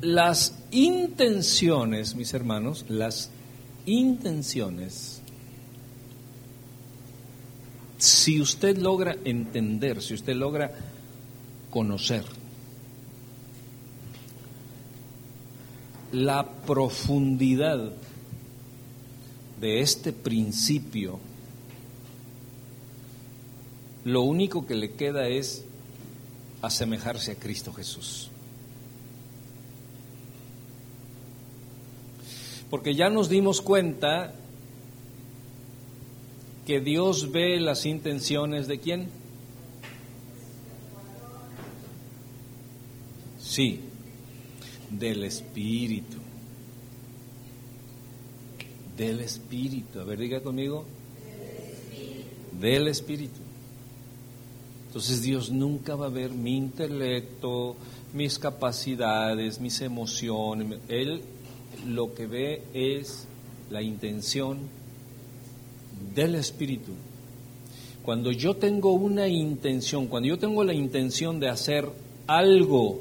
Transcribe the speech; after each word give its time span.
las 0.00 0.54
intenciones, 0.70 2.14
mis 2.14 2.32
hermanos, 2.32 2.84
las 2.88 3.30
intenciones, 3.86 5.20
si 7.98 8.40
usted 8.40 8.78
logra 8.78 9.16
entender, 9.24 10.02
si 10.02 10.14
usted 10.14 10.34
logra 10.34 10.72
conocer 11.70 12.24
la 16.12 16.50
profundidad 16.66 17.92
de 19.60 19.80
este 19.80 20.12
principio, 20.12 21.20
lo 24.04 24.22
único 24.22 24.66
que 24.66 24.74
le 24.74 24.92
queda 24.92 25.28
es 25.28 25.64
asemejarse 26.62 27.32
a 27.32 27.34
Cristo 27.36 27.72
Jesús. 27.72 28.30
Porque 32.70 32.94
ya 32.94 33.10
nos 33.10 33.28
dimos 33.28 33.60
cuenta 33.60 34.32
que 36.66 36.80
Dios 36.80 37.32
ve 37.32 37.58
las 37.58 37.84
intenciones 37.84 38.68
de 38.68 38.78
quién. 38.78 39.08
Sí, 43.40 43.80
del 44.88 45.24
Espíritu. 45.24 46.18
Del 48.96 49.20
Espíritu. 49.20 49.98
A 49.98 50.04
ver, 50.04 50.18
diga 50.18 50.40
conmigo. 50.40 50.84
Del 52.60 52.86
Espíritu. 52.86 53.40
Entonces 54.86 55.22
Dios 55.22 55.50
nunca 55.50 55.96
va 55.96 56.06
a 56.06 56.10
ver 56.10 56.30
mi 56.30 56.56
intelecto, 56.56 57.76
mis 58.12 58.38
capacidades, 58.38 59.60
mis 59.60 59.80
emociones. 59.80 60.78
Él 60.88 61.22
lo 61.86 62.14
que 62.14 62.26
ve 62.26 62.62
es 62.74 63.26
la 63.70 63.82
intención 63.82 64.58
del 66.14 66.34
Espíritu. 66.34 66.92
Cuando 68.02 68.32
yo 68.32 68.56
tengo 68.56 68.92
una 68.92 69.28
intención, 69.28 70.06
cuando 70.06 70.28
yo 70.28 70.38
tengo 70.38 70.64
la 70.64 70.74
intención 70.74 71.38
de 71.38 71.48
hacer 71.48 71.88
algo, 72.26 73.00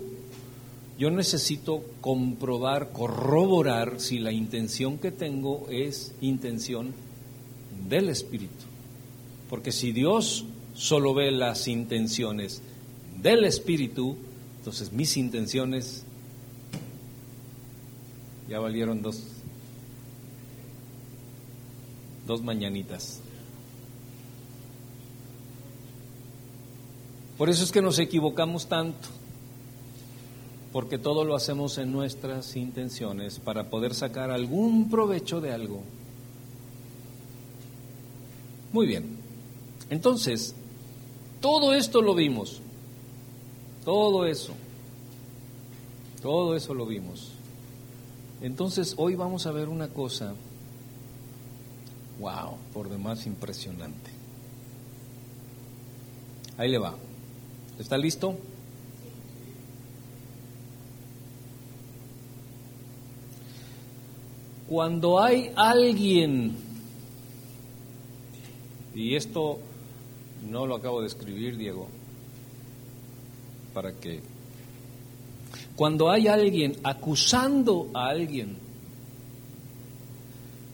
yo 0.97 1.09
necesito 1.09 1.83
comprobar, 2.01 2.91
corroborar 2.91 4.01
si 4.01 4.19
la 4.19 4.33
intención 4.33 4.97
que 4.97 5.11
tengo 5.11 5.65
es 5.69 6.13
intención 6.19 6.93
del 7.87 8.09
Espíritu. 8.09 8.65
Porque 9.49 9.71
si 9.71 9.93
Dios 9.93 10.45
solo 10.75 11.13
ve 11.13 11.31
las 11.31 11.67
intenciones 11.67 12.61
del 13.21 13.45
Espíritu, 13.45 14.17
entonces 14.57 14.91
mis 14.91 15.15
intenciones 15.15 16.05
ya 18.49 18.59
valieron 18.59 19.01
dos, 19.01 19.21
dos 22.25 22.41
mañanitas. 22.41 23.21
Por 27.37 27.49
eso 27.49 27.63
es 27.63 27.71
que 27.71 27.81
nos 27.81 27.99
equivocamos 27.99 28.67
tanto, 28.67 29.07
porque 30.73 30.97
todo 30.97 31.23
lo 31.23 31.35
hacemos 31.35 31.77
en 31.77 31.91
nuestras 31.91 32.55
intenciones 32.55 33.39
para 33.39 33.69
poder 33.69 33.93
sacar 33.93 34.31
algún 34.31 34.89
provecho 34.89 35.39
de 35.39 35.53
algo. 35.53 35.81
Muy 38.73 38.87
bien, 38.87 39.15
entonces, 39.89 40.55
todo 41.39 41.73
esto 41.73 42.01
lo 42.01 42.13
vimos, 42.13 42.61
todo 43.85 44.25
eso, 44.25 44.53
todo 46.21 46.55
eso 46.55 46.73
lo 46.73 46.85
vimos. 46.85 47.38
Entonces 48.41 48.93
hoy 48.97 49.15
vamos 49.15 49.45
a 49.45 49.51
ver 49.51 49.67
una 49.67 49.89
cosa, 49.89 50.33
wow, 52.19 52.57
por 52.73 52.89
demás 52.89 53.25
impresionante. 53.25 54.11
Ahí 56.57 56.69
le 56.69 56.77
va. 56.77 56.95
¿Está 57.77 57.97
listo? 57.97 58.37
Cuando 64.69 65.19
hay 65.19 65.51
alguien, 65.55 66.55
y 68.93 69.15
esto 69.15 69.59
no 70.47 70.67
lo 70.67 70.75
acabo 70.75 71.01
de 71.01 71.07
escribir, 71.07 71.57
Diego, 71.57 71.87
para 73.73 73.93
que 73.93 74.21
cuando 75.79 76.11
hay 76.11 76.27
alguien 76.27 76.75
acusando 76.83 77.89
a 77.93 78.09
alguien, 78.09 78.57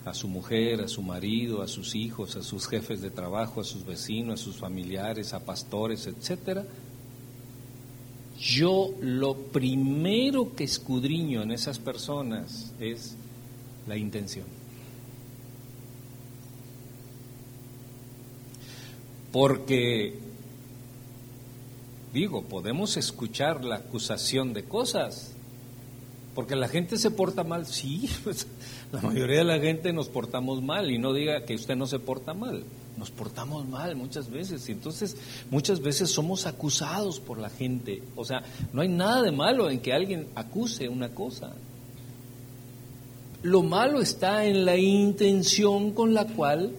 a 0.04 0.16
su 0.16 0.28
mujer, 0.28 0.82
a 0.82 0.88
su 0.88 1.04
marido, 1.04 1.62
a 1.62 1.68
sus 1.68 1.94
hijos, 1.94 2.36
a 2.36 2.42
sus 2.42 2.68
jefes 2.68 3.04
de 3.04 3.12
trabajo, 3.12 3.62
a 3.62 3.64
sus 3.64 3.86
vecinos, 3.86 4.42
a 4.42 4.44
sus 4.44 4.56
familiares, 4.56 5.36
a 5.36 5.46
pastores, 5.46 6.08
etcétera, 6.08 6.66
yo 8.40 8.96
lo 9.00 9.36
primero 9.36 10.56
que 10.56 10.64
escudriño 10.64 11.44
en 11.44 11.52
esas 11.52 11.78
personas 11.78 12.74
es 12.80 13.16
la 13.86 13.98
intención. 13.98 14.48
Porque 19.32 20.25
Digo, 22.16 22.44
podemos 22.44 22.96
escuchar 22.96 23.66
la 23.66 23.76
acusación 23.76 24.54
de 24.54 24.64
cosas, 24.64 25.34
porque 26.34 26.56
la 26.56 26.70
gente 26.70 26.98
se 26.98 27.12
porta 27.12 27.44
mal, 27.44 27.66
sí, 27.66 28.10
pues, 28.24 28.48
la 28.94 29.02
mayoría 29.02 29.40
de 29.40 29.44
la 29.44 29.60
gente 29.60 29.92
nos 29.92 30.08
portamos 30.08 30.64
mal 30.64 30.92
y 30.92 30.98
no 30.98 31.12
diga 31.12 31.44
que 31.44 31.56
usted 31.56 31.76
no 31.76 31.88
se 31.88 32.00
porta 32.00 32.34
mal, 32.34 32.64
nos 32.96 33.12
portamos 33.12 33.68
mal 33.68 33.98
muchas 33.98 34.30
veces 34.30 34.70
y 34.70 34.72
entonces 34.72 35.18
muchas 35.52 35.82
veces 35.82 36.10
somos 36.10 36.46
acusados 36.46 37.20
por 37.20 37.38
la 37.38 37.50
gente, 37.50 38.02
o 38.16 38.24
sea, 38.24 38.44
no 38.72 38.82
hay 38.82 38.88
nada 38.88 39.22
de 39.22 39.34
malo 39.34 39.70
en 39.70 39.82
que 39.82 39.92
alguien 39.92 40.30
acuse 40.36 40.88
una 40.88 41.10
cosa. 41.10 41.52
Lo 43.44 43.62
malo 43.62 44.00
está 44.00 44.46
en 44.46 44.64
la 44.64 44.78
intención 44.78 45.92
con 45.92 46.14
la 46.14 46.26
cual 46.26 46.72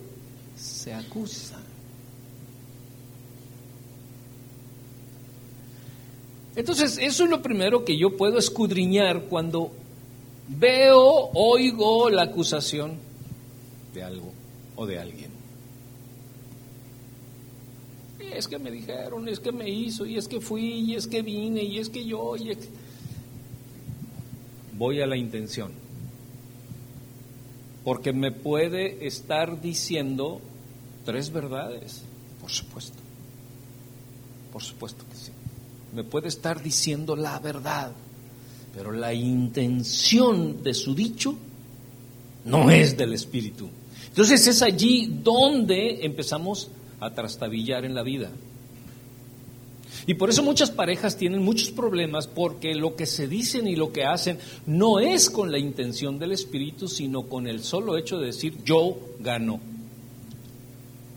se 0.57 0.95
acusa. 0.95 1.56
Entonces, 6.57 6.97
eso 6.99 7.25
es 7.25 7.31
lo 7.31 7.43
primero 7.43 7.85
que 7.85 7.99
yo 7.99 8.17
puedo 8.17 8.39
escudriñar 8.39 9.25
cuando 9.25 9.73
veo, 10.49 11.31
oigo 11.35 12.09
la 12.09 12.23
acusación 12.23 12.95
de 13.93 14.03
algo 14.03 14.33
o 14.75 14.87
de 14.87 14.99
alguien. 14.99 15.31
Es 18.33 18.49
que 18.49 18.59
me 18.59 18.71
dijeron, 18.71 19.29
es 19.29 19.39
que 19.39 19.53
me 19.53 19.69
hizo, 19.69 20.07
y 20.07 20.17
es 20.17 20.27
que 20.27 20.41
fui, 20.41 20.81
y 20.81 20.95
es 20.95 21.07
que 21.07 21.21
vine, 21.21 21.63
y 21.63 21.79
es 21.79 21.91
que 21.91 22.05
yo, 22.05 22.35
y 22.37 22.57
voy 24.79 25.03
a 25.03 25.07
la 25.07 25.17
intención. 25.17 25.73
Porque 27.85 28.15
me 28.15 28.33
puede 28.33 29.07
estar 29.07 29.61
diciendo 29.61 30.41
tres 31.05 31.31
verdades, 31.31 32.03
por 32.41 32.51
supuesto. 32.51 32.99
Por 34.53 34.63
supuesto 34.63 35.05
que 35.11 35.17
sí 35.17 35.36
me 35.97 36.05
puede 36.05 36.29
estar 36.29 36.63
diciendo 36.63 37.17
la 37.17 37.39
verdad, 37.39 37.91
pero 38.75 38.93
la 38.93 39.15
intención 39.15 40.63
de 40.63 40.75
su 40.75 40.95
dicho 40.95 41.35
no 42.45 42.71
es 42.71 42.99
del 42.99 43.15
Espíritu. 43.15 43.71
Entonces 44.07 44.47
es 44.47 44.61
allí 44.61 45.21
donde 45.23 46.05
empezamos 46.05 46.69
a 47.01 47.15
trastabillar 47.15 47.87
en 47.87 47.95
la 47.95 48.03
vida. 48.03 48.31
Y 50.07 50.13
por 50.13 50.29
eso 50.29 50.43
muchas 50.43 50.71
parejas 50.71 51.17
tienen 51.17 51.43
muchos 51.43 51.71
problemas 51.71 52.27
porque 52.27 52.75
lo 52.75 52.95
que 52.95 53.07
se 53.07 53.27
dicen 53.27 53.67
y 53.67 53.75
lo 53.75 53.91
que 53.91 54.05
hacen 54.05 54.39
no 54.67 55.01
es 55.01 55.31
con 55.31 55.51
la 55.51 55.59
intención 55.59 56.19
del 56.19 56.33
Espíritu, 56.33 56.89
sino 56.89 57.23
con 57.23 57.47
el 57.47 57.65
solo 57.65 57.97
hecho 57.97 58.19
de 58.19 58.27
decir 58.27 58.59
yo 58.67 58.99
gano 59.19 59.76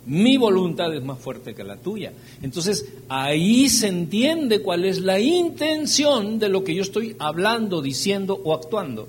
mi 0.10 0.38
voluntad 0.38 0.94
es 0.96 1.04
más 1.04 1.20
fuerte 1.20 1.54
que 1.54 1.64
la 1.64 1.78
tuya. 1.78 2.12
Entonces 2.42 2.86
ahí 3.10 3.70
se 3.70 3.88
entiende 3.88 4.62
cuál 4.62 4.86
es 4.86 5.00
la 5.02 5.20
intención 5.20 6.40
de 6.40 6.50
lo 6.50 6.64
que 6.64 6.74
yo 6.74 6.82
estoy 6.82 7.16
hablando, 7.20 7.82
diciendo 7.82 8.40
o 8.44 8.56
actuando. 8.56 9.08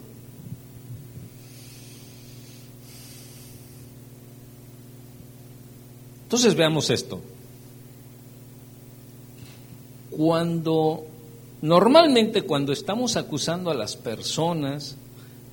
Entonces 6.24 6.54
veamos 6.54 6.90
esto. 6.90 7.20
Cuando 10.10 11.06
normalmente 11.62 12.42
cuando 12.42 12.72
estamos 12.72 13.16
acusando 13.16 13.70
a 13.70 13.74
las 13.74 13.96
personas 13.96 14.96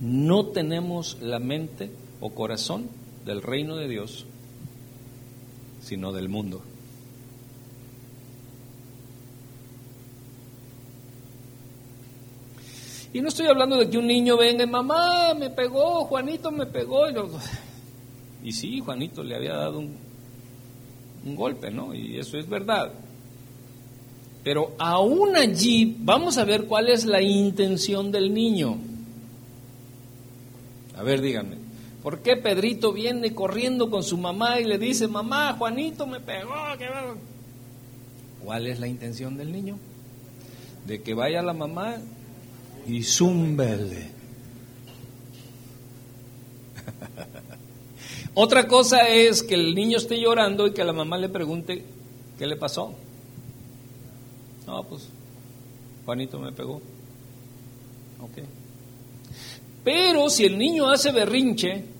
no 0.01 0.47
tenemos 0.47 1.17
la 1.21 1.39
mente 1.39 1.89
o 2.19 2.31
corazón 2.31 2.89
del 3.25 3.41
reino 3.41 3.77
de 3.77 3.87
Dios, 3.87 4.25
sino 5.87 6.11
del 6.11 6.27
mundo. 6.27 6.61
Y 13.13 13.21
no 13.21 13.29
estoy 13.29 13.47
hablando 13.47 13.77
de 13.77 13.89
que 13.89 13.97
un 13.97 14.05
niño 14.05 14.35
venga, 14.35 14.65
mamá 14.65 15.33
me 15.33 15.49
pegó, 15.49 16.03
Juanito 16.05 16.51
me 16.51 16.65
pegó. 16.65 17.07
Y, 17.09 17.15
y 18.43 18.51
sí, 18.51 18.79
Juanito 18.81 19.23
le 19.23 19.35
había 19.35 19.53
dado 19.53 19.79
un, 19.79 19.95
un 21.25 21.35
golpe, 21.35 21.71
¿no? 21.71 21.95
Y 21.95 22.19
eso 22.19 22.37
es 22.37 22.49
verdad. 22.49 22.91
Pero 24.43 24.73
aún 24.77 25.37
allí 25.37 25.95
vamos 25.99 26.37
a 26.37 26.43
ver 26.43 26.65
cuál 26.65 26.89
es 26.89 27.05
la 27.05 27.21
intención 27.21 28.11
del 28.11 28.33
niño. 28.33 28.77
A 30.97 31.03
ver, 31.03 31.21
díganme, 31.21 31.57
¿por 32.07 32.21
qué 32.21 32.37
Pedrito 32.37 32.93
viene 32.93 33.35
corriendo 33.35 33.89
con 33.89 34.01
su 34.01 34.17
mamá 34.17 34.61
y 34.61 34.63
le 34.63 34.77
dice, 34.77 35.09
mamá, 35.09 35.53
Juanito 35.57 36.07
me 36.07 36.21
pegó? 36.21 36.53
¿Cuál 38.41 38.67
es 38.67 38.79
la 38.79 38.87
intención 38.87 39.35
del 39.35 39.51
niño? 39.51 39.77
De 40.85 41.01
que 41.01 41.13
vaya 41.13 41.41
la 41.41 41.51
mamá 41.51 41.97
y 42.87 43.03
zúmbele. 43.03 44.09
Otra 48.35 48.69
cosa 48.69 49.09
es 49.09 49.43
que 49.43 49.55
el 49.55 49.75
niño 49.75 49.97
esté 49.97 50.17
llorando 50.17 50.65
y 50.65 50.71
que 50.71 50.85
la 50.85 50.93
mamá 50.93 51.17
le 51.17 51.27
pregunte 51.27 51.83
qué 52.39 52.47
le 52.47 52.55
pasó. 52.55 52.93
No, 54.65 54.81
pues 54.85 55.09
Juanito 56.05 56.39
me 56.39 56.53
pegó. 56.53 56.75
Ok. 58.21 58.45
Pero 59.83 60.29
si 60.29 60.45
el 60.45 60.57
niño 60.57 60.89
hace 60.89 61.11
berrinche 61.11 61.96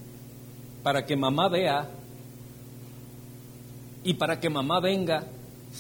para 0.88 1.06
que 1.06 1.18
mamá 1.18 1.50
vea 1.50 1.86
y 4.06 4.14
para 4.14 4.40
que 4.40 4.50
mamá 4.50 4.80
venga 4.80 5.22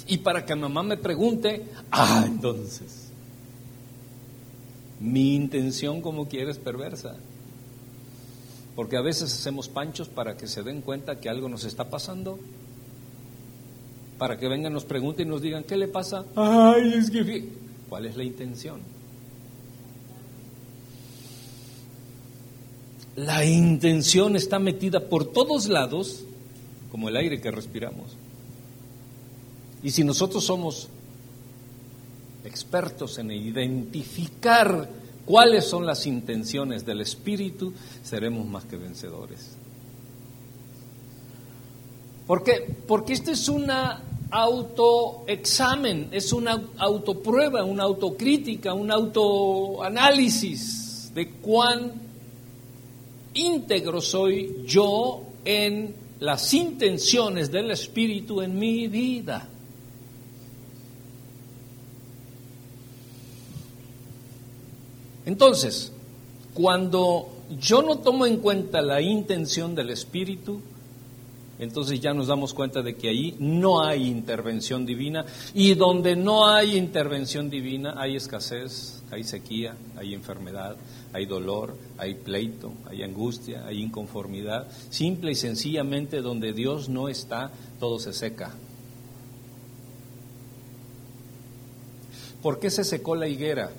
y 0.05 0.17
para 0.17 0.43
que 0.43 0.53
mamá 0.53 0.83
me 0.83 0.97
pregunte, 0.97 1.65
ah, 1.91 2.25
entonces, 2.27 3.09
mi 4.99 5.33
intención 5.33 6.01
como 6.01 6.27
quiera 6.27 6.51
es 6.51 6.57
perversa. 6.57 7.15
Porque 8.75 8.97
a 8.97 9.01
veces 9.01 9.31
hacemos 9.31 9.69
panchos 9.69 10.09
para 10.09 10.35
que 10.35 10.45
se 10.45 10.61
den 10.61 10.81
cuenta 10.81 11.21
que 11.21 11.29
algo 11.29 11.47
nos 11.47 11.63
está 11.63 11.89
pasando 11.89 12.37
para 14.17 14.37
que 14.37 14.49
vengan, 14.49 14.73
nos 14.73 14.83
pregunten 14.83 15.29
y 15.29 15.29
nos 15.29 15.41
digan, 15.41 15.63
¿qué 15.63 15.77
le 15.77 15.87
pasa? 15.87 16.25
Ay, 16.35 16.95
es 16.95 17.09
que... 17.09 17.47
¿Cuál 17.87 18.07
es 18.07 18.17
la 18.17 18.25
intención? 18.25 18.81
La 23.17 23.43
intención 23.43 24.35
está 24.35 24.59
metida 24.59 25.09
por 25.09 25.25
todos 25.25 25.67
lados, 25.67 26.23
como 26.91 27.09
el 27.09 27.17
aire 27.17 27.41
que 27.41 27.49
respiramos. 27.49 28.15
Y 29.81 29.89
si 29.89 30.03
nosotros 30.03 30.45
somos 30.45 30.87
expertos 32.45 33.17
en 33.17 33.31
identificar 33.31 34.87
cuáles 35.25 35.65
son 35.65 35.83
las 35.83 36.05
intenciones 36.05 36.85
del 36.85 37.01
Espíritu, 37.01 37.73
seremos 38.03 38.45
más 38.45 38.65
que 38.65 38.77
vencedores. 38.77 39.57
¿Por 42.27 42.43
qué? 42.43 42.77
Porque 42.87 43.13
esto 43.13 43.31
es 43.31 43.49
una 43.49 44.03
autoexamen, 44.29 46.09
es 46.11 46.31
una 46.33 46.61
autoprueba, 46.77 47.63
una 47.63 47.81
autocrítica, 47.81 48.75
un 48.75 48.91
autoanálisis 48.91 51.11
de 51.15 51.31
cuán 51.31 52.05
íntegro 53.37 54.01
soy 54.01 54.63
yo 54.65 55.23
en 55.45 55.95
las 56.19 56.53
intenciones 56.53 57.51
del 57.51 57.71
Espíritu 57.71 58.41
en 58.41 58.57
mi 58.57 58.87
vida. 58.87 59.47
Entonces, 65.25 65.91
cuando 66.53 67.27
yo 67.59 67.81
no 67.81 67.99
tomo 67.99 68.25
en 68.25 68.37
cuenta 68.37 68.81
la 68.81 69.01
intención 69.01 69.75
del 69.75 69.89
Espíritu, 69.89 70.61
entonces 71.59 71.99
ya 71.99 72.13
nos 72.13 72.27
damos 72.27 72.53
cuenta 72.53 72.81
de 72.81 72.95
que 72.95 73.09
ahí 73.09 73.35
no 73.39 73.83
hay 73.83 74.07
intervención 74.07 74.85
divina 74.85 75.25
y 75.53 75.73
donde 75.73 76.15
no 76.15 76.47
hay 76.47 76.77
intervención 76.77 77.49
divina 77.49 77.95
hay 77.97 78.15
escasez, 78.15 79.03
hay 79.11 79.23
sequía, 79.23 79.75
hay 79.97 80.13
enfermedad, 80.13 80.77
hay 81.17 81.25
dolor, 81.25 81.75
hay 81.97 82.13
pleito, 82.13 82.73
hay 82.87 83.01
angustia, 83.01 83.65
hay 83.65 83.81
inconformidad. 83.81 84.67
Simple 84.91 85.31
y 85.31 85.35
sencillamente 85.35 86.21
donde 86.21 86.53
Dios 86.53 86.89
no 86.89 87.09
está, 87.09 87.51
todo 87.79 87.97
se 87.97 88.13
seca. 88.13 88.53
¿Por 92.43 92.59
qué 92.59 92.69
se 92.69 92.83
secó 92.83 93.15
la 93.15 93.27
higuera? 93.27 93.71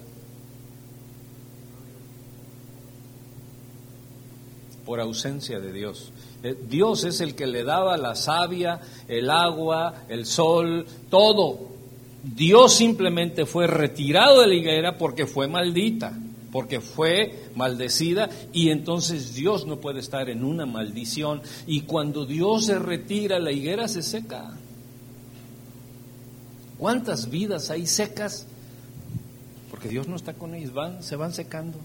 Por 4.84 4.98
ausencia 4.98 5.60
de 5.60 5.72
Dios. 5.72 6.10
Eh, 6.42 6.56
Dios 6.68 7.04
es 7.04 7.20
el 7.20 7.36
que 7.36 7.46
le 7.46 7.62
daba 7.62 7.96
la 7.96 8.16
savia, 8.16 8.80
el 9.06 9.30
agua, 9.30 10.06
el 10.08 10.26
sol, 10.26 10.86
todo. 11.08 11.68
Dios 12.24 12.74
simplemente 12.74 13.46
fue 13.46 13.68
retirado 13.68 14.40
de 14.40 14.48
la 14.48 14.54
higuera 14.54 14.98
porque 14.98 15.24
fue 15.24 15.46
maldita, 15.46 16.18
porque 16.52 16.80
fue 16.80 17.50
maldecida 17.54 18.30
y 18.52 18.70
entonces 18.70 19.34
Dios 19.34 19.66
no 19.66 19.80
puede 19.80 20.00
estar 20.00 20.30
en 20.30 20.44
una 20.44 20.66
maldición. 20.66 21.42
Y 21.66 21.82
cuando 21.82 22.24
Dios 22.24 22.66
se 22.66 22.78
retira, 22.78 23.38
la 23.38 23.52
higuera 23.52 23.88
se 23.88 24.02
seca. 24.02 24.56
¿Cuántas 26.78 27.28
vidas 27.28 27.70
hay 27.70 27.86
secas? 27.86 28.46
Porque 29.70 29.88
Dios 29.88 30.08
no 30.08 30.16
está 30.16 30.34
con 30.34 30.54
ellos, 30.54 30.72
van, 30.72 31.02
se 31.02 31.16
van 31.16 31.32
secando, 31.32 31.78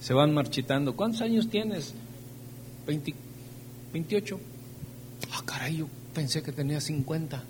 se 0.00 0.14
van 0.14 0.34
marchitando. 0.34 0.96
¿Cuántos 0.96 1.20
años 1.20 1.48
tienes? 1.48 1.94
28. 3.92 4.40
Ah, 5.32 5.42
caray, 5.44 5.76
yo 5.76 5.88
pensé 6.14 6.42
que 6.42 6.52
tenía 6.52 6.80
50. 6.80 7.44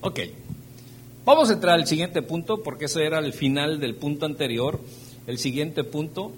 Ok, 0.00 0.20
vamos 1.24 1.50
a 1.50 1.54
entrar 1.54 1.74
al 1.74 1.88
siguiente 1.88 2.22
punto 2.22 2.62
porque 2.62 2.84
ese 2.84 3.04
era 3.04 3.18
el 3.18 3.32
final 3.32 3.80
del 3.80 3.96
punto 3.96 4.26
anterior. 4.26 4.78
El 5.26 5.38
siguiente 5.38 5.82
punto, 5.82 6.30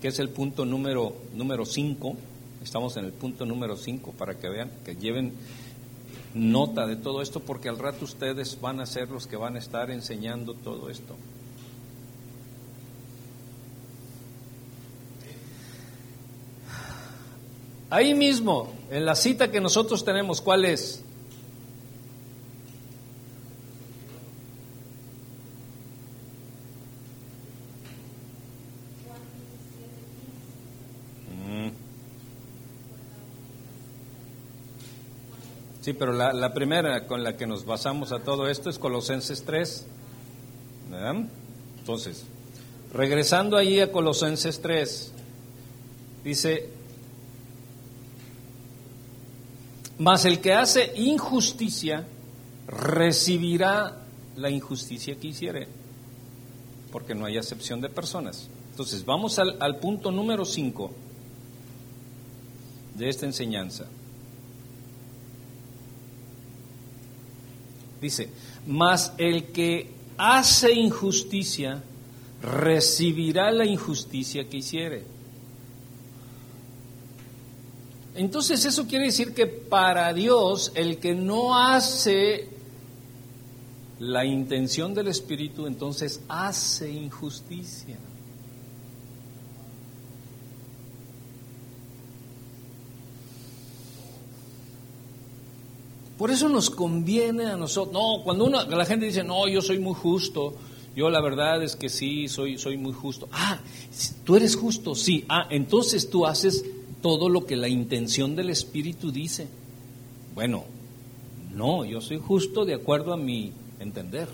que 0.00 0.08
es 0.08 0.20
el 0.20 0.28
punto 0.28 0.64
número 0.64 1.12
5, 1.64 2.16
estamos 2.62 2.96
en 2.96 3.06
el 3.06 3.12
punto 3.12 3.44
número 3.46 3.76
5 3.76 4.12
para 4.12 4.38
que 4.38 4.48
vean, 4.48 4.70
que 4.84 4.94
lleven 4.94 5.32
nota 6.34 6.86
de 6.86 6.94
todo 6.94 7.20
esto 7.20 7.40
porque 7.40 7.68
al 7.68 7.80
rato 7.80 8.04
ustedes 8.04 8.60
van 8.60 8.78
a 8.78 8.86
ser 8.86 9.08
los 9.08 9.26
que 9.26 9.36
van 9.36 9.56
a 9.56 9.58
estar 9.58 9.90
enseñando 9.90 10.54
todo 10.54 10.88
esto. 10.88 11.16
Ahí 17.90 18.14
mismo, 18.14 18.72
en 18.90 19.04
la 19.04 19.16
cita 19.16 19.50
que 19.50 19.60
nosotros 19.60 20.04
tenemos, 20.04 20.40
¿cuál 20.40 20.64
es? 20.64 21.04
Sí, 35.84 35.92
pero 35.92 36.14
la, 36.14 36.54
primera 36.54 37.06
con 37.06 37.22
la 37.22 37.36
que 37.36 37.46
nos 37.46 37.66
basamos 37.66 38.10
a 38.12 38.20
todo 38.20 38.48
esto 38.48 38.70
es 38.70 38.78
Colosenses 38.78 39.44
3. 39.44 39.86
Entonces, 41.78 42.24
regresando 42.90 43.58
ahí 43.58 43.80
a 43.80 43.92
Colosenses 43.92 44.62
3, 44.62 45.12
dice, 46.24 46.70
Mas 49.98 50.24
el 50.24 50.40
que 50.40 50.54
hace 50.54 50.90
injusticia 50.96 52.06
recibirá 52.66 54.06
la 54.36 54.48
injusticia 54.48 55.16
que 55.16 55.26
hiciere, 55.26 55.68
porque 56.92 57.14
no 57.14 57.26
hay 57.26 57.36
acepción 57.36 57.82
de 57.82 57.90
personas. 57.90 58.48
Entonces, 58.70 59.04
vamos 59.04 59.38
al, 59.38 59.58
al 59.60 59.76
punto 59.80 60.10
número 60.10 60.46
5 60.46 60.90
de 62.94 63.08
esta 63.10 63.26
enseñanza. 63.26 63.84
Dice, 68.04 68.28
mas 68.66 69.14
el 69.16 69.44
que 69.44 69.90
hace 70.18 70.72
injusticia 70.74 71.82
recibirá 72.42 73.50
la 73.50 73.64
injusticia 73.64 74.46
que 74.46 74.58
hiciere. 74.58 75.04
Entonces 78.14 78.62
eso 78.66 78.86
quiere 78.86 79.06
decir 79.06 79.32
que 79.32 79.46
para 79.46 80.12
Dios 80.12 80.70
el 80.74 80.98
que 80.98 81.14
no 81.14 81.58
hace 81.58 82.50
la 83.98 84.26
intención 84.26 84.92
del 84.92 85.08
Espíritu, 85.08 85.66
entonces 85.66 86.20
hace 86.28 86.90
injusticia. 86.90 87.96
Por 96.18 96.30
eso 96.30 96.48
nos 96.48 96.70
conviene 96.70 97.46
a 97.46 97.56
nosotros. 97.56 97.92
No, 97.92 98.22
cuando 98.22 98.44
uno, 98.44 98.64
la 98.64 98.86
gente 98.86 99.06
dice, 99.06 99.24
no, 99.24 99.48
yo 99.48 99.60
soy 99.60 99.78
muy 99.78 99.94
justo, 99.94 100.54
yo 100.94 101.10
la 101.10 101.20
verdad 101.20 101.62
es 101.62 101.74
que 101.74 101.88
sí, 101.88 102.28
soy, 102.28 102.56
soy 102.56 102.76
muy 102.76 102.92
justo. 102.92 103.28
Ah, 103.32 103.58
tú 104.22 104.36
eres 104.36 104.54
justo, 104.54 104.94
sí. 104.94 105.24
Ah, 105.28 105.46
entonces 105.50 106.08
tú 106.08 106.24
haces 106.24 106.64
todo 107.02 107.28
lo 107.28 107.44
que 107.44 107.56
la 107.56 107.68
intención 107.68 108.36
del 108.36 108.50
Espíritu 108.50 109.10
dice. 109.10 109.48
Bueno, 110.34 110.64
no, 111.52 111.84
yo 111.84 112.00
soy 112.00 112.18
justo 112.18 112.64
de 112.64 112.74
acuerdo 112.74 113.12
a 113.12 113.16
mi 113.16 113.52
entender. 113.80 114.28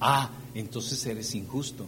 Ah, 0.00 0.30
entonces 0.54 1.04
eres 1.06 1.34
injusto. 1.36 1.86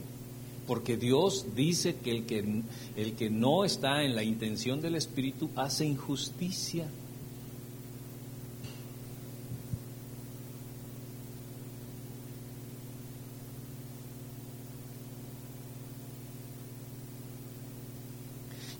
Porque 0.68 0.96
Dios 0.96 1.46
dice 1.56 1.96
que 1.96 2.10
el, 2.10 2.24
que 2.24 2.62
el 2.96 3.12
que 3.14 3.30
no 3.30 3.64
está 3.64 4.04
en 4.04 4.14
la 4.14 4.22
intención 4.22 4.80
del 4.80 4.94
Espíritu 4.94 5.50
hace 5.56 5.84
injusticia. 5.84 6.88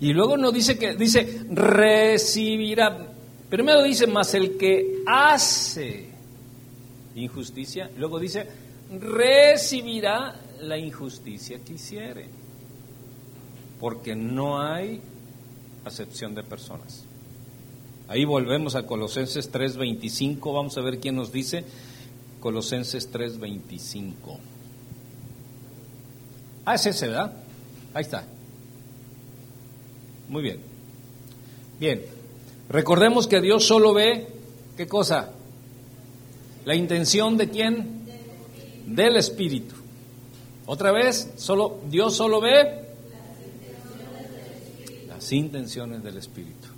Y 0.05 0.13
luego 0.13 0.37
no 0.37 0.53
dice 0.53 0.77
que, 0.77 0.95
dice, 0.97 1.47
recibirá. 1.49 3.07
Primero 3.49 3.83
dice, 3.83 4.07
más 4.07 4.35
el 4.35 4.59
que 4.59 5.03
hace 5.07 6.11
injusticia. 7.15 7.91
Luego 7.97 8.19
dice, 8.19 8.47
recibirá 9.01 10.39
la 10.61 10.77
injusticia 10.77 11.59
que 11.65 11.73
hiciere. 11.73 12.27
Porque 13.81 14.15
no 14.15 14.61
hay 14.61 15.01
acepción 15.87 16.35
de 16.35 16.43
personas. 16.43 17.07
Ahí 18.07 18.27
volvemos 18.27 18.75
a 18.75 18.87
Colosenses 18.87 19.51
3:25. 19.51 20.53
Vamos 20.53 20.77
a 20.77 20.83
ver 20.83 21.01
quién 21.01 21.17
nos 21.17 21.33
dice. 21.33 21.65
Colosenses 22.41 23.11
3:25. 23.11 24.39
Ah, 26.67 26.75
es 26.75 26.85
ese, 26.85 27.09
¿verdad? 27.09 27.33
Ahí 27.95 28.03
está. 28.03 28.34
Muy 30.29 30.43
bien. 30.43 30.59
Bien. 31.79 32.03
Recordemos 32.69 33.27
que 33.27 33.41
Dios 33.41 33.67
solo 33.67 33.93
ve, 33.93 34.27
¿qué 34.77 34.87
cosa? 34.87 35.31
La 36.65 36.75
intención 36.75 37.37
de 37.37 37.51
quién? 37.51 38.05
Del 38.87 39.17
Espíritu. 39.17 39.75
Otra 40.67 40.93
vez, 40.93 41.33
solo 41.37 41.81
Dios 41.91 42.17
solo 42.17 42.41
ve 42.41 42.85
las 45.09 45.33
intenciones 45.33 46.03
del 46.03 46.17
Espíritu. 46.17 46.69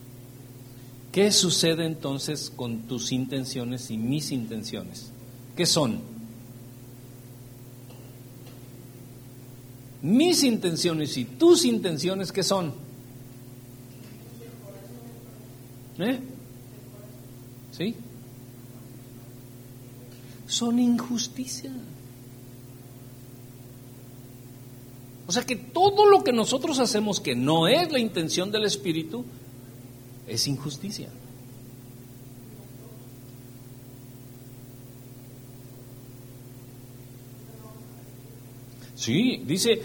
¿Qué 1.12 1.32
sucede 1.32 1.86
entonces 1.86 2.52
con 2.54 2.80
tus 2.82 3.12
intenciones 3.12 3.90
y 3.90 3.96
mis 3.96 4.32
intenciones? 4.32 5.10
¿Qué 5.56 5.64
son? 5.64 6.00
Mis 10.02 10.42
intenciones 10.42 11.16
y 11.16 11.24
tus 11.24 11.64
intenciones, 11.64 12.32
¿qué 12.32 12.42
son? 12.42 12.85
¿Eh? 15.98 16.20
¿Sí? 17.72 17.94
Son 20.46 20.78
injusticia. 20.78 21.72
O 25.26 25.32
sea 25.32 25.42
que 25.42 25.56
todo 25.56 26.06
lo 26.06 26.22
que 26.22 26.32
nosotros 26.32 26.78
hacemos 26.78 27.20
que 27.20 27.34
no 27.34 27.66
es 27.66 27.90
la 27.90 27.98
intención 27.98 28.52
del 28.52 28.64
Espíritu 28.64 29.24
es 30.26 30.46
injusticia. 30.46 31.08
Sí, 38.94 39.42
dice. 39.46 39.82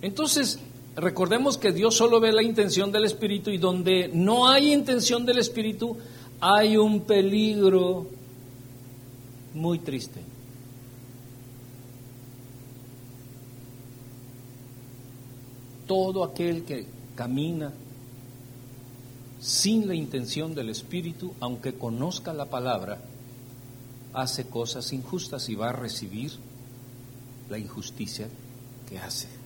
Entonces, 0.00 0.58
recordemos 0.96 1.58
que 1.58 1.72
Dios 1.72 1.96
solo 1.96 2.20
ve 2.20 2.32
la 2.32 2.42
intención 2.42 2.92
del 2.92 3.04
Espíritu 3.04 3.50
y 3.50 3.58
donde 3.58 4.10
no 4.12 4.48
hay 4.48 4.72
intención 4.72 5.24
del 5.24 5.38
Espíritu 5.38 5.96
hay 6.40 6.76
un 6.76 7.02
peligro 7.02 8.06
muy 9.54 9.78
triste. 9.78 10.20
Todo 15.86 16.24
aquel 16.24 16.64
que 16.64 16.86
camina 17.14 17.72
sin 19.40 19.88
la 19.88 19.94
intención 19.94 20.54
del 20.54 20.70
Espíritu, 20.70 21.34
aunque 21.40 21.74
conozca 21.74 22.32
la 22.32 22.46
palabra, 22.46 23.02
hace 24.12 24.46
cosas 24.46 24.92
injustas 24.92 25.48
y 25.48 25.54
va 25.54 25.70
a 25.70 25.72
recibir 25.72 26.32
la 27.50 27.58
injusticia 27.58 28.28
que 28.88 28.98
hace. 28.98 29.41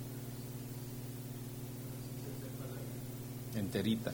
Enterita. 3.61 4.13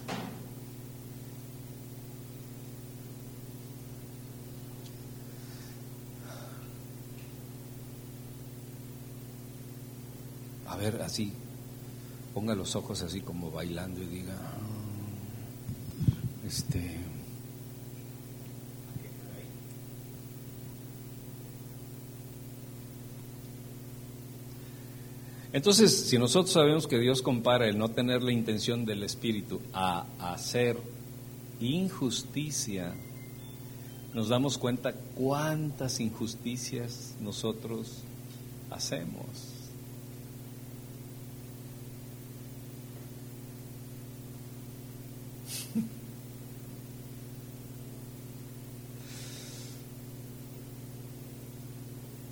A 10.67 10.77
ver, 10.77 11.03
así, 11.03 11.33
ponga 12.35 12.55
los 12.55 12.75
ojos 12.77 13.03
así 13.03 13.21
como 13.21 13.51
bailando 13.51 14.03
y 14.03 14.07
diga, 14.07 14.35
este, 16.47 16.97
Entonces, 25.53 26.09
si 26.09 26.17
nosotros 26.17 26.53
sabemos 26.53 26.87
que 26.87 26.99
Dios 26.99 27.21
compara 27.21 27.69
el 27.69 27.77
no 27.77 27.91
tener 27.91 28.23
la 28.23 28.33
intención 28.33 28.87
del 28.87 29.03
Espíritu 29.03 29.61
a 29.75 30.07
hacer 30.19 30.79
injusticia, 31.61 32.95
nos 34.15 34.31
damos 34.31 34.57
cuenta 34.57 34.95
cuántas 35.15 36.01
injusticias 36.01 37.15
nosotros 37.21 37.99
hacemos. 38.71 39.27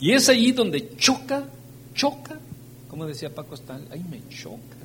Y 0.02 0.12
es 0.12 0.30
allí 0.30 0.52
donde 0.52 0.96
choca, 0.96 1.44
choca 1.94 2.39
decía 3.06 3.34
Paco 3.34 3.56
Stal, 3.56 3.86
ahí 3.90 4.04
me 4.08 4.26
choca. 4.28 4.76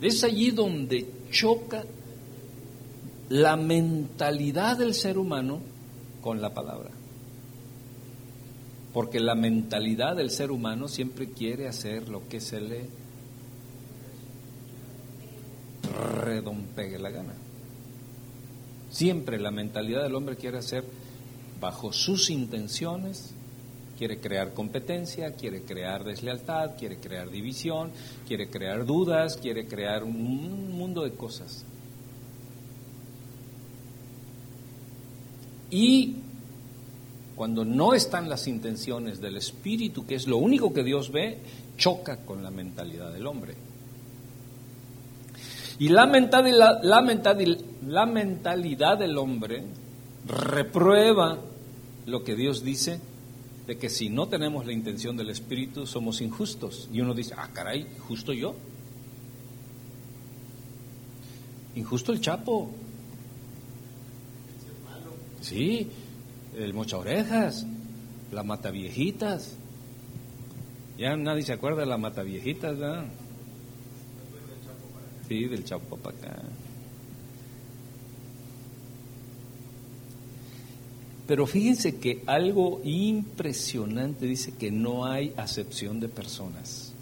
Es 0.00 0.24
allí 0.24 0.50
donde 0.50 1.06
choca 1.30 1.84
la 3.28 3.56
mentalidad 3.56 4.78
del 4.78 4.94
ser 4.94 5.18
humano 5.18 5.60
con 6.20 6.40
la 6.40 6.52
palabra. 6.54 6.90
Porque 8.92 9.20
la 9.20 9.34
mentalidad 9.34 10.16
del 10.16 10.30
ser 10.30 10.50
humano 10.50 10.88
siempre 10.88 11.30
quiere 11.30 11.68
hacer 11.68 12.08
lo 12.08 12.28
que 12.28 12.40
se 12.40 12.60
le 12.60 12.86
redompegue 16.24 16.98
la 16.98 17.10
gana. 17.10 17.34
Siempre 18.90 19.38
la 19.38 19.52
mentalidad 19.52 20.02
del 20.02 20.16
hombre 20.16 20.36
quiere 20.36 20.58
hacer 20.58 20.84
bajo 21.60 21.92
sus 21.92 22.30
intenciones 22.30 23.34
quiere 24.00 24.18
crear 24.18 24.54
competencia, 24.54 25.34
quiere 25.34 25.60
crear 25.60 26.04
deslealtad, 26.04 26.70
quiere 26.78 26.96
crear 26.96 27.28
división, 27.28 27.90
quiere 28.26 28.48
crear 28.48 28.86
dudas, 28.86 29.36
quiere 29.36 29.66
crear 29.66 30.04
un 30.04 30.72
mundo 30.72 31.04
de 31.04 31.10
cosas. 31.10 31.66
Y 35.70 36.14
cuando 37.36 37.66
no 37.66 37.92
están 37.92 38.30
las 38.30 38.46
intenciones 38.46 39.20
del 39.20 39.36
espíritu, 39.36 40.06
que 40.06 40.14
es 40.14 40.26
lo 40.26 40.38
único 40.38 40.72
que 40.72 40.82
Dios 40.82 41.12
ve, 41.12 41.36
choca 41.76 42.24
con 42.24 42.42
la 42.42 42.50
mentalidad 42.50 43.12
del 43.12 43.26
hombre. 43.26 43.52
Y 45.78 45.90
la 45.90 46.06
mentalidad, 46.06 46.80
la 46.82 47.02
la 47.86 48.06
mentalidad 48.06 48.96
del 48.96 49.18
hombre 49.18 49.62
reprueba 50.26 51.36
lo 52.06 52.24
que 52.24 52.34
Dios 52.34 52.64
dice 52.64 53.09
de 53.66 53.78
que 53.78 53.88
si 53.88 54.08
no 54.08 54.28
tenemos 54.28 54.66
la 54.66 54.72
intención 54.72 55.16
del 55.16 55.30
Espíritu 55.30 55.86
somos 55.86 56.20
injustos. 56.20 56.88
Y 56.92 57.00
uno 57.00 57.14
dice, 57.14 57.34
ah, 57.36 57.48
caray, 57.52 57.86
justo 58.08 58.32
yo. 58.32 58.54
Injusto 61.76 62.12
el 62.12 62.20
Chapo. 62.20 62.70
Sí, 65.40 65.88
el 66.56 66.74
mocha 66.74 66.98
orejas, 66.98 67.66
la 68.32 68.42
mata 68.42 68.70
viejitas. 68.70 69.56
Ya 70.98 71.16
nadie 71.16 71.42
se 71.42 71.52
acuerda 71.52 71.80
de 71.80 71.86
la 71.86 71.96
mata 71.96 72.22
viejitas. 72.22 72.76
Sí, 75.28 75.44
del 75.46 75.64
Chapo 75.64 75.96
para 75.96 76.16
acá. 76.16 76.42
Pero 81.30 81.46
fíjense 81.46 81.94
que 82.00 82.24
algo 82.26 82.80
impresionante 82.82 84.26
dice 84.26 84.50
que 84.50 84.72
no 84.72 85.06
hay 85.06 85.32
acepción 85.36 86.00
de 86.00 86.08
personas. 86.08 86.92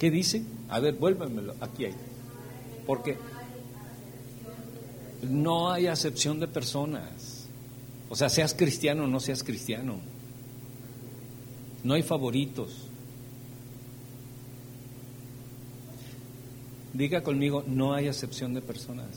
¿Qué 0.00 0.10
dice? 0.10 0.42
A 0.68 0.80
ver, 0.80 0.94
vuélvemelo, 0.94 1.54
aquí 1.60 1.84
hay. 1.84 1.94
Porque 2.88 3.16
no 5.30 5.70
hay 5.70 5.86
acepción 5.86 6.40
de 6.40 6.48
personas. 6.48 7.46
O 8.08 8.16
sea, 8.16 8.28
seas 8.28 8.52
cristiano 8.52 9.04
o 9.04 9.06
no 9.06 9.20
seas 9.20 9.44
cristiano. 9.44 10.00
No 11.84 11.94
hay 11.94 12.02
favoritos. 12.02 12.88
Diga 16.94 17.22
conmigo, 17.22 17.64
no 17.66 17.92
hay 17.92 18.06
acepción 18.06 18.54
de 18.54 18.62
personas. 18.62 19.08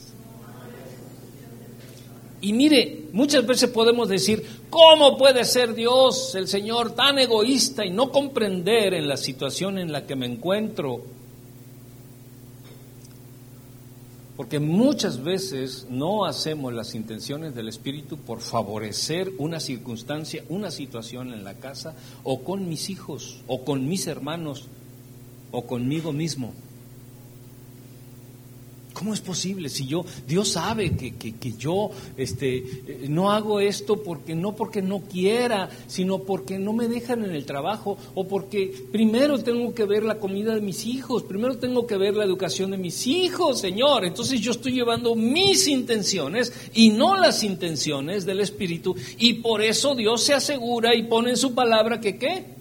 Y 2.42 2.54
mire, 2.54 3.06
muchas 3.14 3.46
veces 3.46 3.70
podemos 3.70 4.10
decir, 4.10 4.44
¿cómo 4.70 5.16
puede 5.16 5.46
ser 5.46 5.76
Dios, 5.76 6.34
el 6.34 6.48
Señor, 6.48 6.94
tan 6.94 7.20
egoísta 7.20 7.86
y 7.86 7.92
no 7.92 8.12
comprender 8.12 8.96
en 8.96 9.08
la 9.08 9.16
situación 9.16 9.78
en 9.78 9.92
la 9.92 10.08
que 10.08 10.16
me 10.16 10.26
encuentro? 10.26 11.02
Porque 14.36 14.60
muchas 14.60 15.24
veces 15.24 15.88
no 15.90 16.26
hacemos 16.26 16.74
las 16.74 16.96
intenciones 16.96 17.54
del 17.54 17.70
Espíritu 17.70 18.18
por 18.18 18.42
favorecer 18.42 19.32
una 19.38 19.60
circunstancia, 19.60 20.44
una 20.50 20.72
situación 20.72 21.32
en 21.34 21.44
la 21.44 21.56
casa, 21.56 21.96
o 22.24 22.44
con 22.44 22.68
mis 22.70 22.90
hijos, 22.90 23.42
o 23.46 23.64
con 23.64 23.88
mis 23.88 24.08
hermanos, 24.08 24.66
o 25.52 25.66
conmigo 25.66 26.12
mismo. 26.12 26.54
¿Cómo 28.98 29.14
es 29.14 29.22
posible? 29.22 29.70
Si 29.70 29.86
yo, 29.86 30.04
Dios 30.28 30.54
sabe 30.54 30.98
que, 30.98 31.14
que, 31.16 31.54
yo 31.56 31.92
este, 32.18 32.58
eh, 32.58 33.06
no 33.08 33.32
hago 33.32 33.60
esto 33.60 34.02
porque 34.02 34.34
no 34.34 34.56
porque 34.56 34.82
no 34.82 35.02
quiera, 35.02 35.70
sino 35.86 36.24
porque 36.24 36.58
no 36.58 36.74
me 36.74 36.88
dejan 36.88 37.24
en 37.24 37.30
el 37.30 37.46
trabajo 37.46 37.96
o 38.16 38.28
porque 38.28 38.74
primero 38.92 39.38
tengo 39.38 39.76
que 39.76 39.86
ver 39.86 40.04
la 40.04 40.18
comida 40.18 40.56
de 40.56 40.62
mis 40.62 40.88
hijos, 40.88 41.22
primero 41.22 41.60
tengo 41.60 41.86
que 41.86 41.96
ver 41.96 42.16
la 42.16 42.26
educación 42.26 42.72
de 42.72 42.80
mis 42.80 43.06
hijos, 43.06 43.60
Señor. 43.60 44.04
Entonces 44.04 44.42
yo 44.42 44.50
estoy 44.50 44.72
llevando 44.72 45.14
mis 45.14 45.68
intenciones 45.68 46.52
y 46.74 46.90
no 46.90 47.18
las 47.18 47.44
intenciones 47.44 48.26
del 48.26 48.40
Espíritu 48.40 48.96
y 49.20 49.36
por 49.36 49.62
eso 49.62 49.94
Dios 49.94 50.24
se 50.24 50.34
asegura 50.34 50.96
y 50.96 51.04
pone 51.04 51.30
en 51.30 51.38
su 51.38 51.54
palabra 51.54 52.02
que 52.02 52.18
qué? 52.18 52.57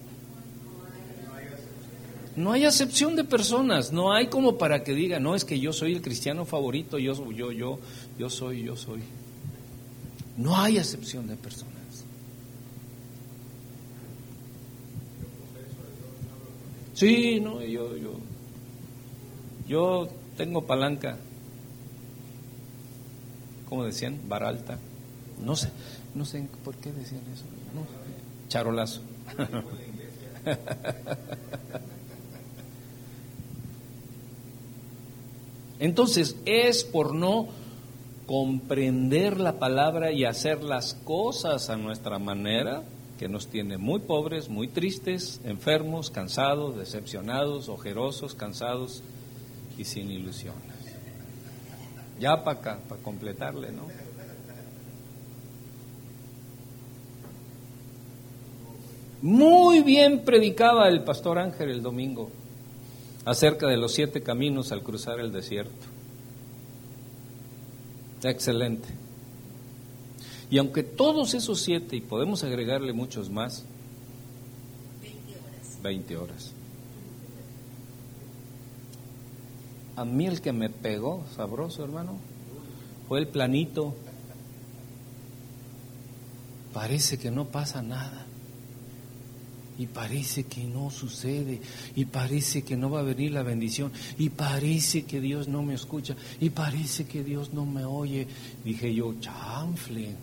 No 2.37 2.53
hay 2.53 2.65
acepción 2.65 3.17
de 3.17 3.25
personas, 3.25 3.93
no 3.93 4.13
hay 4.13 4.27
como 4.27 4.59
para 4.59 4.85
que 4.85 4.93
diga, 4.93 5.19
no 5.19 5.35
es 5.35 5.47
que 5.47 5.59
yo 5.59 5.73
soy 5.73 5.95
el 5.95 6.03
cristiano 6.03 6.45
favorito, 6.45 6.99
yo, 6.99 7.15
yo, 7.33 7.51
yo, 7.51 7.79
yo 8.19 8.29
soy, 8.29 8.63
yo 8.63 8.77
soy. 8.77 9.01
No 10.37 10.55
hay 10.55 10.77
acepción 10.77 11.27
de 11.27 11.37
personas. 11.37 11.73
Sí, 16.93 17.41
no, 17.41 17.63
yo, 17.63 17.97
yo, 17.97 18.13
yo 19.67 20.09
tengo 20.37 20.67
palanca, 20.67 21.17
¿cómo 23.67 23.85
decían? 23.85 24.21
Baralta. 24.29 24.79
No 25.43 25.57
sé, 25.57 25.71
no 26.15 26.27
sé 26.27 26.47
por 26.63 26.77
qué 26.77 26.93
decían 26.93 27.23
eso. 27.33 27.45
Charolazo. 28.49 29.01
Entonces 35.79 36.37
es 36.47 36.85
por 36.85 37.15
no 37.15 37.49
comprender 38.27 39.39
la 39.39 39.59
palabra 39.59 40.11
y 40.11 40.25
hacer 40.25 40.65
las 40.65 40.95
cosas 40.95 41.71
a 41.71 41.77
nuestra 41.77 42.19
manera 42.19 42.83
que 43.19 43.29
nos 43.29 43.49
tiene 43.49 43.79
muy 43.79 44.01
pobres, 44.01 44.49
muy 44.49 44.69
tristes, 44.69 45.41
enfermos, 45.45 46.11
cansados, 46.11 46.77
decepcionados, 46.77 47.69
ojerosos, 47.69 48.35
cansados 48.35 49.03
y 49.79 49.85
sin 49.85 50.11
ilusiones. 50.11 50.63
Ya 52.19 52.45
para 52.45 52.79
para 52.79 53.03
completarle, 53.03 53.73
¿no? 53.73 53.87
Muy 59.23 59.83
bien 59.83 60.25
predicaba 60.25 60.89
el 60.89 61.03
pastor 61.03 61.39
Ángel 61.39 61.71
el 61.71 61.83
domingo 61.83 62.31
acerca 63.27 63.67
de 63.67 63.77
los 63.77 63.93
siete 63.93 64.23
caminos 64.23 64.73
al 64.73 64.83
cruzar 64.83 65.19
el 65.19 65.33
desierto. 65.33 65.87
Excelente. 68.23 68.89
Y 70.49 70.59
aunque 70.59 70.85
todos 70.85 71.35
esos 71.35 71.61
siete, 71.61 71.97
y 71.97 72.01
podemos 72.01 72.45
agregarle 72.45 72.93
muchos 72.93 73.29
más, 73.29 73.65
20 75.83 76.17
horas. 76.17 76.53
A 79.97 80.05
mí 80.05 80.27
el 80.27 80.41
que 80.41 80.53
me 80.53 80.71
pegó, 80.71 81.25
sabroso 81.35 81.83
hermano, 81.83 82.19
fue 83.09 83.19
el 83.19 83.27
planito. 83.27 83.95
Parece 86.73 87.19
que 87.19 87.31
no 87.31 87.47
pasa 87.47 87.83
nada 87.83 88.27
y 89.79 89.87
parece 89.87 90.45
que 90.45 90.65
no 90.65 90.91
sucede 90.91 91.61
y 91.95 92.07
parece 92.07 92.63
que 92.63 92.77
no 92.77 92.91
va 92.91 93.01
a 93.01 93.03
venir 93.03 93.33
la 93.33 93.43
bendición 93.43 93.93
y 94.19 94.31
parece 94.31 95.05
que 95.05 95.21
Dios 95.21 95.49
no 95.49 95.63
me 95.63 95.75
escucha 95.75 96.17
y 96.41 96.51
parece 96.51 97.07
que 97.07 97.23
Dios 97.23 97.53
no 97.53 97.67
me 97.67 97.85
oye. 97.85 98.27
Dije 98.65 98.95
yo, 98.95 99.15
chanfle, 99.21 100.15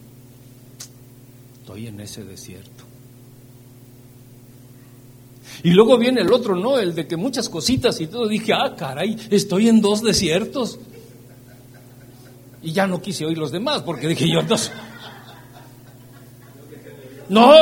estoy 1.59 1.87
en 1.87 1.99
ese 1.99 2.23
desierto. 2.23 2.83
Y 5.61 5.71
luego 5.71 5.97
viene 5.97 6.21
el 6.21 6.33
otro, 6.33 6.55
¿no? 6.55 6.79
El 6.79 6.95
de 6.95 7.05
que 7.05 7.15
muchas 7.15 7.47
cositas 7.47 8.01
y 8.01 8.07
todo. 8.07 8.27
Dije, 8.27 8.53
ah, 8.53 8.75
caray, 8.75 9.17
estoy 9.29 9.69
en 9.69 9.81
dos 9.81 10.01
desiertos. 10.01 10.79
Y 12.63 12.71
ya 12.71 12.87
no 12.87 13.01
quise 13.01 13.25
oír 13.25 13.37
los 13.37 13.51
demás 13.51 13.81
porque 13.83 14.07
dije 14.07 14.27
yo, 14.29 14.39
entonces... 14.39 14.71
No, 17.29 17.53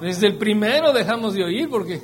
desde 0.00 0.26
el 0.26 0.36
primero 0.36 0.92
dejamos 0.92 1.34
de 1.34 1.44
oír 1.44 1.68
porque 1.68 2.00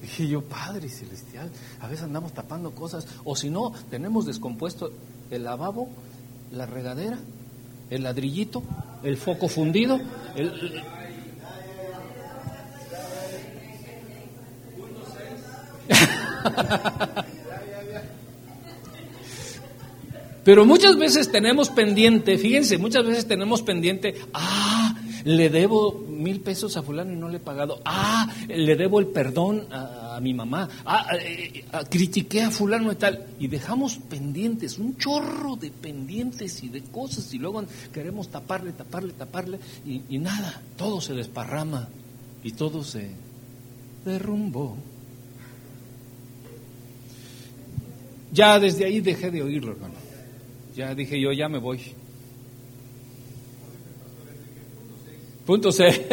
dije 0.00 0.28
yo, 0.28 0.42
Padre 0.42 0.88
Celestial, 0.88 1.50
a 1.80 1.86
veces 1.86 2.04
andamos 2.04 2.32
tapando 2.32 2.72
cosas, 2.72 3.06
o 3.24 3.36
si 3.36 3.50
no, 3.50 3.72
tenemos 3.90 4.26
descompuesto 4.26 4.92
el 5.30 5.44
lavabo, 5.44 5.88
la 6.52 6.66
regadera, 6.66 7.18
el 7.90 8.02
ladrillito, 8.02 8.62
el 9.02 9.16
foco 9.16 9.48
fundido, 9.48 10.00
el... 10.36 10.82
Pero 20.44 20.64
muchas 20.64 20.96
veces 20.96 21.30
tenemos 21.30 21.68
pendiente, 21.68 22.38
fíjense, 22.38 22.78
muchas 22.78 23.04
veces 23.04 23.28
tenemos 23.28 23.60
pendiente, 23.62 24.14
ah, 24.32 24.79
le 25.24 25.50
debo 25.50 25.92
mil 26.08 26.40
pesos 26.40 26.76
a 26.76 26.82
fulano 26.82 27.12
y 27.12 27.16
no 27.16 27.28
le 27.28 27.38
he 27.38 27.40
pagado. 27.40 27.80
Ah, 27.84 28.28
le 28.48 28.76
debo 28.76 29.00
el 29.00 29.06
perdón 29.06 29.66
a, 29.72 30.18
mi 30.20 30.34
mamá. 30.34 30.68
Ah, 30.84 31.06
eh, 31.18 31.52
eh, 31.54 31.64
ah, 31.72 31.84
critiqué 31.88 32.42
a 32.42 32.50
fulano 32.50 32.92
y 32.92 32.96
tal. 32.96 33.26
Y 33.38 33.48
dejamos 33.48 33.96
pendientes, 33.96 34.78
un 34.78 34.96
chorro 34.96 35.56
de 35.56 35.70
pendientes 35.70 36.62
y 36.62 36.68
de 36.68 36.82
cosas 36.82 37.32
y 37.32 37.38
luego 37.38 37.64
queremos 37.92 38.28
taparle, 38.28 38.72
taparle, 38.72 39.12
taparle 39.12 39.58
y, 39.86 40.02
y 40.08 40.18
nada, 40.18 40.62
todo 40.76 41.00
se 41.00 41.14
desparrama 41.14 41.88
y 42.42 42.52
todo 42.52 42.84
se 42.84 43.10
derrumbó. 44.04 44.76
Ya 48.32 48.58
desde 48.58 48.84
ahí 48.84 49.00
dejé 49.00 49.30
de 49.30 49.42
oírlo, 49.42 49.72
hermano. 49.72 49.94
Ya 50.76 50.94
dije 50.94 51.20
yo, 51.20 51.32
ya 51.32 51.48
me 51.48 51.58
voy. 51.58 51.80
Punto 55.50 55.72
C. 55.72 56.06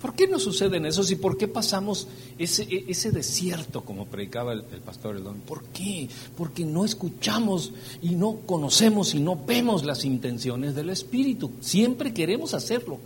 ¿Por 0.00 0.14
qué 0.14 0.26
nos 0.26 0.44
suceden 0.44 0.86
esos 0.86 1.10
y 1.10 1.16
por 1.16 1.36
qué 1.36 1.46
pasamos 1.46 2.08
ese, 2.38 2.66
ese 2.88 3.10
desierto 3.10 3.82
como 3.82 4.06
predicaba 4.06 4.54
el, 4.54 4.62
pastor 4.62 5.16
Eldon? 5.16 5.40
¿Por 5.40 5.62
qué? 5.64 6.08
Porque 6.38 6.64
no 6.64 6.86
escuchamos 6.86 7.74
y 8.00 8.14
no 8.14 8.36
conocemos 8.46 9.12
y 9.12 9.20
no 9.20 9.36
vemos 9.36 9.84
las 9.84 10.06
intenciones 10.06 10.74
del 10.74 10.88
Espíritu. 10.88 11.50
Siempre 11.60 12.14
queremos 12.14 12.54
hacerlo. 12.54 12.98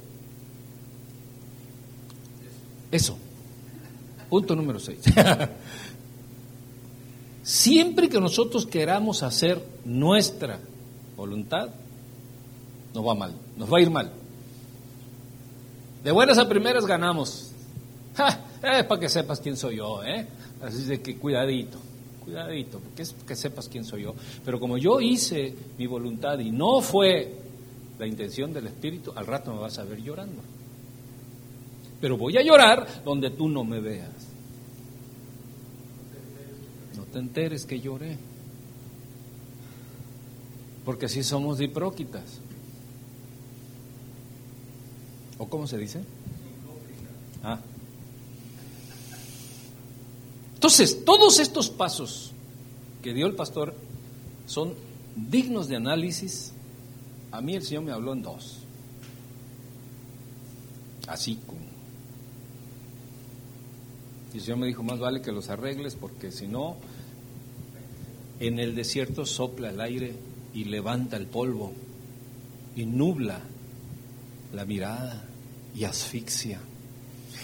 Eso. 2.93 3.19
Punto 4.29 4.55
número 4.55 4.79
6. 4.79 4.99
Siempre 7.43 8.09
que 8.09 8.21
nosotros 8.21 8.67
queramos 8.67 9.25
hacer 9.25 9.61
nuestra 9.85 10.61
voluntad, 11.21 11.69
nos 12.95 13.07
va 13.07 13.15
mal, 13.15 13.35
nos 13.57 13.73
va 13.73 13.79
a 13.79 13.81
ir 13.81 13.91
mal. 13.91 14.11
De 16.03 16.11
buenas 16.11 16.39
a 16.39 16.49
primeras 16.49 16.87
ganamos. 16.87 17.53
Eh, 18.63 18.85
para 18.85 19.01
que 19.01 19.09
sepas 19.09 19.41
quién 19.41 19.57
soy 19.57 19.77
yo, 19.77 20.05
¿eh? 20.05 20.27
Así 20.61 20.85
de 20.85 21.01
que 21.01 21.17
cuidadito, 21.17 21.79
cuidadito, 22.23 22.79
porque 22.79 23.01
es 23.01 23.15
que 23.27 23.35
sepas 23.35 23.71
quién 23.71 23.87
soy 23.87 24.03
yo. 24.03 24.15
Pero 24.45 24.61
como 24.61 24.77
yo 24.77 25.01
hice 25.01 25.55
mi 25.79 25.87
voluntad 25.87 26.39
y 26.39 26.51
no 26.51 26.83
fue 26.83 27.37
la 27.99 28.07
intención 28.07 28.53
del 28.53 28.67
Espíritu, 28.67 29.15
al 29.17 29.27
rato 29.27 29.55
me 29.55 29.61
vas 29.61 29.79
a 29.79 29.85
ver 29.85 30.03
llorando. 30.03 30.43
Pero 32.03 32.19
voy 32.19 32.37
a 32.37 32.43
llorar 32.43 33.03
donde 33.03 33.31
tú 33.31 33.49
no 33.49 33.65
me 33.65 33.81
veas. 33.81 34.11
No 36.99 37.05
te 37.05 37.19
enteres 37.19 37.65
que 37.65 37.81
lloré. 37.81 38.19
Porque 40.85 41.07
así 41.07 41.23
somos 41.23 41.61
hipróquitas. 41.61 42.41
¿O 45.39 45.49
cómo 45.49 45.67
se 45.67 45.79
dice? 45.79 46.01
Ah. 47.43 47.59
Entonces, 50.55 51.05
todos 51.05 51.39
estos 51.39 51.71
pasos 51.71 52.33
que 53.03 53.15
dio 53.15 53.27
el 53.27 53.35
pastor 53.35 53.75
son 54.47 54.75
dignos 55.17 55.69
de 55.69 55.77
análisis. 55.77 56.53
A 57.31 57.41
mí 57.41 57.55
el 57.55 57.63
Señor 57.63 57.85
me 57.85 57.93
habló 57.93 58.13
en 58.13 58.23
dos. 58.23 58.59
Así 61.07 61.39
como. 61.47 61.61
Y 64.33 64.37
el 64.37 64.43
Señor 64.43 64.59
me 64.59 64.67
dijo, 64.67 64.83
más 64.83 64.99
vale 64.99 65.23
que 65.23 65.33
los 65.33 65.49
arregles 65.49 65.97
porque 65.97 66.31
si 66.31 66.47
no, 66.47 66.77
en 68.39 68.59
el 68.59 68.75
desierto 68.75 69.27
sopla 69.27 69.71
el 69.71 69.81
aire 69.81 70.15
y 70.55 70.65
levanta 70.65 71.17
el 71.17 71.27
polvo 71.27 71.73
y 72.77 72.87
nubla 72.87 73.41
la 74.53 74.65
mirada 74.65 75.25
y 75.75 75.85
asfixia. 75.85 76.61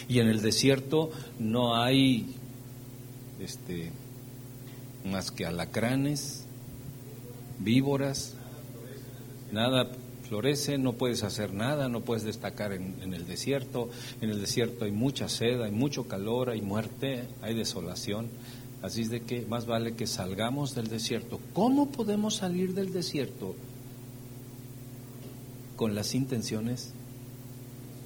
Y 0.09 0.21
en 0.21 0.29
el 0.29 0.43
desierto 0.43 1.11
no 1.39 1.77
hay 1.77 2.35
este, 3.41 3.91
más 5.05 5.31
que 5.31 5.47
alacranes, 5.47 6.45
víboras, 7.59 8.35
nada 9.53 9.91
florece, 10.29 10.77
no 10.79 10.95
puedes 10.95 11.23
hacer 11.23 11.53
nada, 11.53 11.89
no 11.89 12.01
puedes 12.01 12.25
destacar 12.25 12.73
en, 12.73 12.97
en, 13.03 13.15
el 13.15 13.27
desierto. 13.27 13.91
En 14.21 14.31
el 14.31 14.41
desierto 14.41 14.85
hay 14.85 14.91
mucha 14.91 15.29
sed, 15.29 15.63
hay 15.63 15.71
mucho 15.71 16.09
calor, 16.09 16.51
hay 16.51 16.63
muerte, 16.63 17.25
hay 17.43 17.55
desolación. 17.55 18.29
Así 18.83 19.03
es 19.03 19.11
de 19.11 19.21
que 19.23 19.45
más 19.47 19.67
vale 19.67 19.95
que 19.95 20.07
salgamos 20.07 20.75
del 20.75 20.89
desierto. 20.89 21.41
¿Cómo 21.53 21.89
podemos 21.91 22.37
salir 22.37 22.75
del 22.75 22.93
desierto? 22.93 23.55
Con 25.77 25.95
las 25.95 26.15
intenciones 26.15 26.93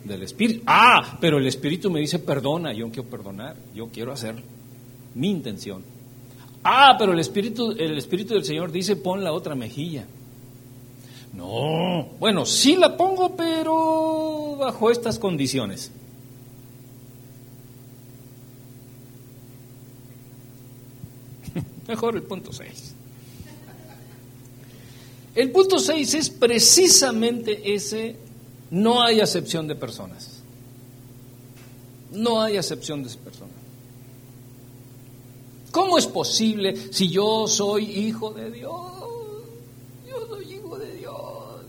del 0.04 0.22
Espíritu. 0.22 0.62
Ah, 0.66 1.18
pero 1.20 1.38
el 1.38 1.46
Espíritu 1.46 1.90
me 1.90 2.00
dice 2.00 2.18
perdona, 2.18 2.72
yo 2.72 2.88
quiero 2.90 3.08
perdonar, 3.08 3.56
yo 3.74 3.88
quiero 3.88 4.12
hacer 4.12 4.36
mi 5.14 5.30
intención. 5.30 5.82
Ah, 6.62 6.96
pero 6.98 7.12
el 7.12 7.18
Espíritu, 7.18 7.72
el 7.72 7.96
Espíritu 7.98 8.34
del 8.34 8.44
Señor 8.44 8.72
dice 8.72 8.96
pon 8.96 9.24
la 9.24 9.32
otra 9.32 9.54
mejilla. 9.54 10.06
No, 11.32 12.08
bueno, 12.18 12.44
sí 12.44 12.76
la 12.76 12.96
pongo, 12.96 13.36
pero 13.36 14.56
bajo 14.58 14.90
estas 14.90 15.18
condiciones. 15.18 15.92
Mejor 21.90 22.14
el 22.14 22.22
punto 22.22 22.52
6. 22.52 22.94
El 25.34 25.50
punto 25.50 25.80
6 25.80 26.14
es 26.14 26.30
precisamente 26.30 27.74
ese, 27.74 28.14
no 28.70 29.02
hay 29.02 29.20
acepción 29.20 29.66
de 29.66 29.74
personas. 29.74 30.38
No 32.12 32.40
hay 32.40 32.58
acepción 32.58 33.02
de 33.02 33.10
personas. 33.16 33.56
¿Cómo 35.72 35.98
es 35.98 36.06
posible 36.06 36.92
si 36.92 37.08
yo 37.08 37.48
soy 37.48 37.86
hijo 37.86 38.30
de 38.34 38.52
Dios? 38.52 38.92
Yo 40.08 40.28
soy 40.28 40.54
hijo 40.54 40.78
de 40.78 40.94
Dios. 40.94 41.64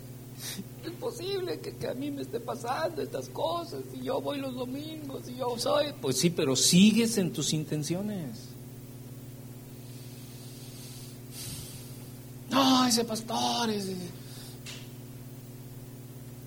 Es 0.85 0.91
posible 0.99 1.59
que, 1.59 1.87
a 1.87 1.95
mí 1.95 2.11
me 2.11 2.21
esté 2.21 2.39
pasando 2.39 3.01
estas 3.01 3.27
cosas 3.29 3.81
y 3.99 4.03
yo 4.03 4.21
voy 4.21 4.37
los 4.37 4.53
domingos 4.53 5.27
y 5.27 5.37
yo 5.37 5.57
soy... 5.57 5.87
Pues 5.99 6.19
sí, 6.19 6.29
pero 6.29 6.55
sigues 6.55 7.17
en 7.17 7.33
tus 7.33 7.53
intenciones. 7.53 8.50
No, 12.51 12.85
ese 12.85 13.05
pastor 13.05 13.69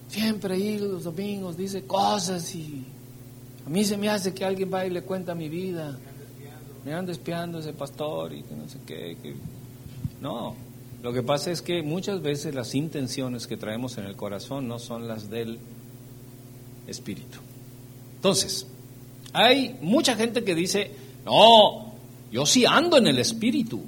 siempre 0.08 0.54
ahí 0.54 0.78
los 0.78 1.02
domingos 1.02 1.56
dice 1.56 1.84
cosas 1.84 2.54
y 2.54 2.84
a 3.66 3.68
mí 3.68 3.84
se 3.84 3.96
me 3.96 4.08
hace 4.08 4.32
que 4.32 4.44
alguien 4.44 4.70
va 4.72 4.86
y 4.86 4.90
le 4.90 5.02
cuenta 5.02 5.34
mi 5.34 5.48
vida 5.48 5.98
me 6.84 6.92
anda 6.92 7.12
espiando 7.12 7.58
ese 7.58 7.72
pastor 7.72 8.32
y 8.32 8.42
que 8.42 8.54
no 8.54 8.68
sé 8.68 8.78
qué. 8.86 9.16
Que... 9.22 9.34
No, 10.20 10.54
lo 11.02 11.12
que 11.12 11.22
pasa 11.22 11.50
es 11.50 11.62
que 11.62 11.82
muchas 11.82 12.20
veces 12.22 12.54
las 12.54 12.74
intenciones 12.74 13.46
que 13.46 13.56
traemos 13.56 13.96
en 13.98 14.04
el 14.04 14.16
corazón 14.16 14.68
no 14.68 14.78
son 14.78 15.08
las 15.08 15.30
del 15.30 15.58
espíritu. 16.86 17.38
Entonces, 18.16 18.66
hay 19.32 19.78
mucha 19.80 20.14
gente 20.14 20.44
que 20.44 20.54
dice, 20.54 20.90
no, 21.24 21.94
yo 22.30 22.44
sí 22.44 22.66
ando 22.66 22.98
en 22.98 23.06
el 23.06 23.18
espíritu. 23.18 23.82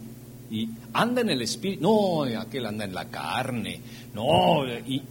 Y 0.50 0.68
anda 0.92 1.22
en 1.22 1.30
el 1.30 1.42
espíritu, 1.42 1.82
no, 1.82 2.40
aquel 2.40 2.66
anda 2.66 2.84
en 2.84 2.94
la 2.94 3.08
carne, 3.08 3.80
no, 4.14 4.66
y, 4.86 5.02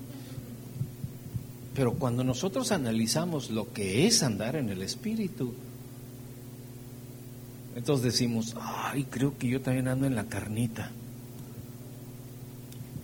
pero 1.76 1.95
cuando 1.95 2.24
nosotros 2.24 2.71
analizamos 2.71 3.50
lo 3.50 3.74
que 3.74 4.08
es 4.08 4.24
andar 4.24 4.56
en 4.56 4.69
el 4.69 4.82
espíritu, 4.82 5.54
entonces 7.76 8.13
decimos, 8.13 8.56
ay, 8.60 9.06
creo 9.10 9.38
que 9.38 9.50
yo 9.50 9.60
también 9.60 9.89
ando 9.89 10.08
en 10.08 10.15
la 10.15 10.26
carnita. 10.26 10.91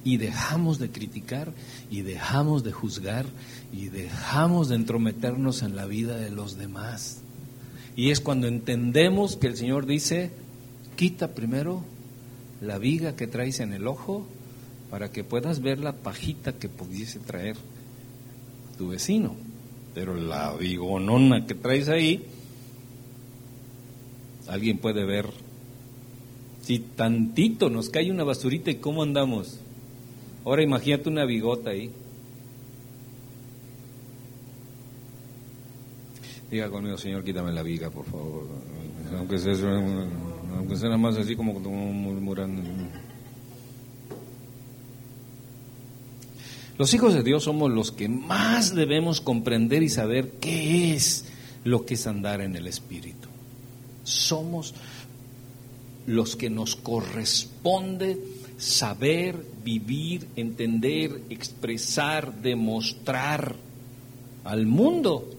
Y 0.03 0.17
dejamos 0.17 0.79
de 0.79 0.89
criticar 0.89 1.53
y 1.91 2.01
dejamos 2.01 2.63
de 2.63 2.71
juzgar 2.71 3.25
y 3.73 3.89
dejamos 3.89 4.69
de 4.69 4.75
entrometernos 4.75 5.61
en 5.61 5.75
la 5.75 5.85
vida 5.85 6.15
de 6.15 6.31
los 6.31 6.57
demás. 6.57 7.21
Y 7.97 8.11
es 8.11 8.21
cuando 8.21 8.47
entendemos 8.47 9.35
que 9.35 9.47
el 9.47 9.57
Señor 9.57 9.85
dice, 9.85 10.31
quita 10.95 11.33
primero 11.33 11.83
la 12.61 12.77
viga 12.77 13.15
que 13.15 13.27
traes 13.27 13.59
en 13.59 13.73
el 13.73 13.87
ojo 13.87 14.25
para 14.89 15.11
que 15.11 15.23
puedas 15.23 15.61
ver 15.61 15.79
la 15.79 15.93
pajita 15.93 16.53
que 16.53 16.69
pudiese 16.69 17.19
traer 17.19 17.55
tu 18.77 18.89
vecino. 18.89 19.35
Pero 19.93 20.15
la 20.15 20.53
vigonona 20.53 21.45
que 21.45 21.55
traes 21.55 21.89
ahí, 21.89 22.23
alguien 24.47 24.77
puede 24.77 25.03
ver. 25.05 25.27
Si 26.61 26.79
tantito 26.79 27.69
nos 27.69 27.89
cae 27.89 28.11
una 28.11 28.23
basurita 28.23 28.69
y 28.69 28.75
cómo 28.75 29.01
andamos. 29.01 29.59
Ahora 30.45 30.61
imagínate 30.61 31.09
una 31.09 31.25
bigota 31.25 31.71
ahí. 31.71 31.91
Diga 36.51 36.69
conmigo, 36.69 36.97
Señor, 36.97 37.23
quítame 37.23 37.51
la 37.51 37.63
viga, 37.63 37.89
por 37.89 38.05
favor. 38.05 38.45
Aunque 39.17 39.37
sea, 39.37 39.53
aunque 40.57 40.75
nada 40.75 40.97
más 40.97 41.17
así 41.17 41.35
como 41.35 41.53
murmurando. 41.53 42.61
Los 46.77 46.93
hijos 46.93 47.13
de 47.13 47.23
Dios 47.23 47.43
somos 47.43 47.69
los 47.71 47.91
que 47.91 48.09
más 48.09 48.73
debemos 48.73 49.21
comprender 49.21 49.83
y 49.83 49.89
saber 49.89 50.31
qué 50.39 50.93
es 50.93 51.25
lo 51.63 51.85
que 51.85 51.93
es 51.93 52.07
andar 52.07 52.41
en 52.41 52.55
el 52.55 52.67
Espíritu 52.67 53.21
somos 54.03 54.73
los 56.07 56.35
que 56.35 56.49
nos 56.49 56.75
corresponde 56.75 58.19
saber, 58.57 59.43
vivir, 59.63 60.27
entender, 60.35 61.23
expresar, 61.29 62.41
demostrar 62.41 63.55
al 64.43 64.65
mundo 64.65 65.29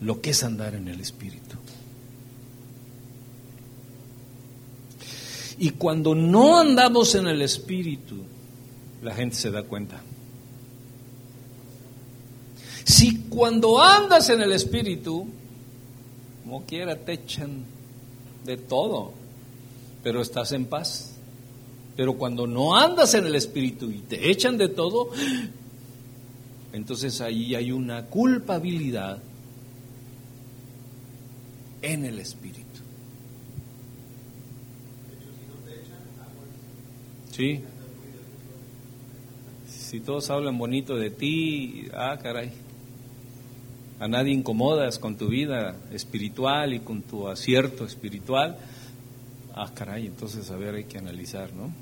lo 0.00 0.20
que 0.20 0.30
es 0.30 0.42
andar 0.42 0.74
en 0.74 0.88
el 0.88 1.00
Espíritu. 1.00 1.43
Y 5.58 5.70
cuando 5.70 6.14
no 6.14 6.58
andamos 6.58 7.14
en 7.14 7.26
el 7.28 7.42
Espíritu, 7.42 8.16
la 9.02 9.14
gente 9.14 9.36
se 9.36 9.50
da 9.50 9.62
cuenta. 9.62 10.02
Si 12.84 13.22
cuando 13.28 13.80
andas 13.80 14.28
en 14.30 14.40
el 14.40 14.52
Espíritu, 14.52 15.26
como 16.42 16.64
quiera 16.64 16.96
te 16.96 17.12
echan 17.12 17.64
de 18.44 18.56
todo, 18.56 19.12
pero 20.02 20.20
estás 20.20 20.52
en 20.52 20.66
paz. 20.66 21.12
Pero 21.96 22.14
cuando 22.14 22.46
no 22.46 22.76
andas 22.76 23.14
en 23.14 23.26
el 23.26 23.34
Espíritu 23.36 23.90
y 23.90 23.98
te 24.00 24.30
echan 24.30 24.58
de 24.58 24.68
todo, 24.68 25.10
entonces 26.72 27.20
ahí 27.20 27.54
hay 27.54 27.72
una 27.72 28.06
culpabilidad 28.06 29.18
en 31.80 32.04
el 32.04 32.18
Espíritu. 32.18 32.63
Sí. 37.34 37.60
Si 39.66 39.98
todos 39.98 40.30
hablan 40.30 40.56
bonito 40.56 40.94
de 40.94 41.10
ti, 41.10 41.88
ah, 41.92 42.16
caray. 42.22 42.52
a 43.98 44.06
nadie 44.06 44.32
incomodas 44.32 45.00
con 45.00 45.16
tu 45.16 45.28
vida 45.28 45.76
espiritual 45.92 46.74
y 46.74 46.80
con 46.80 47.02
tu 47.02 47.26
acierto 47.26 47.84
espiritual, 47.84 48.56
ah, 49.54 49.68
caray, 49.74 50.06
entonces 50.06 50.48
a 50.52 50.56
ver, 50.56 50.76
hay 50.76 50.84
que 50.84 50.98
analizar, 50.98 51.52
¿no? 51.54 51.72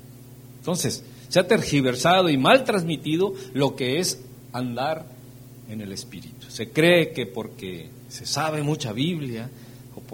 Entonces, 0.57 1.03
se 1.29 1.39
ha 1.39 1.47
tergiversado 1.47 2.29
y 2.29 2.37
mal 2.37 2.63
transmitido 2.63 3.33
lo 3.53 3.75
que 3.75 3.99
es 3.99 4.23
andar 4.53 5.05
en 5.69 5.81
el 5.81 5.91
Espíritu. 5.91 6.49
Se 6.49 6.69
cree 6.69 7.11
que 7.11 7.27
porque 7.27 7.89
se 8.07 8.25
sabe 8.25 8.63
mucha 8.63 8.91
Biblia, 8.91 9.49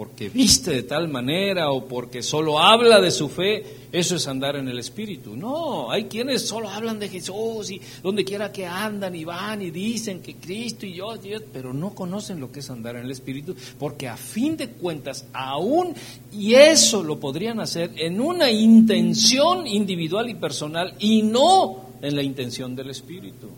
porque 0.00 0.30
viste 0.30 0.70
de 0.70 0.82
tal 0.84 1.08
manera, 1.08 1.72
o 1.72 1.84
porque 1.84 2.22
solo 2.22 2.58
habla 2.58 3.02
de 3.02 3.10
su 3.10 3.28
fe, 3.28 3.62
eso 3.92 4.16
es 4.16 4.26
andar 4.28 4.56
en 4.56 4.66
el 4.66 4.78
Espíritu. 4.78 5.36
No, 5.36 5.90
hay 5.90 6.04
quienes 6.04 6.48
solo 6.48 6.70
hablan 6.70 6.98
de 6.98 7.10
Jesús 7.10 7.70
y 7.70 7.82
donde 8.02 8.24
quiera 8.24 8.50
que 8.50 8.64
andan 8.64 9.14
y 9.14 9.26
van 9.26 9.60
y 9.60 9.70
dicen 9.70 10.22
que 10.22 10.36
Cristo 10.36 10.86
y 10.86 10.94
yo, 10.94 11.12
pero 11.52 11.74
no 11.74 11.94
conocen 11.94 12.40
lo 12.40 12.50
que 12.50 12.60
es 12.60 12.70
andar 12.70 12.96
en 12.96 13.04
el 13.04 13.10
Espíritu, 13.10 13.54
porque 13.78 14.08
a 14.08 14.16
fin 14.16 14.56
de 14.56 14.70
cuentas, 14.70 15.26
aún, 15.34 15.94
y 16.32 16.54
eso 16.54 17.02
lo 17.02 17.20
podrían 17.20 17.60
hacer 17.60 17.90
en 17.96 18.22
una 18.22 18.50
intención 18.50 19.66
individual 19.66 20.30
y 20.30 20.34
personal 20.34 20.94
y 20.98 21.20
no 21.20 21.90
en 22.00 22.16
la 22.16 22.22
intención 22.22 22.74
del 22.74 22.88
Espíritu. 22.88 23.48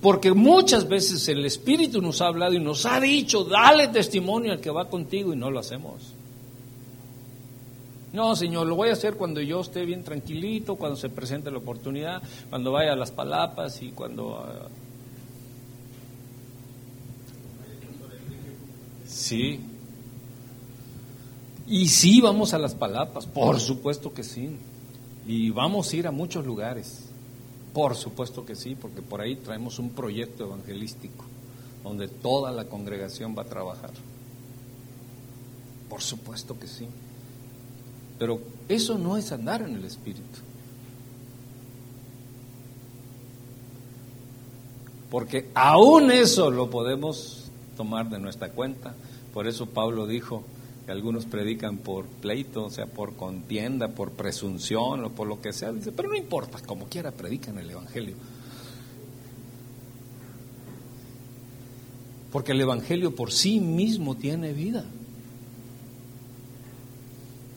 Porque 0.00 0.32
muchas 0.32 0.88
veces 0.88 1.26
el 1.28 1.44
Espíritu 1.44 2.02
nos 2.02 2.20
ha 2.20 2.26
hablado 2.26 2.52
y 2.52 2.60
nos 2.60 2.84
ha 2.86 3.00
dicho, 3.00 3.44
dale 3.44 3.88
testimonio 3.88 4.52
al 4.52 4.60
que 4.60 4.70
va 4.70 4.88
contigo 4.88 5.32
y 5.32 5.36
no 5.36 5.50
lo 5.50 5.60
hacemos. 5.60 6.12
No, 8.12 8.34
Señor, 8.34 8.66
lo 8.66 8.76
voy 8.76 8.88
a 8.88 8.92
hacer 8.92 9.14
cuando 9.14 9.40
yo 9.40 9.60
esté 9.60 9.84
bien 9.84 10.02
tranquilito, 10.02 10.76
cuando 10.76 10.96
se 10.96 11.08
presente 11.08 11.50
la 11.50 11.58
oportunidad, 11.58 12.22
cuando 12.48 12.72
vaya 12.72 12.92
a 12.92 12.96
las 12.96 13.10
palapas 13.10 13.82
y 13.82 13.90
cuando... 13.90 14.38
Ah, 14.38 14.68
sí. 19.06 19.60
Y 21.66 21.88
sí, 21.88 22.20
vamos 22.20 22.54
a 22.54 22.58
las 22.58 22.74
palapas, 22.74 23.26
por 23.26 23.60
supuesto 23.60 24.14
que 24.14 24.22
sí. 24.22 24.56
Y 25.26 25.50
vamos 25.50 25.92
a 25.92 25.96
ir 25.96 26.06
a 26.06 26.10
muchos 26.10 26.46
lugares. 26.46 27.05
Por 27.76 27.94
supuesto 27.94 28.46
que 28.46 28.56
sí, 28.56 28.74
porque 28.74 29.02
por 29.02 29.20
ahí 29.20 29.36
traemos 29.36 29.78
un 29.78 29.90
proyecto 29.90 30.44
evangelístico 30.44 31.26
donde 31.84 32.08
toda 32.08 32.50
la 32.50 32.64
congregación 32.64 33.36
va 33.36 33.42
a 33.42 33.44
trabajar. 33.44 33.90
Por 35.90 36.00
supuesto 36.00 36.58
que 36.58 36.68
sí. 36.68 36.88
Pero 38.18 38.40
eso 38.70 38.96
no 38.96 39.18
es 39.18 39.30
andar 39.30 39.60
en 39.60 39.74
el 39.74 39.84
Espíritu. 39.84 40.22
Porque 45.10 45.50
aún 45.52 46.10
eso 46.10 46.50
lo 46.50 46.70
podemos 46.70 47.50
tomar 47.76 48.08
de 48.08 48.18
nuestra 48.18 48.52
cuenta. 48.52 48.94
Por 49.34 49.46
eso 49.46 49.66
Pablo 49.66 50.06
dijo, 50.06 50.44
que 50.86 50.92
algunos 50.92 51.24
predican 51.24 51.78
por 51.78 52.06
pleito, 52.06 52.66
o 52.66 52.70
sea, 52.70 52.86
por 52.86 53.16
contienda, 53.16 53.88
por 53.88 54.12
presunción 54.12 55.04
o 55.04 55.10
por 55.10 55.26
lo 55.26 55.40
que 55.40 55.52
sea. 55.52 55.72
Dice, 55.72 55.90
pero 55.90 56.08
no 56.08 56.14
importa, 56.14 56.60
como 56.64 56.86
quiera 56.86 57.10
predican 57.10 57.58
el 57.58 57.70
Evangelio. 57.70 58.14
Porque 62.30 62.52
el 62.52 62.60
Evangelio 62.60 63.16
por 63.16 63.32
sí 63.32 63.58
mismo 63.58 64.14
tiene 64.14 64.52
vida. 64.52 64.84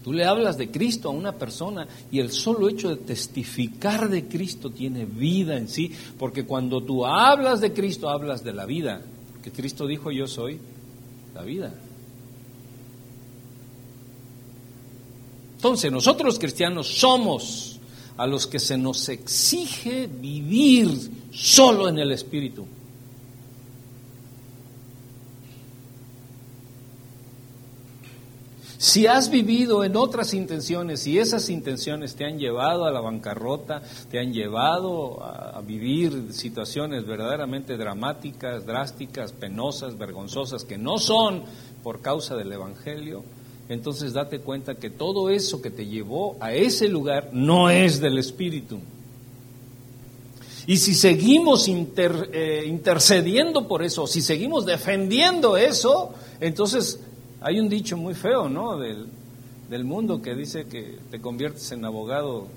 Tú 0.04 0.12
le 0.12 0.26
hablas 0.26 0.58
de 0.58 0.72
Cristo 0.72 1.10
a 1.10 1.12
una 1.12 1.34
persona 1.34 1.88
y 2.10 2.20
el 2.20 2.32
solo 2.32 2.68
hecho 2.68 2.90
de 2.90 2.96
testificar 2.96 4.10
de 4.10 4.28
Cristo 4.28 4.72
tiene 4.72 5.06
vida 5.06 5.56
en 5.56 5.68
sí, 5.68 5.92
porque 6.18 6.46
cuando 6.46 6.82
tú 6.82 7.06
hablas 7.06 7.62
de 7.62 7.74
Cristo 7.74 8.10
hablas 8.10 8.44
de 8.44 8.54
la 8.54 8.66
vida, 8.66 9.04
porque 9.34 9.52
Cristo 9.52 9.86
dijo 9.86 10.10
yo 10.12 10.26
soy 10.26 10.60
la 11.36 11.44
vida. 11.44 11.76
Entonces, 15.60 15.92
nosotros 15.92 16.40
cristianos 16.40 16.88
somos 16.88 17.82
a 18.16 18.26
los 18.26 18.48
que 18.48 18.60
se 18.60 18.78
nos 18.78 19.10
exige 19.10 20.08
vivir 20.08 20.88
solo 21.34 21.90
en 21.90 22.00
el 22.00 22.14
Espíritu. 22.14 22.66
Si 28.78 29.06
has 29.06 29.30
vivido 29.30 29.84
en 29.84 29.98
otras 29.98 30.34
intenciones 30.34 31.06
y 31.08 31.20
esas 31.20 31.50
intenciones 31.50 32.16
te 32.16 32.24
han 32.24 32.40
llevado 32.40 32.86
a 32.86 32.92
la 32.92 33.02
bancarrota, 33.02 33.82
te 34.10 34.18
han 34.18 34.32
llevado 34.32 35.22
a, 35.22 35.60
vivir 35.60 36.32
situaciones 36.32 37.06
verdaderamente 37.06 37.76
dramáticas, 37.76 38.66
drásticas, 38.66 39.34
penosas, 39.34 39.98
vergonzosas, 39.98 40.64
que 40.64 40.78
no 40.78 41.00
son 41.00 41.44
por 41.84 42.00
causa 42.00 42.38
del 42.38 42.54
Evangelio, 42.54 43.26
entonces 43.70 44.14
date 44.14 44.40
cuenta 44.40 44.76
que 44.76 44.90
todo 44.90 45.30
eso 45.30 45.62
que 45.62 45.70
te 45.70 45.86
llevó 45.86 46.36
a 46.40 46.54
ese 46.54 46.90
lugar 46.90 47.30
no 47.32 47.70
es 47.70 48.02
del 48.02 48.18
Espíritu. 48.18 48.80
Y 50.66 50.78
si 50.78 50.96
seguimos 50.96 51.68
eh, 51.68 52.64
intercediendo 52.68 53.68
por 53.68 53.84
eso, 53.84 54.08
si 54.08 54.22
seguimos 54.22 54.66
defendiendo 54.66 55.56
eso, 55.56 56.14
entonces 56.40 57.00
hay 57.42 57.60
un 57.60 57.70
dicho 57.70 57.96
muy 57.96 58.16
feo, 58.16 58.50
¿no? 58.50 58.78
Del, 58.78 59.08
del 59.70 59.84
mundo 59.84 60.22
que 60.22 60.36
dice 60.36 60.66
que 60.66 60.98
te 61.12 61.22
conviertes 61.22 61.72
en 61.72 61.86
abogado 61.86 62.48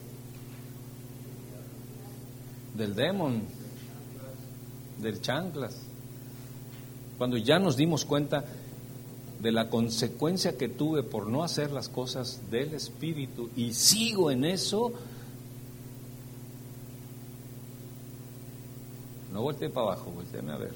del 2.75 2.95
demon, 2.95 3.43
del 4.99 5.21
chanclas. 5.21 5.77
Cuando 7.19 7.37
ya 7.37 7.59
nos 7.59 7.77
dimos 7.77 8.05
cuenta 8.05 8.45
de 9.43 9.51
la 9.51 9.69
consecuencia 9.69 10.57
que 10.57 10.69
tuve 10.69 11.03
por 11.03 11.27
no 11.27 11.43
hacer 11.43 11.73
las 11.73 11.89
cosas 11.89 12.41
del 12.51 12.75
Espíritu 12.75 13.51
y 13.57 13.75
sigo 13.75 14.31
en 14.31 14.45
eso, 14.45 14.93
no 19.33 19.43
volteé 19.43 19.69
para 19.69 19.89
abajo, 19.89 20.13
volteéme 20.13 20.53
a 20.53 20.59
ver. 20.59 20.75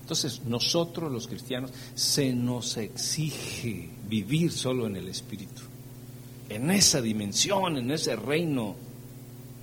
Entonces, 0.00 0.42
nosotros 0.44 1.12
los 1.12 1.28
cristianos 1.28 1.70
se 1.94 2.34
nos 2.34 2.76
exige 2.76 3.88
vivir 4.08 4.50
solo 4.50 4.88
en 4.88 4.96
el 4.96 5.06
Espíritu, 5.08 5.62
en 6.48 6.72
esa 6.72 7.00
dimensión, 7.00 7.76
en 7.76 7.92
ese 7.92 8.16
reino. 8.16 8.74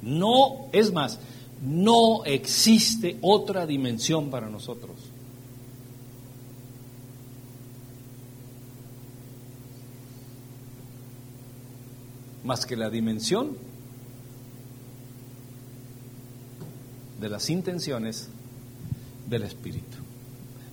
No, 0.01 0.69
es 0.71 0.93
más, 0.93 1.19
no 1.62 2.24
existe 2.26 3.17
otra 3.22 3.65
dimensión 3.65 4.30
para 4.30 4.50
nosotros. 4.50 4.98
Más 12.43 12.65
que 12.65 12.76
la 12.76 12.89
dimensión 12.89 13.58
de 17.19 17.30
las 17.30 17.50
intenciones 17.50 18.30
del 19.28 19.43
Espíritu. 19.43 19.98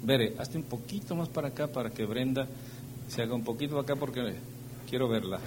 Veré, 0.03 0.37
hazte 0.39 0.57
un 0.57 0.65
poquito 0.65 1.17
más 1.17 1.29
para 1.29 1.49
acá 1.49 1.67
para 1.67 1.91
que 1.91 2.07
Brenda 2.07 2.47
se 3.09 3.23
haga 3.23 3.35
un 3.35 3.43
poquito 3.43 3.79
acá 3.79 3.97
porque 3.97 4.37
quiero 4.89 5.09
verla. 5.09 5.41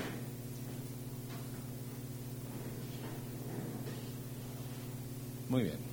Muy 5.49 5.63
bien. 5.63 5.89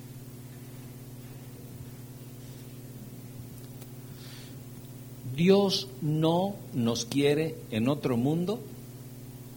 Dios 5.35 5.87
no 6.01 6.55
nos 6.73 7.05
quiere 7.05 7.55
en 7.69 7.89
otro 7.89 8.17
mundo 8.17 8.59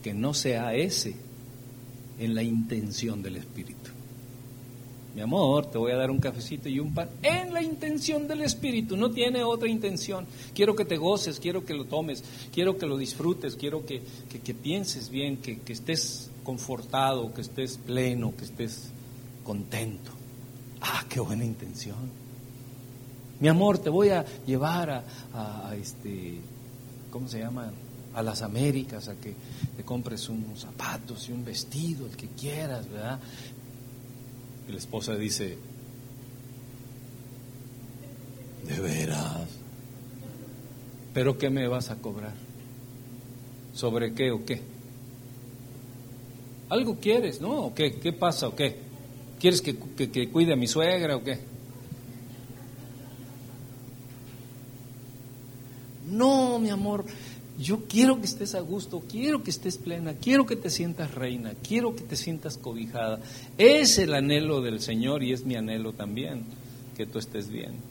que 0.02 0.12
no 0.12 0.34
sea 0.34 0.74
ese 0.74 1.16
en 2.18 2.34
la 2.34 2.42
intención 2.42 3.22
del 3.22 3.36
Espíritu. 3.36 3.90
Mi 5.14 5.22
amor, 5.22 5.66
te 5.66 5.78
voy 5.78 5.92
a 5.92 5.96
dar 5.96 6.10
un 6.10 6.18
cafecito 6.18 6.68
y 6.68 6.78
un 6.78 6.94
pan 6.94 7.08
en 7.22 7.52
la 7.52 7.62
intención 7.62 8.28
del 8.28 8.42
Espíritu, 8.42 8.96
no 8.96 9.10
tiene 9.10 9.42
otra 9.42 9.68
intención. 9.68 10.26
Quiero 10.54 10.76
que 10.76 10.84
te 10.84 10.98
goces, 10.98 11.40
quiero 11.40 11.64
que 11.64 11.74
lo 11.74 11.84
tomes, 11.86 12.22
quiero 12.52 12.76
que 12.78 12.86
lo 12.86 12.96
disfrutes, 12.96 13.56
quiero 13.56 13.84
que, 13.84 14.02
pienses 14.62 15.10
bien, 15.10 15.38
que, 15.38 15.60
que 15.60 15.72
estés 15.72 16.30
confortado, 16.44 17.34
que 17.34 17.40
estés 17.40 17.78
pleno, 17.78 18.34
que 18.36 18.44
estés 18.44 18.92
contento. 19.44 20.10
Ah, 20.80 21.04
qué 21.08 21.20
buena 21.20 21.44
intención. 21.44 22.20
Mi 23.40 23.48
amor, 23.48 23.78
te 23.78 23.88
voy 23.88 24.10
a 24.10 24.24
llevar 24.46 25.04
a, 25.32 25.74
este, 25.74 26.40
¿cómo 27.10 27.26
se 27.26 27.38
llama? 27.38 27.72
A 28.14 28.22
las 28.22 28.42
Américas, 28.42 29.08
a 29.08 29.14
que 29.14 29.34
te 29.76 29.82
compres 29.82 30.28
unos 30.28 30.60
zapatos 30.60 31.28
y 31.28 31.32
un 31.32 31.44
vestido, 31.44 32.06
el 32.06 32.16
que 32.16 32.28
quieras, 32.28 32.90
¿verdad? 32.90 33.18
Y 34.68 34.72
la 34.72 34.78
esposa 34.78 35.14
dice, 35.14 35.56
de 38.68 38.80
veras, 38.80 39.48
¿pero 41.14 41.38
qué 41.38 41.48
me 41.48 41.66
vas 41.66 41.90
a 41.90 41.96
cobrar? 41.96 42.34
¿Sobre 43.72 44.12
qué 44.12 44.32
o 44.32 44.44
qué? 44.44 44.60
Algo 46.68 46.96
quieres, 47.00 47.40
¿no? 47.40 47.66
¿O 47.66 47.74
qué? 47.74 47.98
¿Qué 47.98 48.12
pasa 48.12 48.48
o 48.48 48.54
qué? 48.54 48.89
¿Quieres 49.40 49.62
que, 49.62 49.74
que 49.76 50.28
cuide 50.28 50.52
a 50.52 50.56
mi 50.56 50.68
suegra 50.68 51.16
o 51.16 51.24
qué? 51.24 51.38
No, 56.06 56.58
mi 56.58 56.68
amor, 56.68 57.06
yo 57.58 57.84
quiero 57.88 58.18
que 58.20 58.26
estés 58.26 58.54
a 58.54 58.60
gusto, 58.60 59.02
quiero 59.08 59.42
que 59.42 59.50
estés 59.50 59.78
plena, 59.78 60.14
quiero 60.14 60.44
que 60.44 60.56
te 60.56 60.68
sientas 60.70 61.14
reina, 61.14 61.52
quiero 61.66 61.94
que 61.94 62.02
te 62.02 62.16
sientas 62.16 62.58
cobijada. 62.58 63.20
Es 63.56 63.98
el 63.98 64.12
anhelo 64.14 64.60
del 64.60 64.80
Señor 64.80 65.22
y 65.22 65.32
es 65.32 65.44
mi 65.44 65.56
anhelo 65.56 65.92
también, 65.92 66.44
que 66.96 67.06
tú 67.06 67.18
estés 67.18 67.48
bien. 67.48 67.89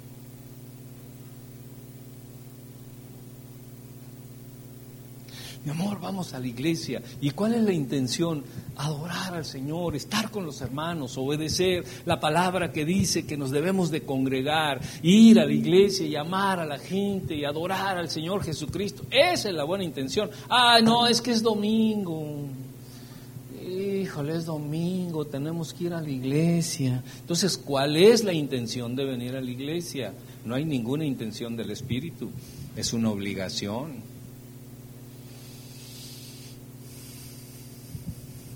Mi 5.65 5.71
amor, 5.71 5.99
vamos 5.99 6.33
a 6.33 6.39
la 6.39 6.47
iglesia. 6.47 7.01
¿Y 7.19 7.31
cuál 7.31 7.53
es 7.53 7.63
la 7.63 7.73
intención? 7.73 8.43
Adorar 8.77 9.33
al 9.33 9.43
Señor, 9.43 9.93
estar 9.93 10.31
con 10.31 10.45
los 10.45 10.61
hermanos, 10.61 11.17
obedecer 11.17 11.83
la 12.05 12.17
palabra 12.17 12.71
que 12.71 12.85
dice 12.85 13.25
que 13.25 13.35
nos 13.35 13.51
debemos 13.51 13.91
de 13.91 14.03
congregar, 14.03 14.79
ir 15.03 15.37
a 15.37 15.45
la 15.45 15.51
iglesia 15.51 16.05
y 16.05 16.15
amar 16.15 16.61
a 16.61 16.65
la 16.65 16.79
gente 16.79 17.35
y 17.35 17.43
adorar 17.43 17.97
al 17.97 18.09
Señor 18.09 18.41
Jesucristo. 18.43 19.03
Esa 19.11 19.49
es 19.49 19.55
la 19.55 19.65
buena 19.65 19.83
intención. 19.83 20.29
Ah, 20.49 20.79
no, 20.81 21.07
es 21.07 21.19
que 21.19 21.31
es 21.31 21.43
domingo. 21.43 22.45
Híjole, 23.61 24.37
es 24.37 24.45
domingo, 24.45 25.25
tenemos 25.25 25.73
que 25.73 25.83
ir 25.85 25.93
a 25.93 26.01
la 26.01 26.09
iglesia. 26.09 27.03
Entonces, 27.19 27.57
¿cuál 27.57 27.97
es 27.97 28.23
la 28.23 28.31
intención 28.31 28.95
de 28.95 29.03
venir 29.03 29.35
a 29.35 29.41
la 29.41 29.51
iglesia? 29.51 30.13
No 30.45 30.55
hay 30.55 30.63
ninguna 30.63 31.03
intención 31.03 31.57
del 31.57 31.71
Espíritu, 31.71 32.29
es 32.77 32.93
una 32.93 33.11
obligación. 33.11 34.18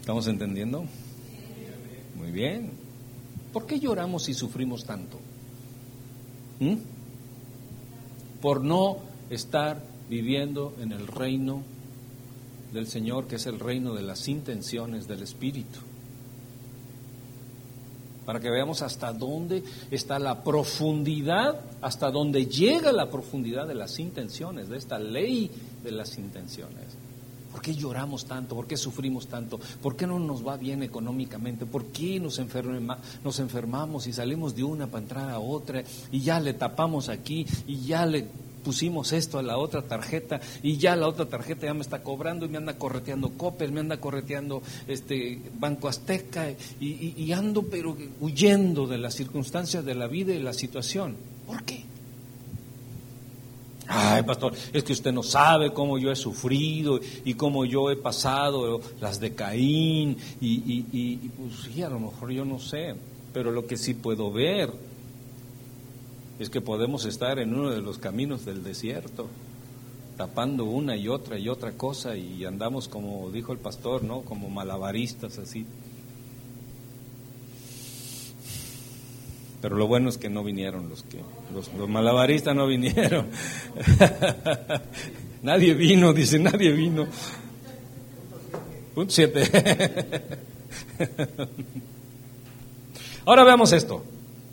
¿Estamos 0.04 0.28
entendiendo? 0.28 0.84
Muy 2.18 2.30
bien. 2.30 2.72
¿Por 3.54 3.66
qué 3.66 3.80
lloramos 3.80 4.28
y 4.28 4.34
sufrimos 4.34 4.84
tanto? 4.84 5.18
¿Mm? 6.60 6.74
Por 8.42 8.62
no 8.66 8.98
estar 9.30 9.82
viviendo 10.10 10.76
en 10.82 10.92
el 10.92 11.08
reino 11.08 11.64
del 12.74 12.88
Señor, 12.88 13.28
que 13.28 13.38
es 13.38 13.46
el 13.46 13.62
reino 13.62 13.94
de 13.94 14.02
las 14.02 14.28
intenciones 14.28 15.08
del 15.08 15.24
Espíritu. 15.24 15.80
Para 18.26 18.42
que 18.42 18.50
veamos 18.50 18.82
hasta 18.82 19.14
dónde 19.14 19.64
está 19.90 20.20
la 20.20 20.44
profundidad, 20.44 21.62
hasta 21.80 22.12
dónde 22.12 22.48
llega 22.48 22.92
la 22.92 23.10
profundidad 23.10 23.70
de 23.70 23.76
las 23.76 23.98
intenciones, 24.00 24.68
de 24.68 24.76
esta 24.76 25.00
ley 25.00 25.50
de 25.82 25.92
las 25.94 26.18
intenciones. 26.18 27.03
¿Por 27.54 27.62
qué 27.62 27.76
lloramos 27.76 28.26
tanto? 28.26 28.56
¿Por 28.56 28.66
qué 28.66 28.76
sufrimos 28.76 29.28
tanto? 29.28 29.60
¿Por 29.80 29.96
qué 29.96 30.08
no 30.08 30.18
nos 30.18 30.46
va 30.46 30.58
bien 30.58 30.82
económicamente? 30.82 31.68
¿Por 31.68 31.86
qué 31.86 32.20
nos, 32.20 32.42
nos 33.24 33.40
enfermamos 33.40 34.08
y 34.08 34.14
salimos 34.14 34.56
de 34.56 34.64
una 34.64 34.88
para 34.88 35.04
entrar 35.04 35.30
a 35.30 35.38
otra 35.38 35.84
y 36.12 36.22
ya 36.22 36.40
le 36.40 36.56
tapamos 36.56 37.10
aquí 37.10 37.46
y 37.68 37.82
ya 37.86 38.08
le 38.08 38.26
pusimos 38.64 39.14
esto 39.14 39.38
a 39.38 39.44
la 39.44 39.60
otra 39.60 39.84
tarjeta 39.84 40.42
y 40.64 40.78
ya 40.78 40.96
la 40.96 41.08
otra 41.08 41.28
tarjeta 41.28 41.68
ya 41.68 41.76
me 41.76 41.82
está 41.82 42.02
cobrando 42.02 42.48
y 42.48 42.50
me 42.50 42.58
anda 42.58 42.76
correteando 42.76 43.30
Copes, 43.38 43.72
me 43.72 43.82
anda 43.82 43.98
correteando 43.98 44.64
este 44.88 45.40
Banco 45.60 45.88
Azteca 45.88 46.50
y, 46.80 47.14
y 47.16 47.32
ando 47.34 47.62
pero 47.68 47.96
huyendo 48.20 48.88
de 48.88 48.98
las 48.98 49.14
circunstancias 49.14 49.86
de 49.86 49.94
la 49.94 50.08
vida 50.08 50.34
y 50.34 50.42
la 50.42 50.54
situación. 50.54 51.18
¿Por 51.46 51.64
qué? 51.66 51.93
Ay, 53.88 54.24
pastor, 54.24 54.54
es 54.72 54.84
que 54.84 54.94
usted 54.94 55.12
no 55.12 55.24
sabe 55.24 55.74
cómo 55.74 55.98
yo 55.98 56.12
he 56.12 56.16
sufrido 56.16 57.00
y 57.26 57.34
cómo 57.34 57.66
yo 57.66 57.92
he 57.92 57.96
pasado 57.96 58.82
las 59.02 59.20
de 59.20 59.36
Caín 59.36 60.18
y, 60.40 60.54
y, 60.54 60.88
y, 60.92 61.16
pues 61.30 61.74
sí, 61.74 61.82
a 61.84 61.90
lo 61.90 62.00
mejor 62.00 62.32
yo 62.32 62.46
no 62.46 62.60
sé, 62.60 62.96
pero 63.34 63.52
lo 63.52 63.68
que 63.68 63.78
sí 63.78 63.94
puedo 63.94 64.32
ver 64.32 64.72
es 66.40 66.50
que 66.50 66.62
podemos 66.62 67.06
estar 67.06 67.40
en 67.40 67.54
uno 67.54 67.72
de 67.72 67.82
los 67.82 67.98
caminos 67.98 68.46
del 68.46 68.64
desierto, 68.64 69.28
tapando 70.18 70.66
una 70.66 70.96
y 70.96 71.08
otra 71.08 71.38
y 71.38 71.50
otra 71.50 71.74
cosa 71.74 72.16
y 72.16 72.46
andamos 72.46 72.88
como 72.88 73.30
dijo 73.32 73.52
el 73.52 73.60
pastor, 73.60 74.04
¿no? 74.04 74.22
Como 74.22 74.50
malabaristas 74.50 75.38
así. 75.40 75.66
Pero 79.64 79.78
lo 79.78 79.88
bueno 79.88 80.10
es 80.10 80.18
que 80.18 80.30
no 80.30 80.44
vinieron 80.44 80.90
los 80.90 81.04
que 81.04 81.22
los, 81.54 81.72
malabaristas 81.88 82.54
no 82.54 82.68
vinieron. 82.68 83.28
nadie 85.42 85.74
vino, 85.74 86.12
dice, 86.12 86.38
nadie 86.38 86.74
vino. 86.74 87.08
Punto 88.94 89.10
siete. 89.14 89.50
Ahora 93.26 93.46
veamos 93.46 93.72
esto, 93.72 94.04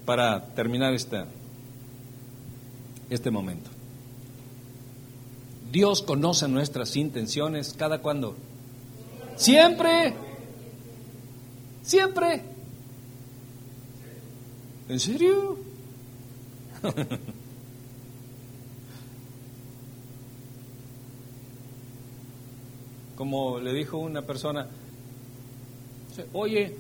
para 0.05 0.45
terminar 0.55 0.95
esta, 0.95 1.27
este 3.11 3.33
momento. 3.33 3.69
Dios 5.73 6.03
conoce 6.03 6.47
nuestras 6.47 6.95
intenciones 6.95 7.75
cada 7.77 7.99
cuando. 7.99 8.37
Siempre. 9.35 10.15
Siempre. 11.83 12.50
¿En 14.91 14.99
serio? 14.99 15.57
Como 23.15 23.61
le 23.61 23.73
dijo 23.73 23.99
una 23.99 24.23
persona, 24.23 24.67
oye, 26.33 26.75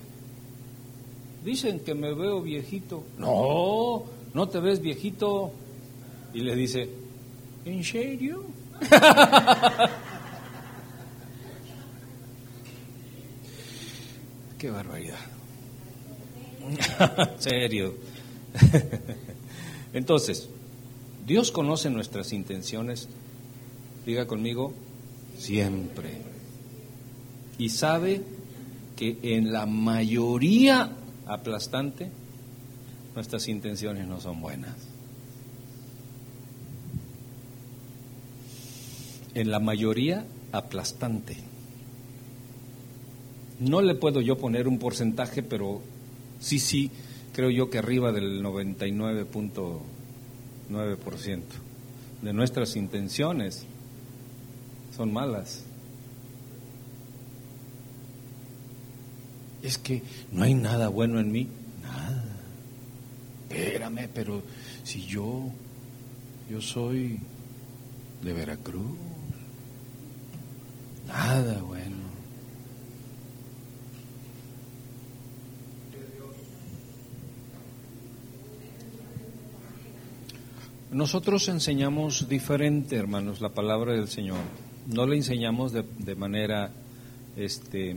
dicen 1.45 1.79
que 1.79 1.95
me 1.95 2.13
veo 2.13 2.43
viejito. 2.43 3.05
No, 3.17 4.03
no 4.35 4.49
te 4.49 4.59
ves 4.59 4.81
viejito. 4.81 5.53
Y 6.35 6.41
le 6.41 6.57
dice, 6.57 6.91
¿en 7.65 7.85
serio? 7.85 8.43
Qué 14.59 14.69
barbaridad. 14.69 15.40
Serio. 17.39 17.95
Entonces, 19.93 20.49
Dios 21.27 21.51
conoce 21.53 21.91
nuestras 21.91 22.33
intenciones, 22.33 23.09
diga 24.07 24.27
conmigo, 24.27 24.73
siempre. 25.39 26.11
Y 27.59 27.69
sabe 27.69 28.23
que 28.97 29.19
en 29.23 29.53
la 29.53 29.67
mayoría 29.67 30.93
aplastante 31.27 32.11
nuestras 33.15 33.49
intenciones 33.49 34.07
no 34.07 34.21
son 34.21 34.41
buenas. 34.41 34.75
En 39.35 39.51
la 39.51 39.61
mayoría 39.61 40.25
aplastante. 40.53 41.37
No 43.61 43.83
le 43.83 43.95
puedo 43.95 44.21
yo 44.21 44.39
poner 44.39 44.67
un 44.67 44.79
porcentaje, 44.79 45.43
pero 45.43 45.83
sí, 46.41 46.59
sí, 46.59 46.91
creo 47.33 47.51
yo 47.51 47.71
que 47.71 47.79
arriba 47.79 48.11
del 48.11 48.43
99.9% 48.43 51.43
de 52.23 52.33
nuestras 52.33 52.75
intenciones 52.77 53.67
son 54.97 55.13
malas. 55.13 55.65
Es 59.63 59.77
que 59.79 60.03
no 60.33 60.43
hay 60.43 60.55
nada 60.55 60.89
bueno 60.89 61.21
en 61.21 61.31
mí, 61.31 61.47
nada. 61.83 62.25
Espérame, 63.49 64.09
pero 64.13 64.43
si 64.85 65.07
yo, 65.07 65.45
yo 66.51 66.61
soy 66.61 67.21
de 68.23 68.33
Veracruz, 68.33 68.97
nada 71.07 71.63
bueno. 71.63 71.90
Nosotros 80.93 81.47
enseñamos 81.47 82.29
diferente, 82.29 82.97
hermanos, 82.97 83.41
la 83.41 83.51
palabra 83.51 83.93
del 83.93 84.09
Señor. 84.09 84.41
No 84.89 85.07
le 85.07 85.17
enseñamos 85.17 85.73
de, 85.73 86.15
manera 86.17 86.73
este, 87.37 87.97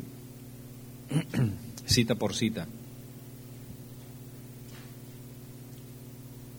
cita 1.87 2.13
por 2.13 2.35
cita. 2.35 2.67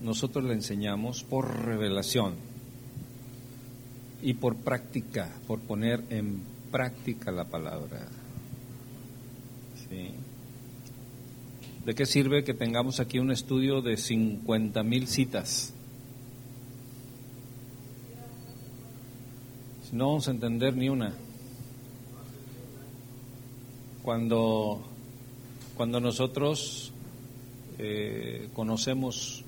Nosotros 0.02 0.44
le 0.44 0.54
enseñamos 0.54 1.22
por 1.22 1.64
revelación 1.66 2.34
y 4.20 4.34
por 4.34 4.56
práctica, 4.56 5.30
por 5.46 5.60
poner 5.60 6.02
en 6.10 6.40
práctica 6.72 7.30
la 7.30 7.44
palabra. 7.44 8.08
¿De 11.86 11.94
qué 11.94 12.06
sirve 12.06 12.42
que 12.42 12.54
tengamos 12.54 12.98
aquí 12.98 13.20
un 13.20 13.30
estudio 13.30 13.82
de 13.82 13.96
50 13.96 14.82
mil 14.82 15.06
citas? 15.06 15.73
No 19.92 20.08
vamos 20.08 20.28
a 20.28 20.30
entender 20.32 20.76
ni 20.76 20.88
una. 20.88 21.14
Cuando 24.02 24.82
Cuando 25.76 25.98
nosotros 25.98 26.92
eh, 27.78 28.48
conocemos 28.54 29.44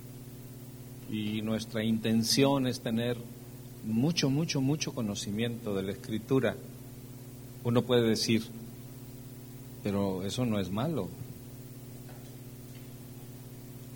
y 1.08 1.40
nuestra 1.42 1.84
intención 1.84 2.66
es 2.66 2.80
tener 2.80 3.16
mucho, 3.84 4.28
mucho, 4.28 4.60
mucho 4.60 4.92
conocimiento 4.92 5.72
de 5.72 5.84
la 5.84 5.92
escritura, 5.92 6.56
uno 7.62 7.82
puede 7.82 8.08
decir, 8.08 8.42
pero 9.84 10.24
eso 10.24 10.44
no 10.44 10.58
es 10.58 10.68
malo. 10.68 11.08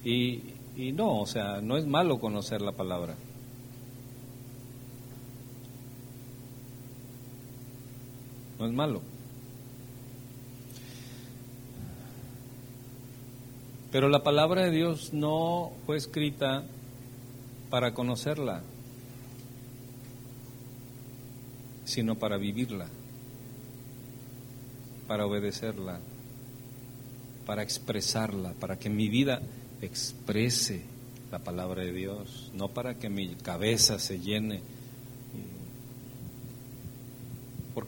Y, 0.05 0.41
y 0.77 0.93
no, 0.93 1.21
o 1.21 1.27
sea, 1.27 1.61
no 1.61 1.77
es 1.77 1.85
malo 1.85 2.21
conocer 2.21 2.63
la 2.63 2.73
palabra. 2.73 3.17
No 8.61 8.67
es 8.67 8.73
malo. 8.73 9.01
Pero 13.91 14.09
la 14.09 14.23
palabra 14.23 14.65
de 14.65 14.71
Dios 14.71 15.13
no 15.13 15.73
fue 15.87 15.97
escrita 15.97 16.63
para 17.71 17.93
conocerla, 17.93 18.63
sino 21.85 22.17
para 22.17 22.37
vivirla, 22.37 22.87
para 25.09 25.27
obedecerla, 25.27 25.99
para 27.47 27.63
expresarla, 27.63 28.53
para 28.61 28.79
que 28.79 28.91
mi 28.91 29.09
vida 29.09 29.43
exprese 29.83 30.83
la 31.33 31.41
palabra 31.41 31.83
de 31.83 31.93
Dios, 31.93 32.51
no 32.55 32.69
para 32.69 32.95
que 32.95 33.09
mi 33.09 33.35
cabeza 33.35 33.99
se 33.99 34.21
llene. 34.21 34.61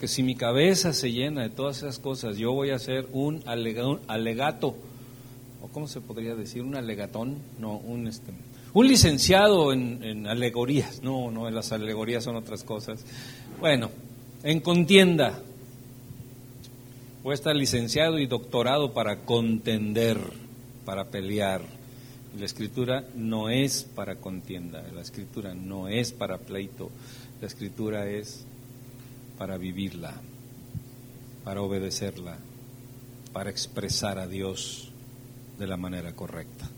Porque 0.02 0.14
si 0.14 0.24
mi 0.24 0.34
cabeza 0.34 0.92
se 0.92 1.12
llena 1.12 1.42
de 1.42 1.50
todas 1.50 1.76
esas 1.76 2.00
cosas, 2.00 2.36
yo 2.36 2.52
voy 2.52 2.70
a 2.70 2.78
ser 2.80 3.06
un 3.12 3.40
alegato 3.46 4.74
o 5.62 5.68
cómo 5.68 5.86
se 5.86 6.00
podría 6.00 6.34
decir, 6.34 6.62
un 6.62 6.74
alegatón, 6.74 7.36
no, 7.60 7.76
un, 7.76 8.08
este, 8.08 8.32
un 8.72 8.88
licenciado 8.88 9.72
en, 9.72 10.26
alegorías, 10.26 11.04
no, 11.04 11.30
no, 11.30 11.48
las 11.50 11.70
alegorías 11.70 12.24
son 12.24 12.34
otras 12.34 12.64
cosas. 12.64 13.04
Bueno, 13.60 13.92
en 14.42 14.58
contienda, 14.58 15.38
voy 17.22 17.30
a 17.30 17.34
estar 17.34 17.54
licenciado 17.54 18.18
y 18.18 18.26
doctorado 18.26 18.92
para 18.92 19.20
contender, 19.20 20.18
para 20.84 21.10
pelear. 21.10 21.62
La 22.36 22.44
escritura 22.44 23.04
no 23.14 23.50
es 23.50 23.84
para 23.84 24.16
contienda, 24.16 24.82
la 24.92 25.00
escritura 25.02 25.54
no 25.54 25.86
es 25.86 26.10
para 26.10 26.38
pleito, 26.38 26.90
la 27.40 27.46
escritura 27.46 28.10
es 28.10 28.46
para 29.42 29.58
vivirla, 29.58 30.14
para 31.42 31.62
obedecerla, 31.62 32.38
para 33.32 33.50
expresar 33.50 34.20
a 34.20 34.28
Dios 34.28 34.92
de 35.58 35.66
la 35.66 35.76
manera 35.76 36.12
correcta. 36.12 36.70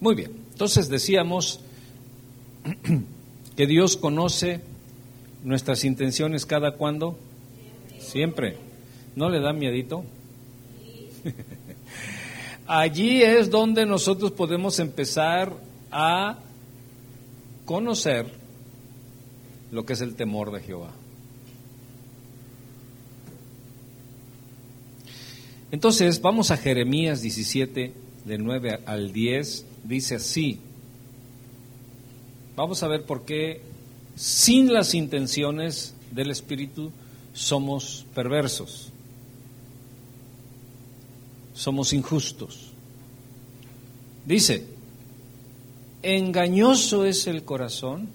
Muy 0.00 0.14
bien, 0.14 0.30
entonces 0.52 0.88
decíamos 0.88 1.58
que 3.56 3.66
Dios 3.66 3.96
conoce 3.96 4.60
nuestras 5.42 5.82
intenciones 5.82 6.46
cada 6.46 6.76
cuando, 6.76 7.18
siempre. 7.98 8.58
¿No 9.16 9.28
le 9.28 9.40
da 9.40 9.52
miedito? 9.52 10.04
Allí 12.68 13.24
es 13.24 13.50
donde 13.50 13.86
nosotros 13.86 14.30
podemos 14.30 14.78
empezar 14.78 15.52
a 15.90 16.38
conocer 17.64 18.40
lo 19.72 19.84
que 19.84 19.94
es 19.94 20.00
el 20.02 20.14
temor 20.14 20.52
de 20.52 20.60
Jehová. 20.60 20.92
Entonces, 25.72 26.20
vamos 26.20 26.50
a 26.50 26.58
Jeremías 26.58 27.22
17, 27.22 27.94
del 28.26 28.44
9 28.44 28.80
al 28.84 29.12
10, 29.12 29.64
dice 29.84 30.16
así. 30.16 30.60
Vamos 32.54 32.82
a 32.82 32.88
ver 32.88 33.04
por 33.04 33.24
qué 33.24 33.62
sin 34.14 34.74
las 34.74 34.92
intenciones 34.92 35.94
del 36.10 36.30
Espíritu 36.30 36.92
somos 37.32 38.04
perversos, 38.14 38.92
somos 41.54 41.94
injustos. 41.94 42.72
Dice, 44.26 44.66
engañoso 46.02 47.06
es 47.06 47.26
el 47.26 47.44
corazón 47.44 48.10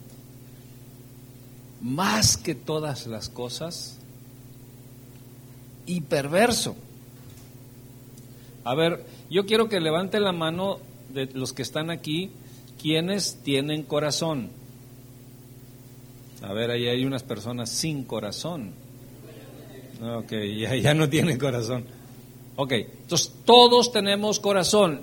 más 1.81 2.37
que 2.37 2.55
todas 2.55 3.07
las 3.07 3.29
cosas 3.29 3.97
y 5.85 6.01
perverso. 6.01 6.75
A 8.63 8.75
ver, 8.75 9.05
yo 9.29 9.45
quiero 9.45 9.69
que 9.69 9.79
levante 9.79 10.19
la 10.19 10.31
mano 10.31 10.79
de 11.13 11.27
los 11.33 11.53
que 11.53 11.61
están 11.61 11.89
aquí, 11.89 12.31
quienes 12.81 13.37
tienen 13.43 13.83
corazón. 13.83 14.49
A 16.41 16.53
ver, 16.53 16.71
ahí 16.71 16.87
hay 16.87 17.05
unas 17.05 17.23
personas 17.23 17.69
sin 17.69 18.03
corazón. 18.03 18.71
Ok, 20.01 20.33
ya, 20.81 20.93
no 20.93 21.09
tienen 21.09 21.39
corazón. 21.39 21.85
Ok, 22.55 22.71
entonces 22.73 23.33
todos 23.45 23.91
tenemos 23.91 24.39
corazón. 24.39 25.01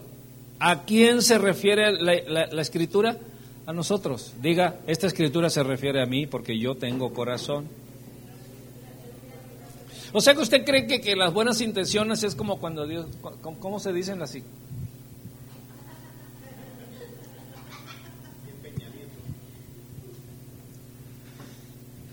¿A 0.60 0.84
quién 0.84 1.22
se 1.22 1.38
refiere 1.38 1.92
la 1.92 2.60
escritura? 2.60 3.18
A 3.66 3.72
nosotros. 3.72 4.34
Diga, 4.42 4.80
esta 4.86 5.06
escritura 5.06 5.48
se 5.48 5.62
refiere 5.62 6.02
a 6.02 6.06
mí 6.06 6.26
porque 6.26 6.58
yo 6.58 6.76
tengo 6.76 7.12
corazón. 7.12 7.68
O 10.12 10.20
sea 10.20 10.34
que 10.34 10.42
usted 10.42 10.64
cree 10.64 10.86
que, 10.86 11.00
que 11.00 11.16
las 11.16 11.32
buenas 11.32 11.60
intenciones 11.60 12.22
es 12.22 12.34
como 12.34 12.60
cuando 12.60 12.86
Dios, 12.86 13.06
¿cómo, 13.58 13.80
se 13.80 13.92
dicen 13.92 14.22
así? 14.22 14.44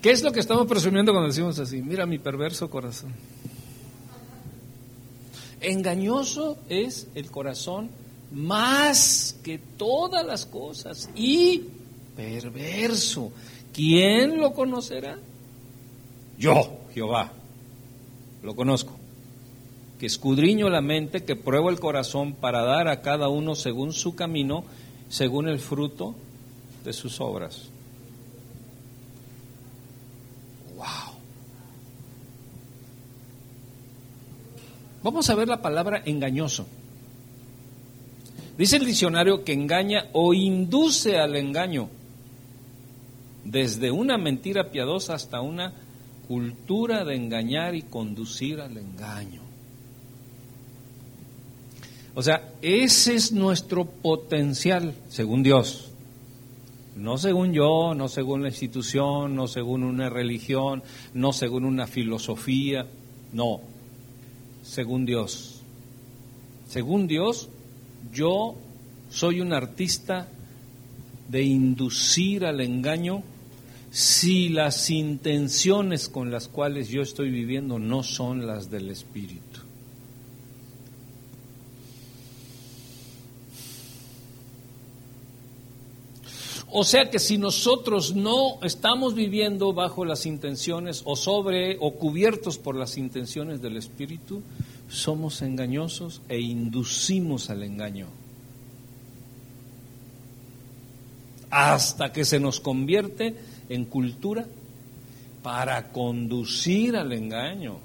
¿Qué 0.02 0.10
es 0.10 0.24
lo 0.24 0.32
que 0.32 0.40
estamos 0.40 0.66
presumiendo 0.66 1.12
cuando 1.12 1.28
decimos 1.28 1.60
así? 1.60 1.84
Mira 1.84 2.08
mi 2.08 2.18
perverso 2.18 2.72
corazón. 2.72 3.14
Engañoso 5.60 6.58
es 6.70 7.08
el 7.14 7.30
corazón 7.30 7.92
más 8.32 9.38
que 9.44 9.58
todas 9.58 10.26
las 10.26 10.46
cosas 10.46 11.10
y 11.16 11.64
perverso. 12.16 13.32
¿Quién 13.74 14.40
lo 14.40 14.54
conocerá? 14.54 15.18
Yo, 16.38 16.80
Jehová 16.94 17.32
lo 18.44 18.56
conozco, 18.56 18.94
que 20.00 20.08
escudriño 20.08 20.70
la 20.70 20.82
mente, 20.82 21.24
que 21.24 21.36
pruebo 21.36 21.70
el 21.70 21.80
corazón 21.80 22.34
para 22.34 22.64
dar 22.64 22.88
a 22.88 23.02
cada 23.02 23.30
uno 23.30 23.56
según 23.56 23.94
su 23.94 24.16
camino, 24.16 24.64
según 25.10 25.48
el 25.48 25.60
fruto 25.60 26.16
de 26.84 26.94
sus 26.94 27.22
obras. 27.22 27.70
Wow. 30.76 31.16
Vamos 35.04 35.30
a 35.30 35.36
ver 35.36 35.48
la 35.48 35.62
palabra 35.62 36.02
engañoso. 36.06 36.66
Dice 38.58 38.78
el 38.78 38.86
diccionario 38.86 39.44
que 39.44 39.54
engaña 39.54 40.08
o 40.14 40.34
induce 40.34 41.18
al 41.18 41.36
engaño, 41.36 41.90
desde 43.44 43.92
una 43.92 44.18
mentira 44.18 44.70
piadosa 44.70 45.16
hasta 45.16 45.42
una 45.42 45.74
cultura 46.28 47.04
de 47.04 47.16
engañar 47.16 47.76
y 47.76 47.82
conducir 47.82 48.62
al 48.62 48.78
engaño. 48.78 49.42
O 52.14 52.22
sea, 52.22 52.54
ese 52.62 53.16
es 53.16 53.32
nuestro 53.32 53.86
potencial, 53.86 54.94
según 55.10 55.44
Dios. 55.44 55.92
No 56.96 57.18
según 57.18 57.54
yo, 57.54 57.94
no 57.96 58.10
según 58.10 58.44
la 58.44 58.50
institución, 58.50 59.34
no 59.34 59.48
según 59.48 59.84
una 59.84 60.10
religión, 60.10 60.84
no 61.14 61.32
según 61.32 61.64
una 61.64 61.88
filosofía, 61.88 62.86
no, 63.32 63.62
según 64.62 65.06
Dios. 65.06 65.62
Según 66.68 67.08
Dios, 67.08 67.50
yo 68.12 68.56
soy 69.10 69.42
un 69.42 69.54
artista 69.54 70.28
de 71.30 71.44
inducir 71.44 72.46
al 72.46 72.62
engaño 72.62 73.24
si 73.92 74.50
las 74.50 74.90
intenciones 74.90 76.08
con 76.08 76.32
las 76.32 76.48
cuales 76.48 76.90
yo 76.90 77.02
estoy 77.02 77.30
viviendo 77.30 77.78
no 77.78 78.04
son 78.04 78.48
las 78.48 78.70
del 78.70 78.90
Espíritu. 78.90 79.62
O 86.74 86.86
sea 86.86 87.10
que 87.10 87.20
si 87.20 87.38
nosotros 87.38 88.16
no 88.16 88.58
estamos 88.64 89.14
viviendo 89.14 89.74
bajo 89.74 90.06
las 90.06 90.26
intenciones 90.26 91.02
o 91.04 91.18
sobre 91.18 91.76
o 91.82 91.96
cubiertos 91.96 92.58
por 92.58 92.78
las 92.78 92.98
intenciones 92.98 93.62
del 93.62 93.76
Espíritu, 93.76 94.42
somos 94.92 95.42
engañosos 95.42 96.22
e 96.28 96.40
inducimos 96.40 97.50
al 97.50 97.64
engaño. 97.64 98.08
Hasta 101.50 102.12
que 102.12 102.26
se 102.26 102.40
nos 102.40 102.60
convierte 102.60 103.36
en 103.70 103.86
cultura 103.86 104.46
para 105.44 105.92
conducir 105.92 106.98
al 106.98 107.14
engaño. 107.14 107.80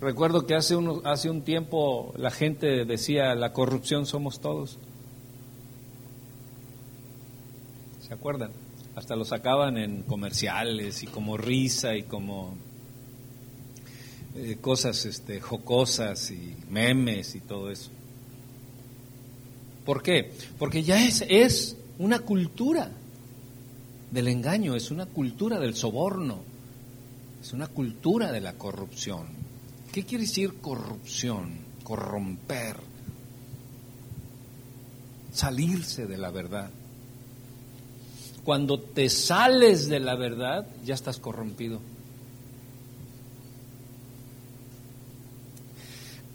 Recuerdo 0.00 0.46
que 0.46 0.54
hace, 0.54 0.76
hace 1.04 1.28
un 1.28 1.42
tiempo 1.42 2.14
la 2.16 2.30
gente 2.30 2.84
decía, 2.86 3.34
la 3.34 3.52
corrupción 3.52 4.06
somos 4.06 4.40
todos. 4.40 4.78
¿Se 8.00 8.14
acuerdan? 8.14 8.50
Hasta 8.96 9.14
lo 9.14 9.26
sacaban 9.26 9.76
en 9.76 10.02
comerciales 10.04 11.02
y 11.02 11.06
como 11.06 11.36
risa 11.36 11.94
y 11.94 12.04
como 12.04 12.56
eh, 14.38 14.58
cosas 14.60 15.04
este, 15.04 15.40
jocosas 15.40 16.30
y 16.30 16.56
memes 16.70 17.34
y 17.34 17.40
todo 17.40 17.70
eso. 17.70 17.90
¿Por 19.84 20.02
qué? 20.02 20.32
Porque 20.58 20.82
ya 20.82 21.04
es, 21.04 21.24
es 21.28 21.76
una 21.98 22.20
cultura 22.20 22.90
del 24.10 24.28
engaño, 24.28 24.76
es 24.76 24.90
una 24.90 25.06
cultura 25.06 25.58
del 25.58 25.74
soborno, 25.74 26.40
es 27.40 27.52
una 27.52 27.66
cultura 27.66 28.30
de 28.30 28.40
la 28.40 28.52
corrupción. 28.52 29.26
¿Qué 29.92 30.04
quiere 30.04 30.24
decir 30.24 30.60
corrupción? 30.60 31.58
Corromper. 31.82 32.76
Salirse 35.32 36.06
de 36.06 36.18
la 36.18 36.30
verdad. 36.30 36.70
Cuando 38.44 38.78
te 38.80 39.10
sales 39.10 39.88
de 39.88 40.00
la 40.00 40.14
verdad, 40.14 40.66
ya 40.84 40.94
estás 40.94 41.18
corrompido. 41.18 41.80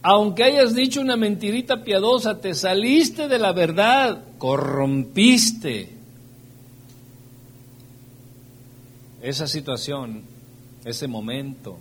Aunque 0.04 0.44
hayas 0.44 0.76
dicho 0.76 1.02
una 1.02 1.16
mentirita 1.16 1.84
piadosa, 1.84 2.40
te 2.40 2.54
saliste 2.54 3.28
de 3.28 3.40
la 3.40 3.54
verdad, 3.54 4.24
corrompiste. 4.38 5.90
Esa 9.22 9.48
situación, 9.48 10.24
ese 10.84 11.08
momento, 11.08 11.80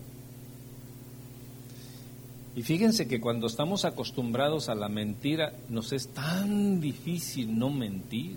y 2.55 2.63
fíjense 2.63 3.09
que 3.09 3.21
cuando 3.21 3.47
estamos 3.47 3.85
acostumbrados 3.85 4.69
a 4.69 4.75
la 4.75 4.89
mentira, 4.89 5.55
nos 5.69 5.93
es 5.93 6.09
tan 6.09 6.81
difícil 6.81 7.59
no 7.59 7.71
mentir. 7.71 8.37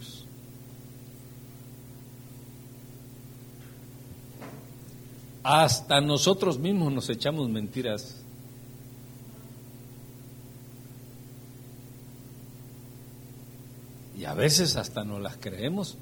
Hasta 5.44 6.00
nosotros 6.00 6.58
mismos 6.58 6.94
nos 6.94 7.10
echamos 7.10 7.50
mentiras. 7.50 8.25
A 14.26 14.34
veces 14.34 14.76
hasta 14.76 15.04
no 15.04 15.20
las 15.20 15.38
creemos. 15.38 15.98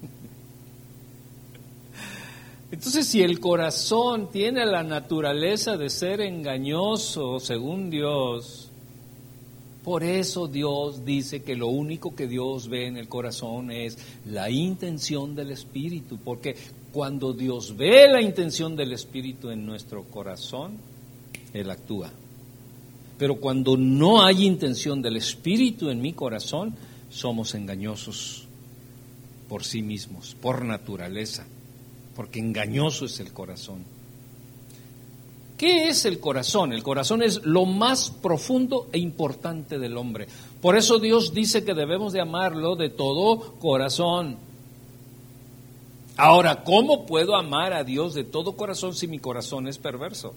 Entonces, 2.72 3.06
si 3.06 3.22
el 3.22 3.40
corazón 3.40 4.30
tiene 4.30 4.66
la 4.66 4.82
naturaleza 4.82 5.76
de 5.76 5.90
ser 5.90 6.20
engañoso, 6.20 7.40
según 7.40 7.90
Dios, 7.90 8.70
por 9.84 10.04
eso 10.04 10.46
Dios 10.46 11.04
dice 11.04 11.42
que 11.42 11.56
lo 11.56 11.68
único 11.68 12.14
que 12.14 12.26
Dios 12.26 12.68
ve 12.68 12.86
en 12.86 12.96
el 12.96 13.08
corazón 13.08 13.70
es 13.70 13.98
la 14.26 14.50
intención 14.50 15.34
del 15.34 15.52
Espíritu, 15.52 16.18
porque 16.18 16.56
cuando 16.92 17.32
Dios 17.32 17.76
ve 17.76 18.08
la 18.08 18.20
intención 18.20 18.76
del 18.76 18.92
Espíritu 18.92 19.50
en 19.50 19.64
nuestro 19.64 20.04
corazón, 20.04 20.76
Él 21.54 21.70
actúa. 21.70 22.12
Pero 23.20 23.36
cuando 23.36 23.76
no 23.76 24.24
hay 24.24 24.44
intención 24.44 25.00
del 25.00 25.16
Espíritu 25.16 25.90
en 25.90 26.00
mi 26.00 26.12
corazón, 26.12 26.74
somos 27.08 27.54
engañosos 27.54 28.48
por 29.48 29.62
sí 29.62 29.80
mismos, 29.80 30.34
por 30.40 30.64
naturaleza 30.64 31.46
porque 32.20 32.38
engañoso 32.38 33.06
es 33.06 33.18
el 33.20 33.32
corazón. 33.32 33.82
¿Qué 35.56 35.88
es 35.88 36.04
el 36.04 36.20
corazón? 36.20 36.74
El 36.74 36.82
corazón 36.82 37.22
es 37.22 37.44
lo 37.46 37.64
más 37.64 38.10
profundo 38.10 38.88
e 38.92 38.98
importante 38.98 39.78
del 39.78 39.96
hombre. 39.96 40.26
Por 40.60 40.76
eso 40.76 40.98
Dios 40.98 41.32
dice 41.32 41.64
que 41.64 41.72
debemos 41.72 42.12
de 42.12 42.20
amarlo 42.20 42.76
de 42.76 42.90
todo 42.90 43.54
corazón. 43.58 44.36
Ahora, 46.18 46.62
¿cómo 46.62 47.06
puedo 47.06 47.36
amar 47.36 47.72
a 47.72 47.84
Dios 47.84 48.12
de 48.12 48.24
todo 48.24 48.52
corazón 48.52 48.94
si 48.94 49.06
mi 49.06 49.18
corazón 49.18 49.66
es 49.66 49.78
perverso? 49.78 50.34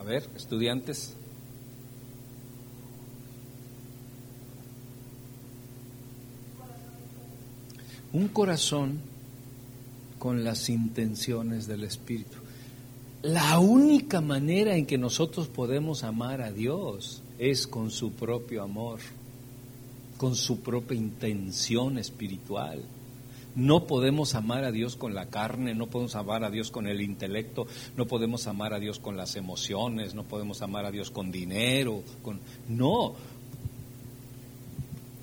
A 0.00 0.02
ver, 0.02 0.28
estudiantes. 0.34 1.14
un 8.12 8.28
corazón 8.28 8.98
con 10.18 10.42
las 10.42 10.68
intenciones 10.68 11.66
del 11.66 11.84
Espíritu. 11.84 12.38
La 13.22 13.58
única 13.58 14.20
manera 14.20 14.76
en 14.76 14.86
que 14.86 14.98
nosotros 14.98 15.48
podemos 15.48 16.04
amar 16.04 16.42
a 16.42 16.50
Dios 16.50 17.22
es 17.38 17.66
con 17.66 17.90
su 17.90 18.12
propio 18.12 18.62
amor, 18.62 18.98
con 20.16 20.34
su 20.34 20.60
propia 20.60 20.96
intención 20.96 21.98
espiritual. 21.98 22.82
No 23.54 23.86
podemos 23.86 24.34
amar 24.34 24.64
a 24.64 24.72
Dios 24.72 24.96
con 24.96 25.14
la 25.14 25.26
carne, 25.26 25.74
no 25.74 25.88
podemos 25.88 26.14
amar 26.14 26.44
a 26.44 26.50
Dios 26.50 26.70
con 26.70 26.86
el 26.86 27.00
intelecto, 27.00 27.66
no 27.96 28.06
podemos 28.06 28.46
amar 28.46 28.74
a 28.74 28.80
Dios 28.80 28.98
con 28.98 29.16
las 29.16 29.36
emociones, 29.36 30.14
no 30.14 30.24
podemos 30.24 30.62
amar 30.62 30.84
a 30.84 30.90
Dios 30.90 31.10
con 31.10 31.32
dinero, 31.32 32.02
con 32.22 32.38
no. 32.68 33.14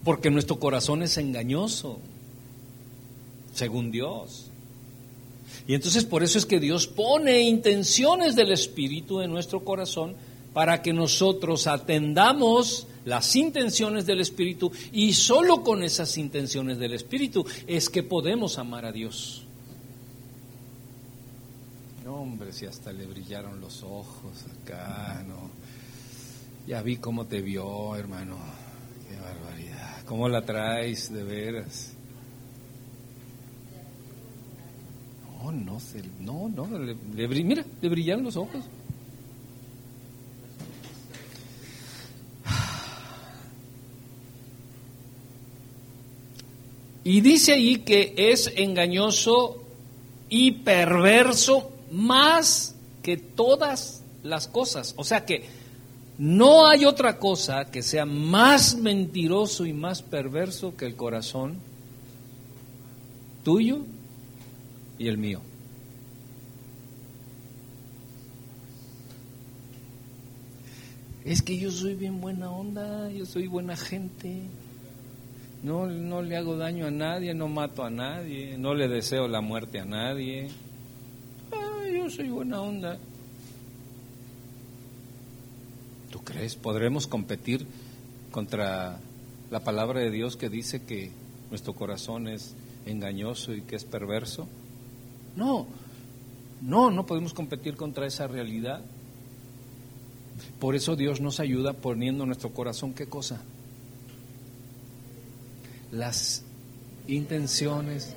Porque 0.04 0.30
nuestro 0.30 0.60
corazón 0.60 1.04
es 1.04 1.18
engañoso 1.18 2.00
según 3.54 3.92
Dios. 3.92 4.52
Y 5.68 5.74
entonces 5.74 6.06
por 6.06 6.24
eso 6.24 6.38
es 6.38 6.46
que 6.46 6.60
Dios 6.60 6.88
pone 6.88 7.42
intenciones 7.42 8.36
del 8.36 8.52
Espíritu 8.52 9.22
en 9.22 9.32
nuestro 9.32 9.64
corazón 9.64 10.16
para 10.54 10.82
que 10.82 10.94
nosotros 10.94 11.68
atendamos 11.68 12.88
las 13.08 13.38
intenciones 13.38 14.06
del 14.06 14.20
Espíritu 14.20 14.70
y 14.92 15.14
solo 15.14 15.64
con 15.64 15.82
esas 15.82 16.18
intenciones 16.18 16.78
del 16.78 16.94
Espíritu 16.94 17.46
es 17.66 17.90
que 17.90 18.04
podemos 18.04 18.58
amar 18.58 18.86
a 18.86 18.92
Dios. 18.92 19.46
Hombre, 22.06 22.52
si 22.52 22.66
hasta 22.66 22.92
le 22.92 23.06
brillaron 23.06 23.62
los 23.62 23.82
ojos 23.84 24.46
acá, 24.62 25.24
no. 25.26 25.50
Ya 26.68 26.82
vi 26.82 26.98
cómo 26.98 27.26
te 27.26 27.42
vio, 27.42 27.96
hermano. 27.96 28.36
Qué 29.10 29.18
barbaridad. 29.18 30.04
¿Cómo 30.06 30.28
la 30.28 30.42
traes, 30.42 31.12
de 31.14 31.24
veras? 31.24 31.94
No, 35.46 35.52
no, 35.54 35.80
no, 36.20 36.68
no, 36.68 36.80
le, 36.80 36.94
mira, 37.44 37.64
le 37.82 37.88
brillaron 37.88 38.26
los 38.26 38.36
ojos. 38.36 38.66
Y 47.08 47.22
dice 47.22 47.54
ahí 47.54 47.78
que 47.78 48.14
es 48.18 48.52
engañoso 48.58 49.64
y 50.28 50.52
perverso 50.52 51.72
más 51.90 52.76
que 53.02 53.16
todas 53.16 54.04
las 54.24 54.50
cosas. 54.50 54.94
O 54.98 55.06
sea 55.06 55.26
que 55.26 55.46
no 56.18 56.68
hay 56.68 56.84
otra 56.84 57.18
cosa 57.18 57.72
que 57.72 57.82
sea 57.82 58.06
más 58.06 58.76
mentiroso 58.76 59.66
y 59.66 59.72
más 59.72 60.02
perverso 60.02 60.76
que 60.76 60.86
el 60.86 60.98
corazón 60.98 61.56
tuyo 63.46 63.86
y 65.00 65.08
el 65.08 65.18
mío. 65.18 65.40
Es 71.24 71.42
que 71.42 71.58
yo 71.58 71.72
soy 71.72 71.96
bien 71.96 72.20
buena 72.20 72.52
onda, 72.52 73.10
yo 73.12 73.26
soy 73.26 73.48
buena 73.48 73.78
gente. 73.78 74.42
No, 75.68 75.86
no 75.86 76.22
le 76.22 76.38
hago 76.38 76.56
daño 76.56 76.88
a 76.88 76.92
nadie, 76.92 77.34
no 77.34 77.50
mato 77.50 77.84
a 77.84 77.90
nadie, 77.90 78.58
no 78.58 78.74
le 78.74 78.88
deseo 78.88 79.28
la 79.28 79.42
muerte 79.42 79.82
a 79.82 79.86
nadie. 79.86 80.48
yo 81.94 82.10
soy 82.10 82.30
buena 82.30 82.62
onda. 82.62 82.98
¿Tú 86.10 86.24
crees? 86.24 86.56
¿Podremos 86.56 87.06
competir 87.06 87.68
contra 88.32 88.98
la 89.52 89.60
palabra 89.60 90.00
de 90.00 90.10
Dios 90.10 90.38
que 90.38 90.48
dice 90.48 90.84
que 90.84 91.12
nuestro 91.50 91.74
corazón 91.74 92.30
es 92.30 92.56
engañoso 92.86 93.54
y 93.54 93.60
que 93.60 93.76
es 93.76 93.84
perverso? 93.84 94.48
No, 95.36 95.68
no, 96.62 96.92
no 96.92 97.06
podemos 97.06 97.34
competir 97.34 97.76
contra 97.76 98.08
esa 98.08 98.26
realidad. 98.26 98.80
Por 100.62 100.76
eso 100.76 100.96
Dios 100.96 101.20
nos 101.20 101.42
ayuda 101.42 101.74
poniendo 101.74 102.24
en 102.24 102.30
nuestro 102.30 102.52
corazón 102.52 102.94
qué 102.94 103.08
cosa? 103.08 103.44
Las 105.92 106.44
intenciones 107.08 108.16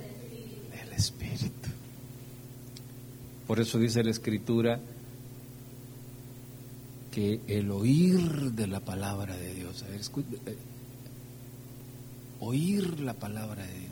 del 0.70 0.92
Espíritu. 0.92 1.70
Por 3.46 3.60
eso 3.60 3.78
dice 3.78 4.02
la 4.04 4.10
Escritura 4.10 4.80
que 7.10 7.40
el 7.48 7.70
oír 7.70 8.52
de 8.52 8.66
la 8.66 8.80
palabra 8.80 9.36
de 9.36 9.54
Dios, 9.54 9.84
ver, 9.84 10.00
eh, 10.46 10.56
oír 12.40 13.00
la 13.00 13.14
palabra 13.14 13.66
de 13.66 13.78
Dios 13.78 13.90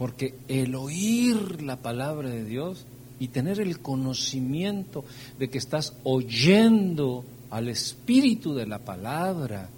Porque 0.00 0.34
el 0.48 0.74
oír 0.76 1.60
la 1.60 1.76
palabra 1.76 2.30
de 2.30 2.42
Dios 2.42 2.86
y 3.18 3.28
tener 3.28 3.60
el 3.60 3.80
conocimiento 3.80 5.04
de 5.38 5.50
que 5.50 5.58
estás 5.58 5.92
oyendo 6.04 7.22
al 7.50 7.68
espíritu 7.68 8.54
de 8.54 8.66
la 8.66 8.78
palabra 8.78 9.68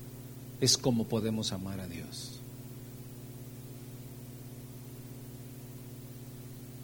es 0.62 0.78
como 0.78 1.08
podemos 1.08 1.52
amar 1.52 1.80
a 1.80 1.88
Dios. 1.88 2.38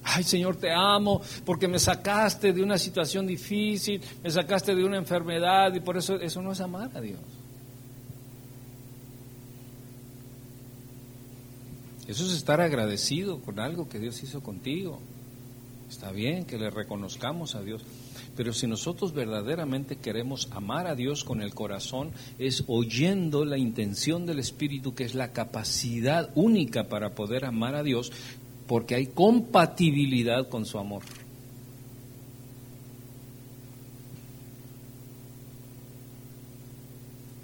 Ay 0.03 0.25
Señor, 0.25 0.57
te 0.57 0.73
amo 0.73 1.23
porque 1.45 1.69
me 1.69 1.79
sacaste 1.79 2.53
de 2.53 2.61
una 2.61 2.77
situación 2.77 3.25
difícil, 3.25 4.03
me 4.25 4.31
sacaste 4.31 4.75
de 4.75 4.83
una 4.83 4.97
enfermedad 4.97 5.73
y 5.75 5.81
por 5.81 5.97
eso 5.97 6.17
eso 6.17 6.43
no 6.43 6.51
es 6.51 6.61
amar 6.61 6.91
a 6.93 7.01
Dios. 7.01 7.21
Eso 12.09 12.27
es 12.27 12.33
estar 12.33 12.61
agradecido 12.61 13.41
con 13.43 13.61
algo 13.61 13.89
que 13.89 14.01
Dios 14.01 14.21
hizo 14.25 14.43
contigo. 14.43 14.99
Está 15.91 16.13
bien 16.13 16.45
que 16.45 16.59
le 16.59 16.71
reconozcamos 16.71 17.55
a 17.55 17.63
Dios, 17.63 17.83
pero 18.37 18.53
si 18.53 18.67
nosotros 18.67 19.13
verdaderamente 19.13 19.97
queremos 19.97 20.49
amar 20.53 20.87
a 20.87 20.95
Dios 20.95 21.25
con 21.25 21.41
el 21.41 21.55
corazón, 21.55 22.13
es 22.39 22.65
oyendo 22.67 23.45
la 23.45 23.59
intención 23.59 24.27
del 24.27 24.39
Espíritu, 24.39 24.95
que 24.95 25.05
es 25.05 25.15
la 25.15 25.33
capacidad 25.33 26.31
única 26.35 26.85
para 26.85 27.15
poder 27.15 27.45
amar 27.45 27.75
a 27.75 27.83
Dios, 27.83 28.13
porque 28.67 28.95
hay 28.95 29.07
compatibilidad 29.07 30.49
con 30.49 30.67
su 30.67 30.79
amor. 30.79 31.03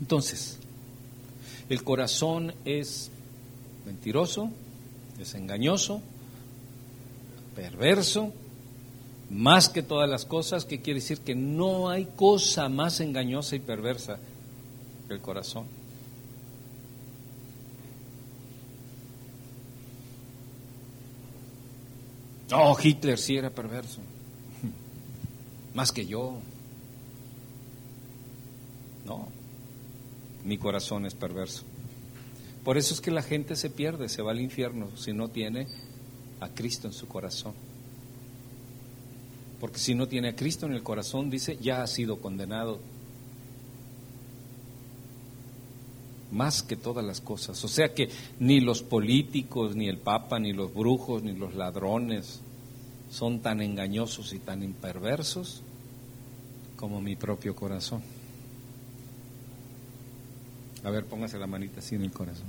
Entonces, 0.01 0.59
el 1.71 1.83
corazón 1.83 2.53
es 2.67 3.11
mentiroso, 3.87 4.51
es 5.19 5.35
engañoso, 5.35 6.03
perverso, 7.55 8.33
más 9.31 9.69
que 9.69 9.83
todas 9.83 10.09
las 10.09 10.25
cosas, 10.25 10.65
que 10.65 10.81
quiere 10.81 11.01
decir 11.01 11.21
que 11.21 11.35
no 11.35 11.89
hay 11.89 12.07
cosa 12.17 12.69
más 12.69 13.01
engañosa 13.01 13.57
y 13.57 13.61
perversa 13.61 14.19
que 15.09 15.15
el 15.15 15.21
corazón. 15.21 15.67
Oh, 22.53 22.77
Hitler 22.81 23.19
sí 23.19 23.37
era 23.37 23.51
perverso, 23.51 24.01
más 25.75 25.91
que 25.91 26.07
yo. 26.07 26.37
No, 29.07 29.29
mi 30.45 30.59
corazón 30.59 31.07
es 31.07 31.15
perverso. 31.15 31.63
Por 32.63 32.79
eso 32.79 32.95
es 32.95 33.01
que 33.01 33.11
la 33.11 33.23
gente 33.23 33.57
se 33.57 33.69
pierde, 33.71 34.09
se 34.09 34.23
va 34.23 34.31
al 34.31 34.41
infierno 34.41 34.89
si 34.97 35.13
no 35.13 35.29
tiene 35.29 35.67
a 36.45 36.55
Cristo 36.55 36.87
en 36.87 36.93
su 36.93 37.07
corazón. 37.07 37.55
Porque 39.61 39.79
si 39.79 39.95
no 39.95 40.09
tiene 40.09 40.29
a 40.29 40.37
Cristo 40.37 40.67
en 40.67 40.73
el 40.73 40.83
corazón, 40.83 41.31
dice, 41.31 41.57
ya 41.61 41.83
ha 41.83 41.87
sido 41.87 42.21
condenado. 42.21 42.81
Más 46.31 46.63
que 46.63 46.77
todas 46.77 47.05
las 47.05 47.21
cosas. 47.21 47.65
O 47.65 47.69
sea 47.69 47.95
que 47.95 48.11
ni 48.41 48.61
los 48.61 48.83
políticos, 48.83 49.77
ni 49.77 49.89
el 49.89 49.99
Papa, 49.99 50.39
ni 50.39 50.53
los 50.53 50.75
brujos, 50.75 51.23
ni 51.23 51.33
los 51.33 51.55
ladrones 51.55 52.41
son 53.11 53.41
tan 53.41 53.61
engañosos 53.63 54.33
y 54.33 54.39
tan 54.39 54.63
imperversos 54.63 55.63
como 56.77 57.01
mi 57.01 57.17
propio 57.17 57.55
corazón. 57.55 58.03
A 60.83 60.91
ver, 60.91 61.07
póngase 61.07 61.39
la 61.39 61.47
manita 61.47 61.79
así 61.79 61.95
en 61.95 62.03
el 62.03 62.11
corazón. 62.11 62.49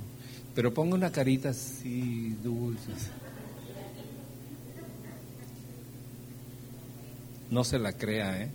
Pero 0.54 0.74
ponga 0.74 0.94
una 0.94 1.10
carita 1.10 1.50
así 1.50 2.36
dulce. 2.42 2.90
No 7.50 7.64
se 7.64 7.78
la 7.78 7.92
crea, 7.92 8.42
¿eh? 8.42 8.50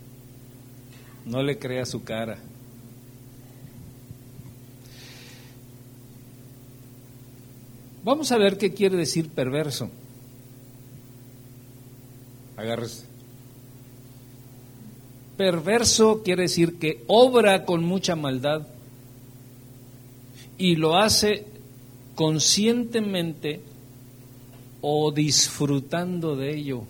No 1.24 1.42
le 1.42 1.58
crea 1.58 1.84
su 1.86 2.04
cara. 2.04 2.38
Vamos 8.04 8.32
a 8.32 8.38
ver 8.38 8.58
qué 8.58 8.74
quiere 8.74 8.96
decir 8.96 9.30
perverso. 9.30 9.88
Agárrese. 12.56 13.06
Perverso 15.36 16.22
quiere 16.22 16.42
decir 16.42 16.78
que 16.78 17.04
obra 17.06 17.64
con 17.64 17.84
mucha 17.84 18.16
maldad 18.16 18.66
y 20.58 20.76
lo 20.76 20.96
hace 20.96 21.46
conscientemente 22.14 23.60
o 24.80 25.12
disfrutando 25.12 26.36
de 26.36 26.56
ello. 26.56 26.82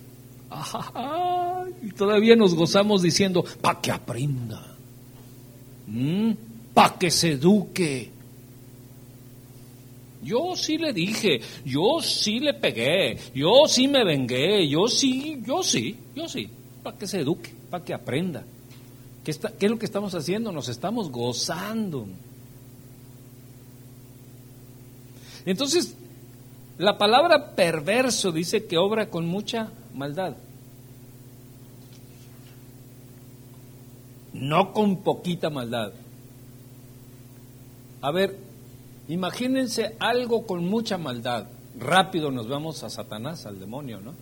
y 1.83 1.91
todavía 1.91 2.35
nos 2.35 2.55
gozamos 2.55 3.01
diciendo, 3.01 3.43
para 3.61 3.81
que 3.81 3.91
aprenda, 3.91 4.75
para 6.73 6.97
que 6.97 7.11
se 7.11 7.31
eduque. 7.31 8.09
Yo 10.23 10.55
sí 10.55 10.77
le 10.77 10.93
dije, 10.93 11.41
yo 11.65 11.99
sí 12.01 12.39
le 12.39 12.53
pegué, 12.53 13.17
yo 13.35 13.67
sí 13.67 13.89
me 13.89 14.05
vengué, 14.05 14.67
yo 14.69 14.87
sí, 14.87 15.41
yo 15.45 15.61
sí, 15.61 15.97
yo 16.15 16.29
sí, 16.29 16.49
para 16.81 16.97
que 16.97 17.05
se 17.05 17.19
eduque, 17.19 17.53
para 17.69 17.83
que 17.83 17.93
aprenda. 17.93 18.45
¿Qué, 19.25 19.31
está, 19.31 19.51
¿Qué 19.51 19.65
es 19.65 19.71
lo 19.71 19.77
que 19.77 19.85
estamos 19.85 20.15
haciendo? 20.15 20.53
Nos 20.53 20.69
estamos 20.69 21.11
gozando. 21.11 22.07
Entonces, 25.45 25.97
la 26.77 26.97
palabra 26.97 27.55
perverso 27.55 28.31
dice 28.31 28.65
que 28.65 28.77
obra 28.77 29.09
con 29.09 29.25
mucha 29.25 29.69
maldad. 29.93 30.37
No 34.43 34.73
con 34.73 34.97
poquita 34.97 35.49
maldad. 35.49 35.93
A 38.01 38.11
ver, 38.11 38.37
imagínense 39.07 39.95
algo 39.99 40.45
con 40.45 40.65
mucha 40.65 40.97
maldad. 40.97 41.47
Rápido 41.79 42.31
nos 42.31 42.47
vamos 42.47 42.83
a 42.83 42.89
Satanás, 42.89 43.45
al 43.45 43.59
demonio, 43.59 43.99
¿no? 43.99 44.13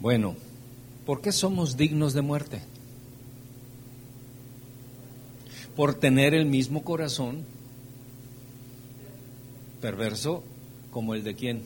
Bueno, 0.00 0.36
¿por 1.04 1.20
qué 1.20 1.32
somos 1.32 1.76
dignos 1.76 2.12
de 2.12 2.22
muerte? 2.22 2.62
por 5.78 5.94
tener 5.94 6.34
el 6.34 6.44
mismo 6.44 6.82
corazón 6.82 7.44
perverso 9.80 10.42
como 10.90 11.14
el 11.14 11.22
de 11.22 11.36
quién. 11.36 11.62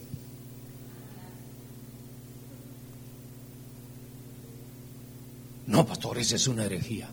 No, 5.72 5.86
pastor, 5.86 6.18
esa 6.18 6.36
es 6.36 6.46
una 6.48 6.66
herejía. 6.66 7.08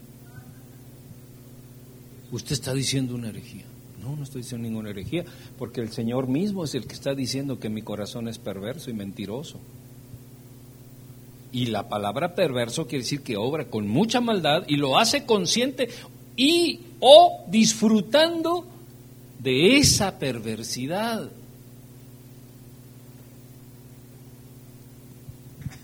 Usted 2.29 2.51
está 2.51 2.73
diciendo 2.73 3.15
una 3.15 3.29
herejía. 3.29 3.63
No, 4.03 4.17
no 4.17 4.23
estoy 4.23 4.41
diciendo 4.41 4.67
ninguna 4.67 4.89
herejía, 4.89 5.23
porque 5.57 5.79
el 5.79 5.93
Señor 5.93 6.27
mismo 6.27 6.65
es 6.65 6.75
el 6.75 6.85
que 6.85 6.93
está 6.93 7.15
diciendo 7.15 7.57
que 7.57 7.69
mi 7.69 7.83
corazón 7.83 8.27
es 8.27 8.37
perverso 8.37 8.89
y 8.89 8.93
mentiroso. 8.93 9.61
Y 11.53 11.67
la 11.67 11.87
palabra 11.87 12.35
perverso 12.35 12.85
quiere 12.85 13.05
decir 13.05 13.21
que 13.21 13.37
obra 13.37 13.69
con 13.69 13.87
mucha 13.87 14.19
maldad 14.19 14.65
y 14.67 14.75
lo 14.75 14.99
hace 14.99 15.25
consciente 15.25 15.87
y 16.35 16.81
o 16.99 17.45
disfrutando 17.47 18.65
de 19.41 19.77
esa 19.77 20.19
perversidad. 20.19 21.31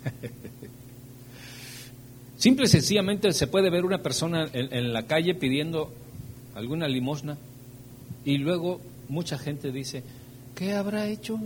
Simple 2.46 2.66
y 2.66 2.68
sencillamente 2.68 3.34
se 3.34 3.48
puede 3.48 3.72
ver 3.72 3.86
una 3.86 4.04
persona 4.04 4.48
en, 4.54 4.94
la 4.94 5.08
calle 5.08 5.34
pidiendo 5.34 5.92
alguna 6.54 6.88
limosna 6.88 7.40
y 8.24 8.38
luego 8.38 8.80
mucha 9.10 9.40
gente 9.40 9.72
dice, 9.72 10.04
¿qué 10.54 10.74
habrá 10.74 11.08
hecho? 11.08 11.40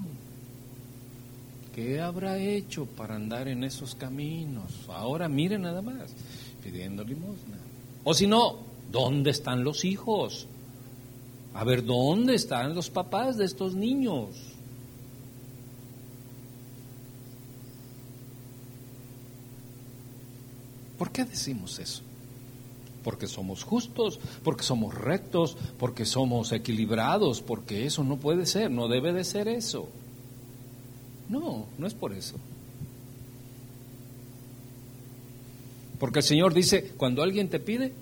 ¿Qué 1.74 2.02
habrá 2.02 2.38
hecho 2.38 2.86
para 2.86 3.16
andar 3.16 3.48
en 3.48 3.64
esos 3.64 3.96
caminos? 3.96 4.74
Ahora 4.90 5.30
miren 5.30 5.62
nada 5.62 5.82
más, 5.82 6.14
pidiendo 6.62 7.06
limosna. 7.06 7.56
O 8.04 8.14
si 8.14 8.28
no, 8.28 8.58
¿Dónde 8.92 9.30
están 9.30 9.64
los 9.64 9.86
hijos? 9.86 10.48
A 11.54 11.64
ver, 11.64 11.86
¿dónde 11.86 12.36
están 12.36 12.76
los 12.76 12.90
papás 12.90 13.38
de 13.38 13.46
estos 13.46 13.74
niños? 13.74 14.49
¿Por 21.00 21.12
qué 21.12 21.24
decimos 21.24 21.80
eso? 21.80 22.02
Porque 23.06 23.26
somos 23.26 23.64
justos, 23.64 24.20
porque 24.44 24.64
somos 24.64 24.94
rectos, 24.94 25.56
porque 25.80 26.06
somos 26.06 26.52
equilibrados, 26.52 27.42
porque 27.42 27.86
eso 27.86 28.04
no 28.04 28.18
puede 28.18 28.46
ser, 28.46 28.70
no 28.70 28.90
debe 28.90 29.14
de 29.14 29.24
ser 29.24 29.48
eso. 29.48 29.88
No, 31.30 31.68
no 31.78 31.88
es 31.88 31.94
por 31.94 32.12
eso. 32.12 32.36
Porque 36.00 36.20
el 36.20 36.26
Señor 36.26 36.54
dice, 36.54 36.92
cuando 36.98 37.24
alguien 37.24 37.48
te 37.48 37.60
pide, 37.60 37.94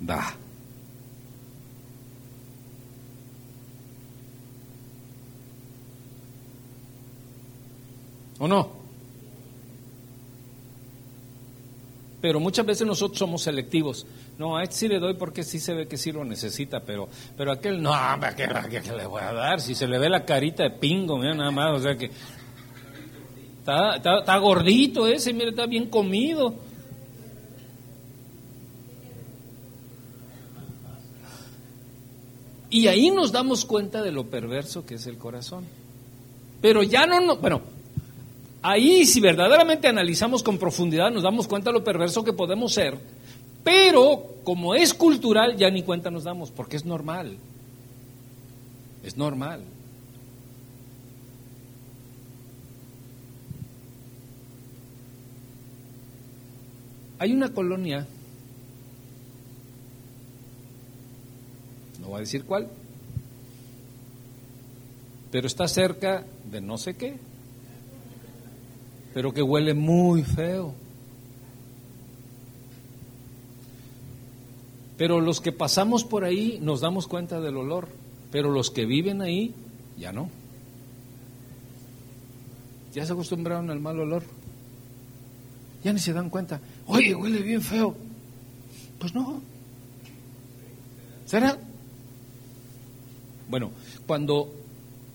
da. 0.00 0.34
¿O 8.40 8.48
no? 8.48 8.77
Pero 12.20 12.40
muchas 12.40 12.66
veces 12.66 12.86
nosotros 12.86 13.18
somos 13.18 13.42
selectivos. 13.42 14.06
No, 14.38 14.56
a 14.56 14.64
este 14.64 14.74
sí 14.74 14.88
le 14.88 14.98
doy 14.98 15.14
porque 15.14 15.44
sí 15.44 15.60
se 15.60 15.72
ve 15.74 15.86
que 15.86 15.96
sí 15.96 16.10
lo 16.10 16.24
necesita, 16.24 16.80
pero, 16.80 17.08
pero 17.36 17.52
aquel 17.52 17.80
no, 17.80 17.94
¿a 17.94 18.18
qué, 18.36 18.48
qué, 18.70 18.92
le 18.92 19.06
voy 19.06 19.22
a 19.22 19.32
dar? 19.32 19.60
Si 19.60 19.74
se 19.74 19.86
le 19.86 19.98
ve 19.98 20.08
la 20.08 20.24
carita 20.24 20.64
de 20.64 20.70
pingo, 20.70 21.16
mira 21.16 21.34
nada 21.34 21.50
más, 21.50 21.78
o 21.78 21.82
sea 21.82 21.96
que 21.96 22.10
está, 23.58 23.96
está 23.96 24.36
gordito 24.38 25.06
ese, 25.06 25.32
mira, 25.32 25.50
está 25.50 25.66
bien 25.66 25.86
comido. 25.86 26.54
Y 32.70 32.86
ahí 32.86 33.10
nos 33.10 33.32
damos 33.32 33.64
cuenta 33.64 34.02
de 34.02 34.12
lo 34.12 34.26
perverso 34.26 34.84
que 34.84 34.96
es 34.96 35.06
el 35.06 35.16
corazón. 35.16 35.64
Pero 36.60 36.82
ya 36.82 37.06
no, 37.06 37.20
no 37.20 37.36
bueno, 37.36 37.62
ahí 38.62 39.04
si 39.04 39.20
verdaderamente 39.20 39.88
analizamos 39.88 40.42
con 40.42 40.58
profundidad 40.58 41.10
nos 41.10 41.22
damos 41.22 41.46
cuenta 41.46 41.70
de 41.70 41.78
lo 41.78 41.84
perverso 41.84 42.24
que 42.24 42.32
podemos 42.32 42.72
ser, 42.72 42.98
pero 43.64 44.36
como 44.44 44.74
es 44.74 44.94
cultural 44.94 45.56
ya 45.56 45.70
ni 45.70 45.82
cuenta 45.82 46.10
nos 46.10 46.24
damos, 46.24 46.50
porque 46.50 46.76
es 46.76 46.84
normal. 46.84 47.36
Es 49.04 49.16
normal. 49.16 49.62
Hay 57.20 57.32
una 57.32 57.52
colonia 57.52 58.06
no 62.00 62.08
voy 62.08 62.16
a 62.16 62.20
decir 62.20 62.44
cuál, 62.44 62.68
pero 65.30 65.46
está 65.46 65.68
cerca 65.68 66.24
de 66.50 66.60
no 66.60 66.78
sé 66.78 66.96
qué, 66.96 67.18
pero 69.18 69.34
que 69.34 69.42
huele 69.42 69.74
muy 69.74 70.22
feo. 70.22 70.72
Pero 74.96 75.20
los 75.20 75.40
que 75.40 75.50
pasamos 75.50 76.04
por 76.04 76.22
ahí 76.22 76.60
nos 76.62 76.82
damos 76.82 77.08
cuenta 77.08 77.40
del 77.40 77.56
olor, 77.56 77.88
pero 78.30 78.52
los 78.52 78.70
que 78.70 78.86
viven 78.86 79.20
ahí 79.20 79.56
ya 79.98 80.12
no. 80.12 80.30
Ya 82.94 83.04
se 83.04 83.12
acostumbraron 83.12 83.70
al 83.70 83.80
mal 83.80 83.98
olor. 83.98 84.22
Ya 85.82 85.92
ni 85.92 85.98
se 85.98 86.12
dan 86.12 86.30
cuenta. 86.30 86.60
Oye, 86.86 87.12
huele 87.12 87.42
bien 87.42 87.60
feo. 87.60 87.96
Pues 89.00 89.16
no. 89.16 89.42
¿Será? 91.26 91.58
Bueno, 93.50 93.72
cuando 94.06 94.54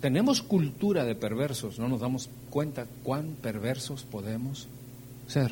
tenemos 0.01 0.41
cultura 0.41 1.05
de 1.05 1.15
perversos, 1.15 1.79
no 1.79 1.87
nos 1.87 2.01
damos 2.01 2.29
cuenta 2.53 2.85
cuán 3.01 3.35
perversos 3.41 4.03
podemos 4.03 4.67
ser. 5.27 5.51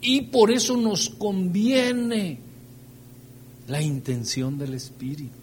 Y 0.00 0.22
por 0.22 0.50
eso 0.50 0.76
nos 0.76 1.10
conviene 1.10 2.40
la 3.68 3.80
intención 3.80 4.58
del 4.58 4.74
Espíritu. 4.74 5.41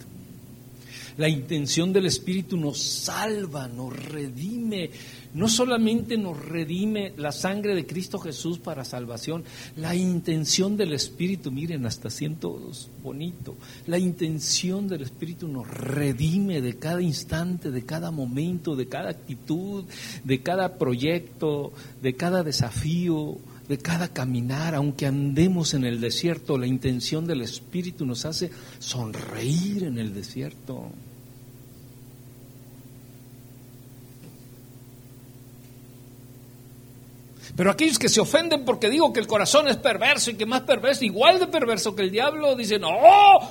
La 1.20 1.28
intención 1.28 1.91
del 1.91 2.05
Espíritu 2.05 2.55
nos 2.55 2.80
salva, 2.80 3.67
nos 3.67 3.93
redime, 4.05 4.89
no 5.34 5.49
solamente 5.49 6.17
nos 6.17 6.39
redime 6.39 7.11
la 7.17 7.34
sangre 7.34 7.76
de 7.76 7.86
Cristo 7.86 8.20
Jesús 8.20 8.57
para 8.59 8.86
salvación, 8.86 9.43
la 9.76 9.93
intención 9.95 10.78
del 10.78 10.93
Espíritu, 10.93 11.51
miren, 11.51 11.86
hasta 11.86 12.09
siento 12.09 12.72
bonito, 13.03 13.57
la 13.88 13.99
intención 13.99 14.88
del 14.88 15.01
Espíritu 15.01 15.49
nos 15.49 15.67
redime 15.67 16.61
de 16.61 16.78
cada 16.78 17.01
instante, 17.01 17.70
de 17.70 17.84
cada 17.84 18.11
momento, 18.11 18.78
de 18.78 18.88
cada 18.88 19.09
actitud, 19.09 19.84
de 20.24 20.41
cada 20.41 20.78
proyecto, 20.78 21.74
de 22.01 22.15
cada 22.15 22.43
desafío, 22.43 23.39
de 23.67 23.78
cada 23.78 24.07
caminar, 24.07 24.74
aunque 24.74 25.05
andemos 25.05 25.74
en 25.74 25.84
el 25.84 25.99
desierto, 25.99 26.57
la 26.57 26.65
intención 26.65 27.28
del 27.28 27.41
Espíritu 27.41 28.05
nos 28.05 28.24
hace 28.24 28.51
sonreír 28.80 29.84
en 29.84 29.97
el 29.97 30.13
desierto. 30.13 30.93
Pero 37.56 37.72
aquellos 37.72 38.00
que 38.00 38.10
se 38.10 38.22
ofenden 38.22 38.64
porque 38.64 38.89
digo 38.89 39.12
que 39.12 39.20
el 39.20 39.28
corazón 39.28 39.68
es 39.68 39.78
perverso 39.78 40.32
y 40.32 40.36
que 40.36 40.45
más 40.45 40.62
perverso, 40.62 41.04
igual 41.06 41.39
de 41.39 41.47
perverso 41.47 41.95
que 41.95 42.04
el 42.04 42.12
diablo, 42.12 42.56
dicen, 42.56 42.82
no, 42.82 42.91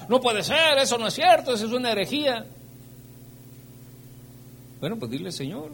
no 0.09 0.21
puede 0.21 0.43
ser, 0.43 0.79
eso 0.79 0.99
no 0.99 1.09
es 1.09 1.15
cierto, 1.15 1.55
eso 1.55 1.67
es 1.67 1.73
una 1.73 1.93
herejía. 1.93 2.47
Bueno, 4.81 4.97
pues 4.97 5.11
dile, 5.11 5.33
Señor, 5.33 5.73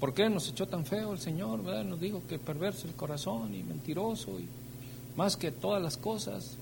¿por 0.00 0.14
qué 0.14 0.30
nos 0.30 0.48
echó 0.48 0.66
tan 0.66 0.86
feo 0.86 1.12
el 1.12 1.20
Señor? 1.20 1.60
Nos 1.60 2.00
dijo 2.00 2.22
que 2.26 2.38
perverso 2.38 2.88
el 2.88 2.94
corazón 2.94 3.54
y 3.54 3.62
mentiroso 3.62 4.40
y 4.40 4.48
más 5.16 5.36
que 5.36 5.50
todas 5.50 5.82
las 5.82 5.98
cosas. 5.98 6.56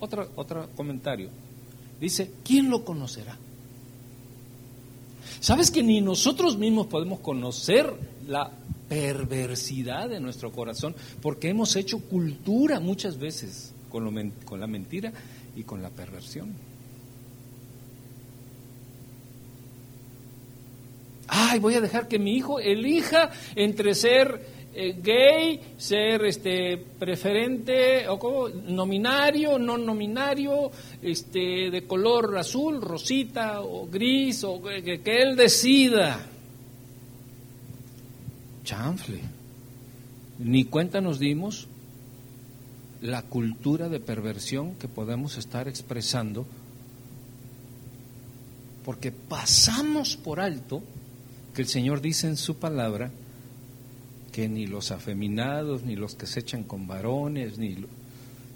Otro, 0.00 0.28
otro 0.36 0.68
comentario. 0.74 1.30
Dice, 2.00 2.30
¿quién 2.44 2.70
lo 2.70 2.84
conocerá? 2.84 3.36
¿Sabes 5.40 5.70
que 5.70 5.82
ni 5.82 6.00
nosotros 6.00 6.56
mismos 6.58 6.86
podemos 6.86 7.20
conocer 7.20 7.92
la 8.26 8.50
perversidad 8.88 10.08
de 10.08 10.20
nuestro 10.20 10.52
corazón? 10.52 10.94
Porque 11.22 11.48
hemos 11.48 11.76
hecho 11.76 12.00
cultura 12.00 12.80
muchas 12.80 13.18
veces 13.18 13.72
con, 13.90 14.32
con 14.44 14.60
la 14.60 14.66
mentira 14.66 15.12
y 15.54 15.62
con 15.62 15.82
la 15.82 15.90
perversión. 15.90 16.52
Ay, 21.28 21.58
voy 21.58 21.74
a 21.74 21.80
dejar 21.80 22.08
que 22.08 22.18
mi 22.18 22.36
hijo 22.36 22.60
elija 22.60 23.30
entre 23.56 23.94
ser 23.94 24.55
eh, 24.76 25.00
gay, 25.02 25.74
ser 25.78 26.24
este 26.26 26.76
preferente 26.76 28.06
o 28.08 28.48
nominario, 28.48 29.58
no 29.58 29.78
nominario, 29.78 30.70
este 31.00 31.70
de 31.70 31.86
color 31.86 32.36
azul, 32.36 32.82
rosita 32.82 33.62
o 33.62 33.86
gris 33.86 34.44
o 34.44 34.62
que, 34.62 35.00
que 35.00 35.22
él 35.22 35.34
decida. 35.34 36.20
Chanfle. 38.64 39.20
Ni 40.38 40.64
cuenta 40.64 41.00
nos 41.00 41.18
dimos 41.18 41.68
la 43.00 43.22
cultura 43.22 43.88
de 43.88 44.00
perversión 44.00 44.74
que 44.74 44.88
podemos 44.88 45.38
estar 45.38 45.68
expresando 45.68 46.44
porque 48.84 49.10
pasamos 49.10 50.16
por 50.16 50.38
alto 50.38 50.82
que 51.54 51.62
el 51.62 51.68
Señor 51.68 52.00
dice 52.00 52.28
en 52.28 52.36
su 52.36 52.56
palabra 52.56 53.10
que 54.36 54.50
ni 54.50 54.66
los 54.66 54.90
afeminados, 54.90 55.82
ni 55.84 55.96
los 55.96 56.14
que 56.14 56.26
se 56.26 56.40
echan 56.40 56.62
con 56.62 56.86
varones, 56.86 57.56
ni 57.56 57.74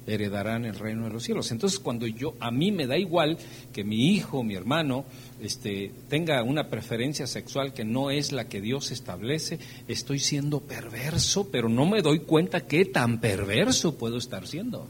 heredarán 0.05 0.63
el 0.63 0.75
reino 0.75 1.05
de 1.05 1.09
los 1.09 1.23
cielos. 1.23 1.51
Entonces, 1.51 1.79
cuando 1.79 2.05
yo, 2.05 2.35
a 2.39 2.51
mí 2.51 2.71
me 2.71 2.85
da 2.85 2.99
igual 2.99 3.39
que 3.73 3.83
mi 3.83 4.09
hijo, 4.13 4.43
mi 4.43 4.53
hermano, 4.53 5.05
este, 5.41 5.91
tenga 6.07 6.43
una 6.43 6.69
preferencia 6.69 7.25
sexual 7.25 7.73
que 7.73 7.83
no 7.83 8.11
es 8.11 8.31
la 8.31 8.47
que 8.47 8.61
Dios 8.61 8.91
establece, 8.91 9.57
estoy 9.87 10.19
siendo 10.19 10.59
perverso, 10.59 11.49
pero 11.49 11.67
no 11.67 11.87
me 11.87 12.03
doy 12.03 12.19
cuenta 12.19 12.67
qué 12.67 12.85
tan 12.85 13.19
perverso 13.19 13.97
puedo 13.97 14.19
estar 14.19 14.45
siendo. 14.45 14.85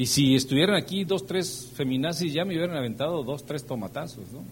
Y 0.00 0.06
si 0.06 0.34
estuvieran 0.34 0.76
aquí 0.76 1.04
dos, 1.04 1.26
tres 1.26 1.68
feminazis, 1.74 2.32
ya 2.32 2.46
me 2.46 2.54
hubieran 2.54 2.74
aventado 2.74 3.22
dos, 3.22 3.44
tres 3.44 3.66
tomatazos, 3.66 4.32
¿no? 4.32 4.42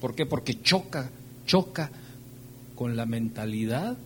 ¿Por 0.00 0.14
qué? 0.14 0.24
Porque 0.24 0.62
choca, 0.62 1.10
choca 1.44 1.90
con 2.74 2.96
la 2.96 3.04
mentalidad 3.04 3.98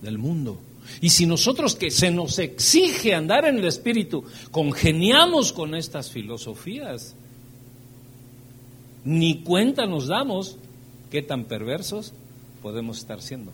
del 0.00 0.16
mundo. 0.16 0.58
Y 1.02 1.10
si 1.10 1.26
nosotros 1.26 1.74
que 1.74 1.90
se 1.90 2.10
nos 2.10 2.38
exige 2.38 3.14
andar 3.14 3.44
en 3.44 3.58
el 3.58 3.66
espíritu, 3.66 4.24
congeniamos 4.50 5.52
con 5.52 5.74
estas 5.74 6.10
filosofías, 6.10 7.14
ni 9.04 9.42
cuenta 9.42 9.84
nos 9.84 10.06
damos 10.06 10.56
qué 11.10 11.20
tan 11.20 11.44
perversos 11.44 12.14
podemos 12.62 12.96
estar 13.00 13.20
siendo. 13.20 13.52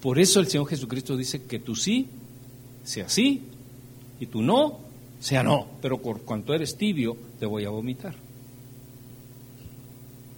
Por 0.00 0.20
eso 0.20 0.38
el 0.38 0.46
Señor 0.46 0.68
Jesucristo 0.68 1.16
dice 1.16 1.42
que 1.42 1.58
tú 1.58 1.74
sí 1.74 2.06
sea 2.88 3.08
sí, 3.08 3.42
y 4.18 4.26
tú 4.26 4.40
no, 4.40 4.78
sea 5.20 5.42
no, 5.42 5.66
pero 5.82 5.98
por 5.98 6.22
cuanto 6.22 6.54
eres 6.54 6.78
tibio, 6.78 7.18
te 7.38 7.44
voy 7.44 7.66
a 7.66 7.70
vomitar. 7.70 8.14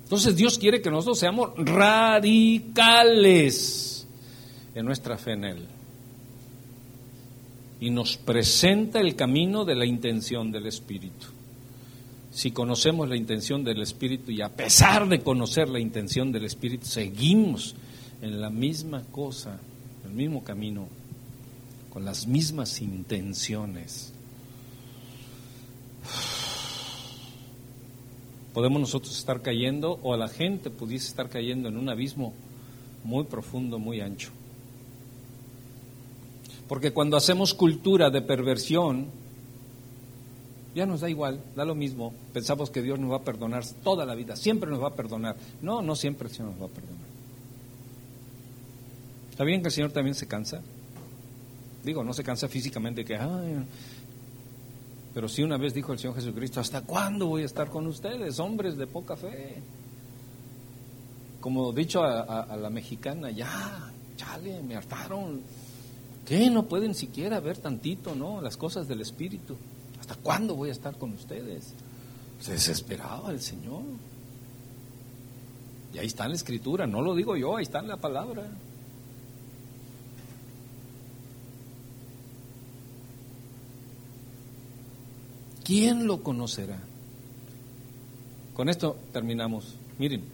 Entonces 0.02 0.34
Dios 0.34 0.58
quiere 0.58 0.82
que 0.82 0.90
nosotros 0.90 1.20
seamos 1.20 1.52
radicales 1.56 2.84
en 4.74 4.84
nuestra 4.84 5.16
fe 5.16 5.34
en 5.34 5.44
Él. 5.44 5.68
Y 7.78 7.90
nos 7.90 8.16
presenta 8.16 8.98
el 8.98 9.14
camino 9.14 9.64
de 9.64 9.76
la 9.76 9.86
intención 9.86 10.50
del 10.50 10.66
Espíritu. 10.66 11.28
si 12.32 12.50
conocemos 12.50 13.08
la 13.08 13.14
intención 13.16 13.62
del 13.62 13.80
Espíritu 13.82 14.32
y 14.32 14.42
a 14.42 14.48
pesar 14.48 15.08
de 15.08 15.20
conocer 15.20 15.68
la 15.68 15.78
intención 15.78 16.32
del 16.32 16.46
Espíritu, 16.46 16.86
seguimos 16.86 17.76
en 18.22 18.40
la 18.40 18.50
misma 18.50 19.04
cosa, 19.12 19.60
en 20.02 20.10
el 20.10 20.16
mismo 20.16 20.42
camino, 20.42 20.88
con 21.90 22.04
las 22.04 22.26
mismas 22.26 22.80
intenciones. 22.80 24.12
Podemos 28.54 28.80
nosotros 28.80 29.16
estar 29.16 29.42
cayendo 29.42 29.98
o 30.02 30.16
la 30.16 30.28
gente 30.28 30.70
pudiese 30.70 31.08
estar 31.08 31.28
cayendo 31.28 31.68
en 31.68 31.76
un 31.76 31.88
abismo 31.88 32.32
muy 33.04 33.24
profundo, 33.24 33.78
muy 33.78 34.00
ancho. 34.00 34.30
Porque 36.68 36.92
cuando 36.92 37.16
hacemos 37.16 37.54
cultura 37.54 38.10
de 38.10 38.22
perversión, 38.22 39.06
ya 40.74 40.86
nos 40.86 41.00
da 41.00 41.10
igual, 41.10 41.40
da 41.56 41.64
lo 41.64 41.74
mismo. 41.74 42.14
Pensamos 42.32 42.70
que 42.70 42.82
Dios 42.82 42.98
nos 42.98 43.10
va 43.10 43.16
a 43.16 43.24
perdonar 43.24 43.64
toda 43.82 44.06
la 44.06 44.14
vida, 44.14 44.36
siempre 44.36 44.70
nos 44.70 44.82
va 44.82 44.88
a 44.88 44.94
perdonar. 44.94 45.36
No, 45.62 45.82
no 45.82 45.96
siempre 45.96 46.28
Señor 46.28 46.52
nos 46.52 46.62
va 46.62 46.66
a 46.66 46.68
perdonar. 46.68 47.10
¿Está 49.30 49.44
bien 49.44 49.62
que 49.62 49.68
el 49.68 49.72
Señor 49.72 49.92
también 49.92 50.14
se 50.14 50.28
cansa? 50.28 50.62
Digo, 51.84 52.04
no 52.04 52.12
se 52.12 52.22
cansa 52.22 52.48
físicamente 52.48 53.04
que, 53.04 53.18
pero 55.14 55.28
sí 55.28 55.42
una 55.42 55.56
vez 55.56 55.74
dijo 55.74 55.92
el 55.92 55.98
Señor 55.98 56.16
Jesucristo, 56.16 56.60
¿hasta 56.60 56.82
cuándo 56.82 57.26
voy 57.26 57.42
a 57.42 57.46
estar 57.46 57.68
con 57.68 57.86
ustedes, 57.86 58.38
hombres 58.38 58.76
de 58.76 58.86
poca 58.86 59.16
fe? 59.16 59.56
Como 61.40 61.72
dicho 61.72 62.02
a, 62.02 62.42
a 62.42 62.56
la 62.56 62.70
mexicana, 62.70 63.30
ya, 63.30 63.90
chale, 64.16 64.62
me 64.62 64.76
hartaron. 64.76 65.40
¿Qué? 66.26 66.50
No 66.50 66.66
pueden 66.66 66.94
siquiera 66.94 67.40
ver 67.40 67.58
tantito, 67.58 68.14
¿no? 68.14 68.40
Las 68.40 68.56
cosas 68.56 68.86
del 68.86 69.00
Espíritu. 69.00 69.56
¿Hasta 69.98 70.14
cuándo 70.16 70.54
voy 70.54 70.68
a 70.68 70.72
estar 70.72 70.96
con 70.96 71.12
ustedes? 71.12 71.72
Se 72.40 72.52
desesperaba 72.52 73.30
el 73.30 73.40
Señor. 73.40 73.82
Y 75.92 75.98
ahí 75.98 76.06
está 76.06 76.24
en 76.24 76.30
la 76.30 76.36
escritura, 76.36 76.86
no 76.86 77.02
lo 77.02 77.14
digo 77.14 77.36
yo, 77.36 77.56
ahí 77.56 77.64
está 77.64 77.80
en 77.80 77.88
la 77.88 77.96
palabra. 77.96 78.46
¿Quién 85.70 86.08
lo 86.08 86.24
conocerá? 86.24 86.80
Con 88.54 88.68
esto 88.68 88.96
terminamos. 89.12 89.76
Miren, 90.00 90.24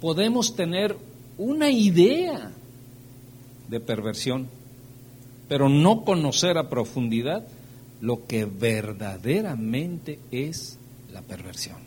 podemos 0.00 0.54
tener 0.54 0.96
una 1.38 1.68
idea 1.68 2.52
de 3.68 3.80
perversión, 3.80 4.46
pero 5.48 5.68
no 5.68 6.04
conocer 6.04 6.56
a 6.56 6.68
profundidad 6.68 7.48
lo 8.00 8.28
que 8.28 8.44
verdaderamente 8.44 10.20
es 10.30 10.78
la 11.12 11.22
perversión. 11.22 11.78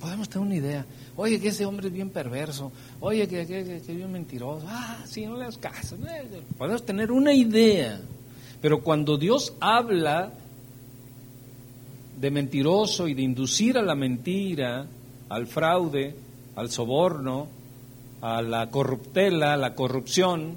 Podemos 0.00 0.28
tener 0.28 0.44
una 0.44 0.56
idea. 0.56 0.86
Oye, 1.16 1.40
que 1.40 1.48
ese 1.48 1.66
hombre 1.66 1.88
es 1.88 1.92
bien 1.92 2.10
perverso. 2.10 2.72
Oye, 3.00 3.28
que, 3.28 3.42
es 3.42 3.86
bien 3.86 4.10
mentiroso. 4.10 4.66
Ah, 4.68 4.98
sí, 5.06 5.26
no 5.26 5.36
le 5.36 5.44
das 5.44 5.58
caso. 5.58 5.96
Podemos 6.56 6.84
tener 6.86 7.12
una 7.12 7.34
idea. 7.34 8.00
Pero 8.60 8.82
cuando 8.82 9.18
Dios 9.18 9.54
habla 9.60 10.32
de 12.18 12.30
mentiroso 12.30 13.08
y 13.08 13.14
de 13.14 13.22
inducir 13.22 13.76
a 13.76 13.82
la 13.82 13.94
mentira, 13.94 14.86
al 15.28 15.46
fraude, 15.46 16.14
al 16.56 16.70
soborno, 16.70 17.48
a 18.20 18.40
la 18.40 18.70
corruptela, 18.70 19.54
a 19.54 19.56
la 19.56 19.74
corrupción, 19.74 20.54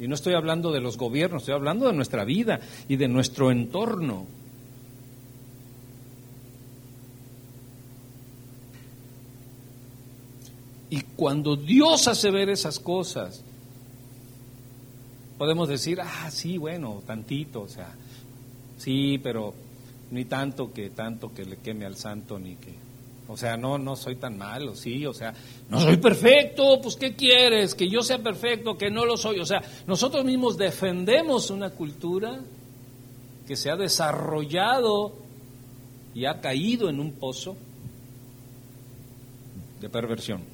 y 0.00 0.08
no 0.08 0.16
estoy 0.16 0.34
hablando 0.34 0.72
de 0.72 0.80
los 0.80 0.98
gobiernos, 0.98 1.42
estoy 1.42 1.54
hablando 1.54 1.86
de 1.86 1.92
nuestra 1.92 2.24
vida 2.24 2.60
y 2.88 2.96
de 2.96 3.08
nuestro 3.08 3.50
entorno. 3.50 4.26
Y 10.94 11.00
cuando 11.16 11.56
Dios 11.56 12.06
hace 12.06 12.30
ver 12.30 12.48
esas 12.48 12.78
cosas, 12.78 13.42
podemos 15.36 15.68
decir, 15.68 16.00
ah, 16.00 16.30
sí, 16.30 16.56
bueno, 16.56 17.02
tantito, 17.04 17.62
o 17.62 17.68
sea, 17.68 17.92
sí, 18.78 19.18
pero 19.20 19.54
ni 20.12 20.24
tanto 20.24 20.72
que 20.72 20.90
tanto 20.90 21.34
que 21.34 21.44
le 21.46 21.56
queme 21.56 21.84
al 21.84 21.96
santo 21.96 22.38
ni 22.38 22.54
que 22.54 22.74
o 23.26 23.36
sea, 23.36 23.56
no, 23.56 23.76
no 23.76 23.96
soy 23.96 24.14
tan 24.14 24.38
malo, 24.38 24.76
sí, 24.76 25.04
o 25.04 25.12
sea, 25.12 25.34
no 25.68 25.80
soy 25.80 25.96
perfecto, 25.96 26.80
pues 26.80 26.94
¿qué 26.94 27.16
quieres? 27.16 27.74
Que 27.74 27.88
yo 27.88 28.02
sea 28.02 28.18
perfecto, 28.18 28.78
que 28.78 28.88
no 28.88 29.04
lo 29.04 29.16
soy. 29.16 29.40
O 29.40 29.46
sea, 29.46 29.62
nosotros 29.88 30.24
mismos 30.24 30.56
defendemos 30.56 31.50
una 31.50 31.70
cultura 31.70 32.38
que 33.48 33.56
se 33.56 33.68
ha 33.68 33.76
desarrollado 33.76 35.12
y 36.14 36.26
ha 36.26 36.40
caído 36.40 36.88
en 36.88 37.00
un 37.00 37.14
pozo 37.14 37.56
de 39.80 39.88
perversión. 39.88 40.53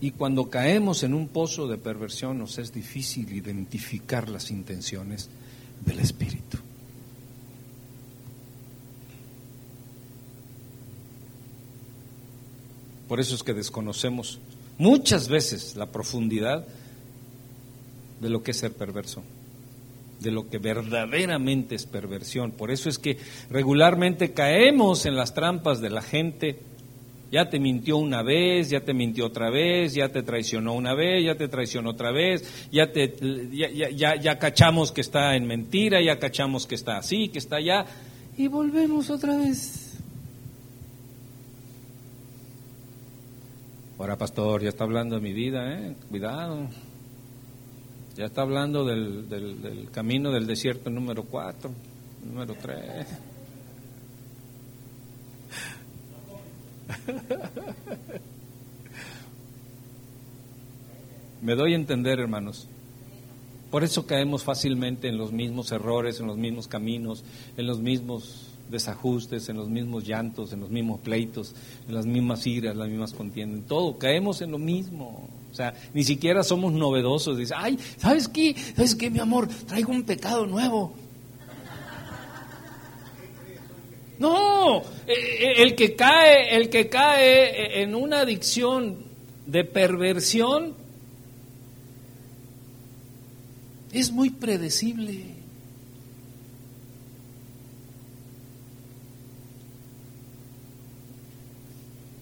Y 0.00 0.12
cuando 0.12 0.48
caemos 0.48 1.02
en 1.02 1.12
un 1.12 1.28
pozo 1.28 1.68
de 1.68 1.76
perversión 1.76 2.38
nos 2.38 2.58
es 2.58 2.72
difícil 2.72 3.32
identificar 3.32 4.28
las 4.28 4.50
intenciones 4.50 5.28
del 5.84 6.00
Espíritu. 6.00 6.58
Por 13.08 13.18
eso 13.18 13.34
es 13.34 13.42
que 13.42 13.52
desconocemos 13.54 14.38
muchas 14.78 15.28
veces 15.28 15.74
la 15.74 15.86
profundidad 15.86 16.64
de 18.20 18.28
lo 18.28 18.42
que 18.42 18.52
es 18.52 18.58
ser 18.58 18.72
perverso, 18.72 19.24
de 20.20 20.30
lo 20.30 20.48
que 20.48 20.58
verdaderamente 20.58 21.74
es 21.74 21.86
perversión. 21.86 22.52
Por 22.52 22.70
eso 22.70 22.88
es 22.88 22.98
que 22.98 23.18
regularmente 23.50 24.32
caemos 24.32 25.06
en 25.06 25.16
las 25.16 25.34
trampas 25.34 25.80
de 25.80 25.90
la 25.90 26.02
gente. 26.02 26.60
Ya 27.30 27.48
te 27.48 27.60
mintió 27.60 27.96
una 27.96 28.22
vez, 28.22 28.70
ya 28.70 28.80
te 28.80 28.92
mintió 28.92 29.26
otra 29.26 29.50
vez, 29.50 29.94
ya 29.94 30.08
te 30.08 30.22
traicionó 30.22 30.74
una 30.74 30.94
vez, 30.94 31.24
ya 31.24 31.36
te 31.36 31.48
traicionó 31.48 31.90
otra 31.90 32.10
vez, 32.10 32.68
ya, 32.72 32.90
te, 32.92 33.14
ya, 33.52 33.68
ya, 33.90 34.16
ya 34.16 34.38
cachamos 34.38 34.90
que 34.90 35.00
está 35.00 35.36
en 35.36 35.46
mentira, 35.46 36.02
ya 36.02 36.18
cachamos 36.18 36.66
que 36.66 36.74
está 36.74 36.98
así, 36.98 37.28
que 37.28 37.38
está 37.38 37.56
allá, 37.56 37.86
y 38.36 38.48
volvemos 38.48 39.10
otra 39.10 39.36
vez 39.36 39.90
Ahora, 44.00 44.16
pastor, 44.16 44.62
ya 44.62 44.70
está 44.70 44.84
hablando 44.84 45.16
de 45.16 45.20
mi 45.20 45.34
vida, 45.34 45.74
¿eh? 45.74 45.94
Cuidado. 46.08 46.68
Ya 48.16 48.24
está 48.24 48.40
hablando 48.40 48.86
del, 48.86 49.28
del, 49.28 49.90
camino 49.92 50.30
del 50.30 50.46
desierto 50.46 50.88
número 50.88 51.24
4, 51.24 51.70
número 52.24 52.54
3. 52.54 53.06
Me 61.42 61.54
doy 61.54 61.72
a 61.72 61.76
entender, 61.76 62.20
hermanos. 62.20 62.68
Por 63.70 63.84
eso 63.84 64.06
caemos 64.06 64.42
fácilmente 64.42 65.08
en 65.08 65.16
los 65.16 65.32
mismos 65.32 65.72
errores, 65.72 66.20
en 66.20 66.26
los 66.26 66.36
mismos 66.36 66.66
caminos, 66.68 67.24
en 67.56 67.66
los 67.66 67.80
mismos 67.80 68.48
desajustes, 68.68 69.48
en 69.48 69.56
los 69.56 69.68
mismos 69.68 70.06
llantos, 70.06 70.52
en 70.52 70.60
los 70.60 70.70
mismos 70.70 71.00
pleitos, 71.00 71.54
en 71.88 71.94
las 71.94 72.06
mismas 72.06 72.46
iras, 72.46 72.76
las 72.76 72.88
mismas 72.88 73.12
contiendas, 73.12 73.66
todo, 73.66 73.96
caemos 73.98 74.42
en 74.42 74.50
lo 74.50 74.58
mismo. 74.58 75.28
O 75.50 75.54
sea, 75.54 75.74
ni 75.94 76.04
siquiera 76.04 76.44
somos 76.44 76.72
novedosos. 76.72 77.36
Dice, 77.36 77.54
ay, 77.56 77.78
¿sabes 77.96 78.28
qué? 78.28 78.54
¿Sabes 78.76 78.94
qué, 78.94 79.10
mi 79.10 79.18
amor? 79.18 79.48
Traigo 79.66 79.92
un 79.92 80.04
pecado 80.04 80.46
nuevo. 80.46 80.94
No, 84.20 84.80
eh, 84.80 84.82
eh, 85.08 85.62
el 85.62 85.74
que 85.74 85.96
cae, 85.96 86.54
el 86.54 86.68
que 86.68 86.88
cae 86.88 87.82
en 87.82 87.94
una 87.94 88.20
adicción 88.20 88.98
de 89.46 89.64
perversión 89.64 90.74
es 93.92 94.12
muy 94.12 94.28
predecible. 94.28 95.24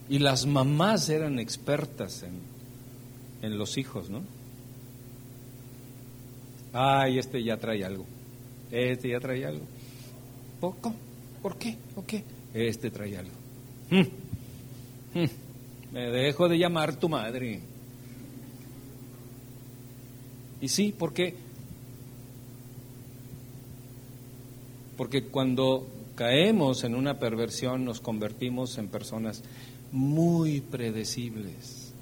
Y 0.09 0.21
las 0.21 0.47
mamás 0.47 1.09
eran 1.09 1.41
expertas 1.41 2.23
en, 2.23 2.41
en 3.43 3.59
los 3.59 3.77
hijos, 3.77 4.09
¿no? 4.09 4.23
Ay, 6.73 7.19
este 7.19 7.43
ya 7.43 7.57
trae 7.57 7.85
algo. 7.85 8.07
Este 8.71 9.09
ya 9.09 9.19
trae 9.19 9.45
algo. 9.45 9.67
¿Poco? 10.61 10.95
¿Por 11.43 11.57
qué? 11.57 11.77
¿Por 11.95 12.05
qué? 12.05 12.25
Este 12.55 12.91
trae 12.91 13.17
algo. 13.17 13.35
Mm. 13.91 15.19
Mm. 15.21 15.31
Me 15.93 16.11
dejo 16.11 16.49
de 16.49 16.59
llamar 16.59 16.97
tu 16.97 17.09
madre. 17.09 17.61
Y 20.61 20.69
sí, 20.69 20.93
¿por 20.97 21.13
qué? 21.13 21.35
Porque 24.97 25.25
cuando 25.25 25.87
caemos 26.17 26.83
en 26.83 26.97
una 26.97 27.21
perversión 27.21 27.85
nos 27.85 28.01
convertimos 28.01 28.77
en 28.79 28.89
personas 28.89 29.45
muy 29.93 30.61
predecibles, 30.61 31.93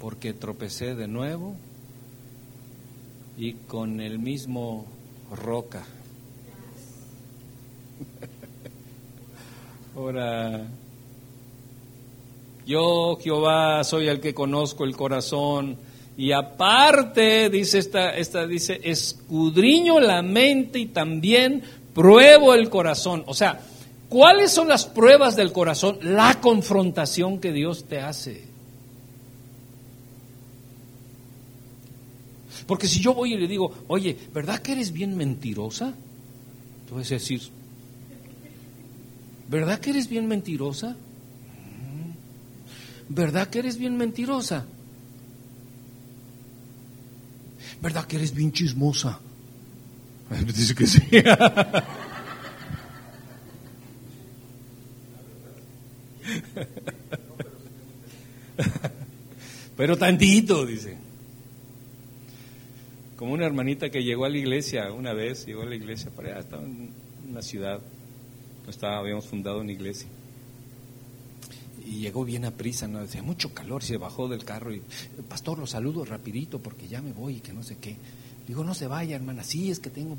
porque 0.00 0.32
tropecé 0.32 0.96
de 0.96 1.06
nuevo 1.06 1.54
y 3.38 3.52
con 3.52 4.00
el 4.00 4.18
mismo 4.18 4.84
roca. 5.30 5.84
Ahora, 9.96 10.66
yo 12.66 13.18
Jehová 13.22 13.84
soy 13.84 14.08
el 14.08 14.20
que 14.20 14.32
conozco 14.32 14.84
el 14.84 14.96
corazón 14.96 15.76
y 16.16 16.32
aparte 16.32 17.50
dice 17.50 17.78
esta, 17.78 18.16
esta 18.16 18.46
dice 18.46 18.80
escudriño 18.84 20.00
la 20.00 20.22
mente 20.22 20.78
y 20.78 20.86
también 20.86 21.62
pruebo 21.94 22.54
el 22.54 22.70
corazón. 22.70 23.24
O 23.26 23.34
sea, 23.34 23.60
¿cuáles 24.08 24.52
son 24.52 24.68
las 24.68 24.86
pruebas 24.86 25.36
del 25.36 25.52
corazón? 25.52 25.98
La 26.02 26.40
confrontación 26.40 27.40
que 27.40 27.52
Dios 27.52 27.84
te 27.84 28.00
hace. 28.00 28.52
Porque 32.66 32.86
si 32.86 33.00
yo 33.00 33.14
voy 33.14 33.34
y 33.34 33.38
le 33.38 33.48
digo, 33.48 33.72
oye, 33.88 34.16
¿verdad 34.32 34.60
que 34.60 34.72
eres 34.72 34.92
bien 34.92 35.16
mentirosa? 35.16 35.92
Tú 36.88 36.94
vas 36.94 37.10
a 37.10 37.14
decir, 37.14 37.42
¿verdad 39.48 39.80
que 39.80 39.90
eres 39.90 40.08
bien 40.08 40.26
mentirosa? 40.26 40.96
¿Verdad 43.08 43.48
que 43.48 43.58
eres 43.58 43.76
bien 43.76 43.96
mentirosa? 43.96 44.64
¿Verdad 47.82 48.06
que 48.06 48.16
eres 48.16 48.34
bien 48.34 48.52
chismosa? 48.52 49.18
Dice 50.46 50.74
que 50.74 50.86
sí. 50.86 51.02
Pero 59.76 59.96
tantito, 59.98 60.64
dice. 60.64 60.96
Como 63.16 63.32
una 63.32 63.46
hermanita 63.46 63.90
que 63.90 64.04
llegó 64.04 64.24
a 64.24 64.28
la 64.28 64.38
iglesia 64.38 64.92
una 64.92 65.12
vez, 65.12 65.44
llegó 65.46 65.62
a 65.62 65.66
la 65.66 65.74
iglesia, 65.74 66.10
para 66.10 66.28
allá, 66.30 66.40
estaba 66.40 66.62
en 66.62 66.90
una 67.28 67.42
ciudad, 67.42 67.80
estaba, 68.68 68.98
habíamos 68.98 69.26
fundado 69.26 69.60
una 69.60 69.72
iglesia. 69.72 70.08
Y 71.84 72.00
llegó 72.00 72.24
bien 72.24 72.44
a 72.44 72.52
prisa, 72.52 72.86
¿no? 72.86 73.00
Decía, 73.00 73.22
mucho 73.22 73.52
calor, 73.52 73.82
se 73.82 73.96
bajó 73.96 74.28
del 74.28 74.44
carro 74.44 74.72
y, 74.72 74.82
pastor, 75.28 75.58
lo 75.58 75.66
saludo 75.66 76.04
rapidito 76.04 76.60
porque 76.60 76.88
ya 76.88 77.02
me 77.02 77.12
voy 77.12 77.36
y 77.36 77.40
que 77.40 77.52
no 77.52 77.62
sé 77.62 77.76
qué. 77.78 77.96
Digo, 78.46 78.64
no 78.64 78.74
se 78.74 78.86
vaya, 78.86 79.16
hermana, 79.16 79.44
sí, 79.44 79.70
es 79.70 79.78
que 79.78 79.90
tengo... 79.90 80.16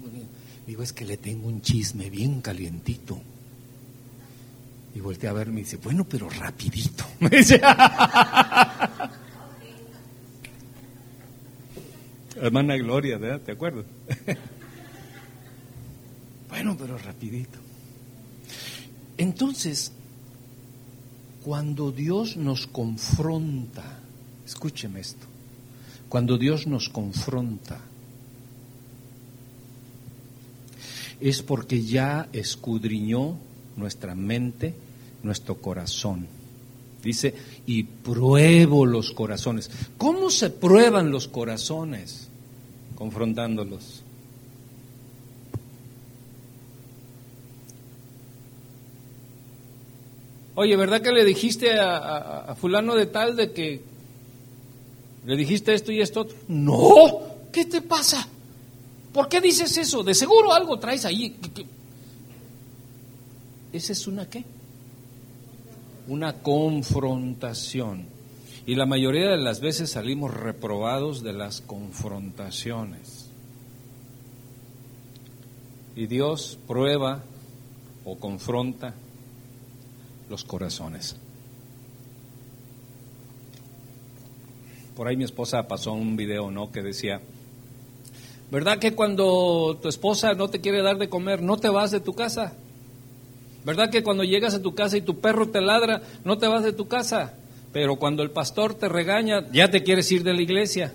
Digo, 0.66 0.84
es 0.84 0.94
que 0.94 1.06
le 1.06 1.18
tengo 1.18 1.48
un 1.48 1.62
chisme 1.62 2.10
bien 2.10 2.42
calientito. 2.42 3.22
Y 4.96 5.00
volteé 5.00 5.30
a 5.30 5.34
verme 5.34 5.62
y 5.62 5.64
dice, 5.64 5.78
bueno, 5.78 6.06
pero 6.06 6.30
rapidito. 6.30 7.06
Me 7.20 7.30
dice, 7.30 7.60
hermana 12.40 12.78
Gloria, 12.78 13.18
¿verdad? 13.18 13.42
¿Te 13.42 13.54
acuerdas? 13.54 13.86
bueno, 16.50 16.78
pero 16.78 16.98
rapidito. 16.98 17.63
Entonces, 19.24 19.94
cuando 21.46 21.94
Dios 21.94 22.36
nos 22.36 22.68
confronta, 22.68 24.02
escúcheme 24.46 25.00
esto, 25.00 25.26
cuando 26.10 26.38
Dios 26.38 26.68
nos 26.68 26.90
confronta, 26.90 27.80
es 31.22 31.42
porque 31.42 31.82
ya 31.82 32.28
escudriñó 32.34 33.38
nuestra 33.78 34.14
mente, 34.14 34.76
nuestro 35.24 35.56
corazón. 35.56 36.28
Dice, 37.02 37.34
y 37.66 37.84
pruebo 37.84 38.86
los 38.86 39.14
corazones. 39.14 39.72
¿Cómo 39.98 40.30
se 40.30 40.50
prueban 40.50 41.12
los 41.12 41.30
corazones? 41.30 42.28
confrontándolos. 42.96 44.03
Oye, 50.56 50.76
¿verdad 50.76 51.02
que 51.02 51.12
le 51.12 51.26
dijiste 51.26 51.80
a, 51.80 52.56
fulano 52.60 52.96
de 52.96 53.08
tal 53.08 53.36
de 53.36 53.52
que 53.52 53.82
le 55.26 55.36
dijiste 55.36 55.74
esto 55.74 55.92
y 55.92 56.02
esto? 56.02 56.28
No, 56.48 57.22
¿qué 57.52 57.66
te 57.66 57.82
pasa? 57.82 58.28
¿Por 59.12 59.28
qué 59.30 59.42
dices 59.42 59.76
eso? 59.78 60.04
De 60.04 60.14
seguro 60.14 60.54
algo 60.54 60.78
traes 60.78 61.06
ahí. 61.06 61.36
¿Esa 63.72 63.94
es 63.94 64.06
una 64.06 64.30
qué? 64.30 64.44
Una 66.08 66.34
confrontación. 66.34 68.06
Y 68.66 68.76
la 68.76 68.86
mayoría 68.86 69.30
de 69.30 69.38
las 69.38 69.60
veces 69.60 69.92
salimos 69.92 70.34
reprobados 70.34 71.24
de 71.24 71.34
las 71.34 71.62
confrontaciones. 71.62 73.30
Y 75.96 76.06
Dios 76.06 76.60
prueba 76.68 77.24
o 78.06 78.18
confronta 78.18 78.94
los 80.30 80.44
corazones. 80.44 81.16
Por 84.96 85.08
ahí 85.08 85.18
mi 85.18 85.24
esposa 85.24 85.68
pasó 85.68 85.94
un 85.94 86.16
video, 86.16 86.52
¿no? 86.52 86.72
Que 86.72 86.82
decía, 86.82 87.22
¿verdad 88.52 88.78
que 88.78 88.94
cuando 88.94 89.80
tu 89.82 89.90
esposa 89.90 90.34
no 90.34 90.50
te 90.50 90.62
quiere 90.62 90.84
dar 90.84 90.98
de 90.98 91.10
comer, 91.10 91.42
no 91.42 91.58
te 91.58 91.70
vas 91.70 91.92
de 91.92 92.00
tu 92.00 92.14
casa? 92.14 92.54
¿Verdad 93.66 93.90
que 93.90 94.04
cuando 94.04 94.24
llegas 94.24 94.54
a 94.54 94.62
tu 94.62 94.76
casa 94.76 94.98
y 94.98 95.02
tu 95.02 95.20
perro 95.20 95.50
te 95.50 95.62
ladra, 95.62 96.02
no 96.26 96.38
te 96.38 96.48
vas 96.48 96.64
de 96.64 96.74
tu 96.74 96.88
casa? 96.88 97.34
Pero 97.72 97.96
cuando 97.96 98.22
el 98.22 98.30
pastor 98.30 98.76
te 98.76 98.88
regaña, 98.88 99.50
ya 99.52 99.72
te 99.72 99.84
quieres 99.84 100.12
ir 100.12 100.24
de 100.24 100.34
la 100.34 100.42
iglesia. 100.42 100.94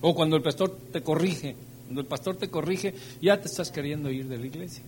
O 0.00 0.14
cuando 0.14 0.36
el 0.36 0.42
pastor 0.42 0.78
te 0.92 1.02
corrige, 1.02 1.56
cuando 1.84 2.00
el 2.00 2.06
pastor 2.06 2.36
te 2.36 2.48
corrige, 2.48 2.94
ya 3.20 3.40
te 3.40 3.48
estás 3.48 3.70
queriendo 3.70 4.10
ir 4.10 4.26
de 4.28 4.38
la 4.38 4.46
iglesia. 4.46 4.82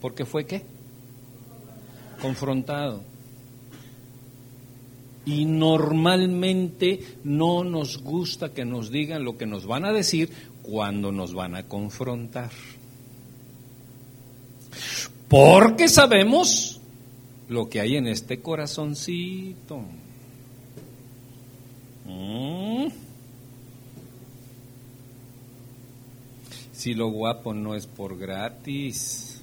Porque 0.00 0.24
fue 0.24 0.46
qué? 0.46 0.62
Confrontado. 2.20 3.02
Y 5.26 5.46
normalmente 5.46 7.00
no 7.24 7.64
nos 7.64 8.02
gusta 8.02 8.52
que 8.52 8.64
nos 8.64 8.90
digan 8.90 9.24
lo 9.24 9.38
que 9.38 9.46
nos 9.46 9.66
van 9.66 9.84
a 9.84 9.92
decir 9.92 10.30
cuando 10.62 11.12
nos 11.12 11.34
van 11.34 11.54
a 11.54 11.64
confrontar. 11.64 12.50
Porque 15.28 15.88
sabemos 15.88 16.80
lo 17.48 17.68
que 17.68 17.80
hay 17.80 17.96
en 17.96 18.06
este 18.06 18.40
corazoncito. 18.40 19.80
Mm. 22.06 22.53
Si 26.84 26.92
lo 26.92 27.08
guapo 27.08 27.54
no 27.54 27.74
es 27.74 27.86
por 27.86 28.18
gratis. 28.18 29.40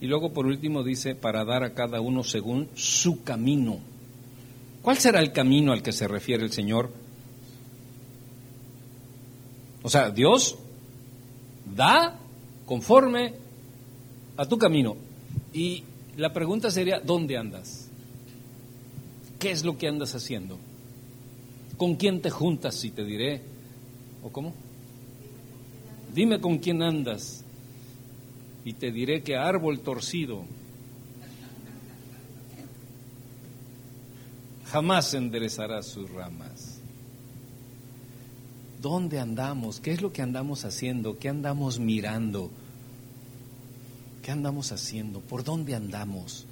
Y 0.00 0.06
luego 0.06 0.32
por 0.32 0.46
último 0.46 0.82
dice, 0.82 1.14
para 1.14 1.44
dar 1.44 1.62
a 1.62 1.74
cada 1.74 2.00
uno 2.00 2.24
según 2.24 2.70
su 2.72 3.22
camino. 3.22 3.80
¿Cuál 4.80 4.96
será 4.96 5.20
el 5.20 5.30
camino 5.30 5.72
al 5.72 5.82
que 5.82 5.92
se 5.92 6.08
refiere 6.08 6.42
el 6.42 6.52
Señor? 6.52 6.90
O 9.82 9.90
sea, 9.90 10.08
Dios 10.08 10.56
da 11.76 12.18
conforme 12.64 13.34
a 14.38 14.46
tu 14.46 14.56
camino. 14.56 14.96
Y 15.52 15.84
la 16.16 16.32
pregunta 16.32 16.70
sería, 16.70 16.98
¿dónde 16.98 17.36
andas? 17.36 17.87
¿Qué 19.38 19.50
es 19.50 19.64
lo 19.64 19.78
que 19.78 19.88
andas 19.88 20.14
haciendo? 20.14 20.58
¿Con 21.76 21.94
quién 21.94 22.20
te 22.20 22.30
juntas? 22.30 22.84
Y 22.84 22.90
te 22.90 23.04
diré, 23.04 23.42
¿o 24.22 24.30
cómo? 24.30 24.52
Dime 26.12 26.40
con 26.40 26.58
quién 26.58 26.82
andas 26.82 27.44
y 28.64 28.72
te 28.72 28.90
diré 28.90 29.22
que 29.22 29.36
árbol 29.36 29.80
torcido 29.80 30.44
jamás 34.66 35.14
enderezará 35.14 35.82
sus 35.82 36.10
ramas. 36.10 36.80
¿Dónde 38.82 39.18
andamos? 39.18 39.80
¿Qué 39.80 39.92
es 39.92 40.02
lo 40.02 40.12
que 40.12 40.22
andamos 40.22 40.64
haciendo? 40.64 41.18
¿Qué 41.18 41.28
andamos 41.28 41.78
mirando? 41.78 42.50
¿Qué 44.22 44.30
andamos 44.30 44.72
haciendo? 44.72 45.20
¿Por 45.20 45.44
dónde 45.44 45.74
andamos? 45.74 46.46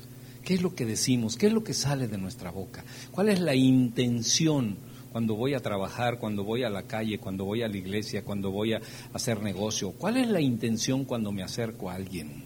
¿Qué 0.47 0.55
es 0.55 0.63
lo 0.63 0.77
que 0.77 0.87
decimos? 0.87 1.35
¿Qué 1.37 1.49
es 1.49 1.53
lo 1.53 1.65
que 1.65 1.75
sale 1.75 2.07
de 2.07 2.19
nuestra 2.19 2.53
boca? 2.53 2.85
¿Cuál 3.11 3.31
es 3.31 3.41
la 3.41 3.57
intención 3.57 4.77
cuando 5.11 5.35
voy 5.35 5.55
a 5.55 5.61
trabajar, 5.61 6.21
cuando 6.21 6.45
voy 6.45 6.63
a 6.63 6.71
la 6.71 6.85
calle, 6.85 7.19
cuando 7.19 7.45
voy 7.45 7.63
a 7.63 7.69
la 7.69 7.77
iglesia, 7.77 8.23
cuando 8.23 8.53
voy 8.53 8.75
a 8.75 8.81
hacer 9.13 9.43
negocio? 9.43 9.91
¿Cuál 9.91 10.19
es 10.19 10.29
la 10.29 10.41
intención 10.41 11.05
cuando 11.05 11.33
me 11.33 11.43
acerco 11.43 11.91
a 11.91 11.95
alguien? 11.95 12.45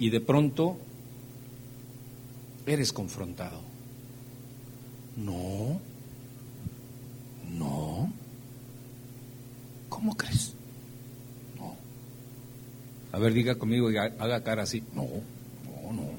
Y 0.00 0.10
de 0.10 0.20
pronto 0.20 0.76
eres 2.66 2.92
confrontado. 2.92 3.60
No, 5.16 5.80
no. 7.56 8.12
¿Cómo 9.88 10.16
crees? 10.16 10.55
A 13.16 13.18
ver, 13.18 13.32
diga 13.32 13.54
conmigo 13.54 13.90
y 13.90 13.96
haga 13.96 14.44
cara 14.44 14.64
así. 14.64 14.82
No, 14.94 15.08
no, 15.84 15.92
no. 15.94 16.10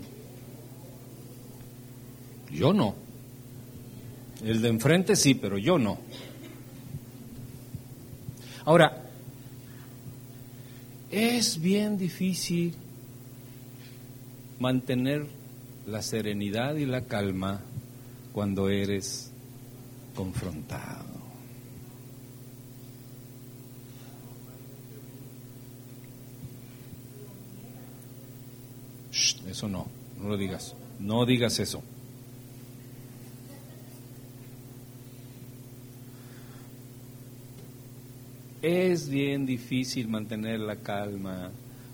Yo 2.51 2.73
no. 2.73 2.95
El 4.43 4.63
de 4.63 4.69
enfrente 4.69 5.15
sí, 5.15 5.35
pero 5.35 5.59
yo 5.59 5.77
no. 5.77 5.99
Ahora, 8.65 9.03
es 11.11 11.61
bien 11.61 11.99
difícil 11.99 12.73
mantener 14.57 15.27
la 15.85 16.01
serenidad 16.01 16.77
y 16.77 16.87
la 16.87 17.01
calma 17.01 17.61
cuando 18.33 18.69
eres 18.69 19.29
confrontado. 20.15 21.07
Eso 29.47 29.68
no, 29.68 29.88
no 30.20 30.30
lo 30.30 30.38
digas, 30.38 30.76
no 30.99 31.26
digas 31.26 31.59
eso. 31.59 31.82
Es 38.61 39.07
bien 39.07 39.45
difícil 39.45 40.07
mantener 40.07 40.59
la 40.59 40.78
calma 40.78 41.51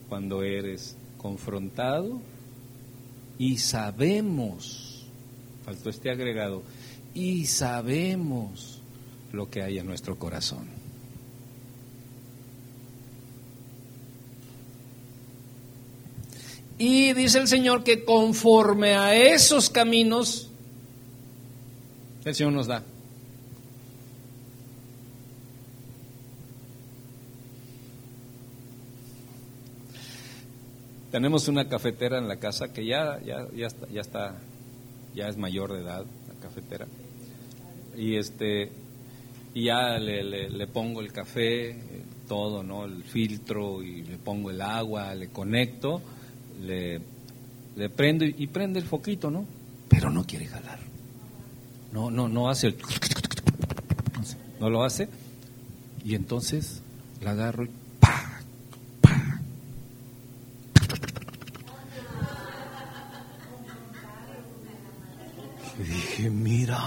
cuando 0.07 0.43
eres 0.43 0.95
confrontado 1.17 2.21
y 3.37 3.57
sabemos, 3.57 5.05
faltó 5.65 5.89
este 5.89 6.09
agregado, 6.09 6.63
y 7.13 7.45
sabemos 7.45 8.81
lo 9.31 9.49
que 9.49 9.61
hay 9.61 9.79
en 9.79 9.87
nuestro 9.87 10.17
corazón. 10.17 10.82
Y 16.85 17.13
dice 17.13 17.39
el 17.39 17.47
Señor 17.47 17.85
que 17.85 18.03
conforme 18.03 18.93
a 18.93 19.15
esos 19.15 19.69
caminos, 19.69 20.49
el 22.25 22.35
Señor 22.35 22.51
nos 22.51 22.67
da. 22.67 22.83
Tenemos 31.09 31.47
una 31.47 31.69
cafetera 31.69 32.17
en 32.17 32.27
la 32.27 32.35
casa 32.35 32.73
que 32.73 32.85
ya, 32.85 33.17
ya, 33.23 33.47
ya, 33.55 34.01
está, 34.01 34.35
ya 35.15 35.29
es 35.29 35.37
mayor 35.37 35.71
de 35.71 35.83
edad, 35.83 36.05
la 36.27 36.41
cafetera. 36.41 36.85
Y 37.95 38.17
este, 38.17 38.73
y 39.53 39.67
ya 39.67 39.97
le, 39.99 40.49
le, 40.49 40.67
pongo 40.67 40.99
el 40.99 41.13
café, 41.13 41.77
todo, 42.27 42.61
¿no? 42.61 42.83
El 42.83 43.05
filtro 43.05 43.81
y 43.81 44.01
le 44.01 44.17
pongo 44.17 44.51
el 44.51 44.61
agua, 44.61 45.15
le 45.15 45.29
conecto, 45.29 46.01
le, 46.61 47.01
le 47.75 47.89
prendo 47.89 48.25
y, 48.25 48.47
prende 48.47 48.79
el 48.79 48.85
foquito, 48.85 49.31
¿no? 49.31 49.45
Pero 49.89 50.09
no 50.09 50.25
quiere 50.25 50.45
jalar. 50.45 50.79
No, 51.91 52.09
no, 52.09 52.27
no 52.27 52.49
hace 52.49 52.67
el, 52.67 52.77
no 54.59 54.69
lo 54.69 54.83
hace. 54.83 55.09
Y 56.03 56.15
entonces 56.15 56.81
la 57.21 57.31
agarro 57.31 57.67
y 66.17 66.29
mira, 66.29 66.77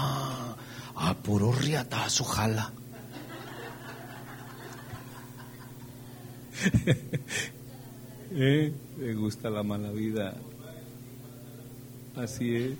a 0.95 1.13
puro 1.21 1.51
riatazo 1.51 2.23
jala. 2.23 2.71
¿Eh? 8.31 8.73
Me 8.97 9.13
gusta 9.13 9.49
la 9.49 9.63
mala 9.63 9.91
vida. 9.91 10.35
Así 12.15 12.55
es. 12.55 12.71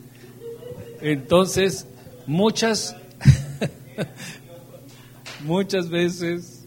Entonces, 1.02 1.86
muchas, 2.26 2.96
muchas 5.46 5.90
veces, 5.90 6.66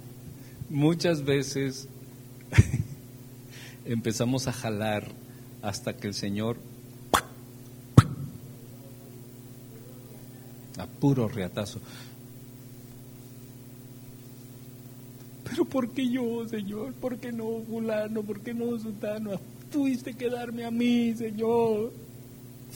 muchas 0.68 1.24
veces 1.24 1.89
empezamos 3.85 4.47
a 4.47 4.53
jalar 4.53 5.09
hasta 5.62 5.95
que 5.95 6.09
el 6.09 6.14
Señor 6.14 6.57
puro 11.01 11.28
reatazo. 11.28 11.81
Pero 15.51 15.64
¿por 15.64 15.90
qué 15.90 16.09
yo, 16.09 16.46
Señor? 16.48 16.94
¿Por 16.94 17.18
qué 17.18 17.32
no 17.32 17.62
fulano? 17.68 18.22
¿Por 18.22 18.40
qué 18.40 18.55
no 18.55 18.78
sultano? 18.78 19.32
Tuviste 19.70 20.14
que 20.14 20.30
darme 20.30 20.64
a 20.64 20.70
mí, 20.70 21.12
Señor. 21.14 21.92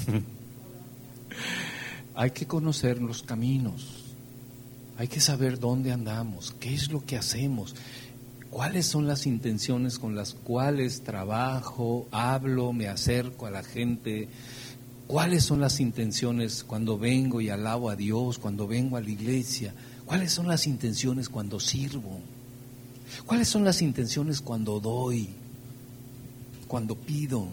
Hay 2.17 2.31
que 2.33 2.47
conocer 2.47 3.01
los 3.01 3.23
caminos. 3.23 4.15
Hay 4.97 5.09
que 5.09 5.21
saber 5.21 5.59
dónde 5.59 5.91
andamos, 5.91 6.55
qué 6.61 6.73
es 6.73 6.93
lo 6.93 7.05
que 7.05 7.17
hacemos, 7.17 7.75
cuáles 8.49 8.87
son 8.87 9.09
las 9.09 9.27
intenciones 9.27 9.99
con 9.99 10.15
las 10.15 10.35
cuales 10.35 11.03
trabajo, 11.03 12.07
hablo, 12.13 12.73
me 12.73 12.87
acerco 12.87 13.47
a 13.47 13.51
la 13.51 13.65
gente, 13.65 14.29
¿Cuáles 15.07 15.45
son 15.45 15.61
las 15.61 15.81
intenciones 15.81 16.65
cuando 16.65 16.99
vengo 16.99 17.41
y 17.41 17.51
alabo 17.51 17.91
a 17.91 17.97
Dios, 17.97 18.39
cuando 18.39 18.67
vengo 18.67 18.97
a 18.97 19.03
la 19.03 19.11
iglesia? 19.11 19.75
¿Cuáles 20.07 20.33
son 20.33 20.49
las 20.49 20.67
intenciones 20.67 21.29
cuando 21.29 21.61
sirvo? 21.61 22.21
¿Cuáles 23.27 23.49
son 23.49 23.65
las 23.65 23.83
intenciones 23.83 24.41
cuando 24.41 24.81
doy? 24.81 25.29
Cuando 26.67 26.95
pido? 26.95 27.49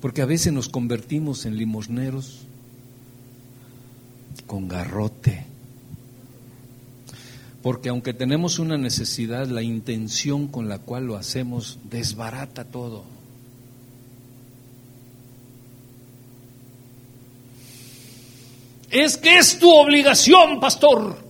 Porque 0.00 0.22
a 0.22 0.26
veces 0.26 0.52
nos 0.52 0.68
convertimos 0.68 1.44
en 1.44 1.56
limosneros 1.56 2.46
con 4.46 4.68
garrote. 4.68 5.46
Porque 7.62 7.88
aunque 7.88 8.14
tenemos 8.14 8.58
una 8.58 8.78
necesidad, 8.78 9.48
la 9.48 9.62
intención 9.62 10.46
con 10.46 10.68
la 10.68 10.78
cual 10.78 11.06
lo 11.06 11.16
hacemos 11.16 11.78
desbarata 11.90 12.64
todo. 12.64 13.04
Es 18.90 19.18
que 19.18 19.36
es 19.36 19.58
tu 19.58 19.70
obligación, 19.70 20.60
pastor. 20.60 21.27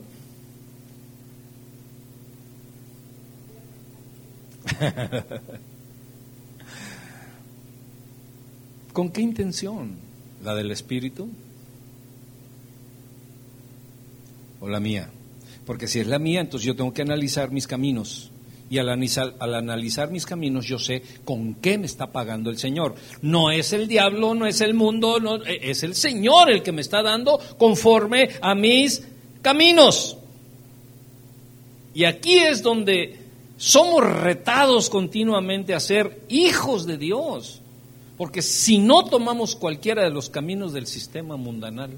¿Con 8.92 9.10
qué 9.10 9.20
intención? 9.20 9.96
¿La 10.42 10.54
del 10.54 10.70
Espíritu? 10.70 11.28
¿O 14.60 14.68
la 14.68 14.80
mía? 14.80 15.10
Porque 15.66 15.86
si 15.86 16.00
es 16.00 16.06
la 16.06 16.18
mía, 16.18 16.40
entonces 16.40 16.66
yo 16.66 16.74
tengo 16.74 16.92
que 16.92 17.02
analizar 17.02 17.50
mis 17.50 17.66
caminos 17.66 18.30
y 18.70 18.78
al 18.78 18.88
analizar, 18.88 19.34
al 19.38 19.54
analizar 19.54 20.10
mis 20.10 20.26
caminos 20.26 20.66
yo 20.66 20.78
sé 20.78 21.02
con 21.24 21.54
qué 21.54 21.78
me 21.78 21.86
está 21.86 22.12
pagando 22.12 22.50
el 22.50 22.58
Señor. 22.58 22.94
No 23.22 23.50
es 23.50 23.72
el 23.72 23.88
diablo, 23.88 24.34
no 24.34 24.46
es 24.46 24.60
el 24.60 24.74
mundo, 24.74 25.18
e, 25.44 25.70
es 25.70 25.82
el 25.82 25.94
Señor 25.94 26.50
el 26.50 26.62
que 26.62 26.72
me 26.72 26.82
está 26.82 27.02
dando 27.02 27.38
conforme 27.56 28.28
a 28.40 28.54
mis 28.54 29.06
caminos. 29.42 30.16
Y 31.94 32.04
aquí 32.04 32.38
es 32.38 32.62
donde 32.62 33.18
somos 33.58 34.04
retados 34.04 34.88
continuamente 34.88 35.74
a 35.74 35.80
ser 35.80 36.24
hijos 36.28 36.86
de 36.86 36.96
Dios. 36.96 37.60
Porque 38.16 38.40
si 38.40 38.78
no 38.78 39.04
tomamos 39.04 39.54
cualquiera 39.54 40.02
de 40.02 40.10
los 40.10 40.30
caminos 40.30 40.72
del 40.72 40.86
sistema 40.86 41.36
mundanal 41.36 41.90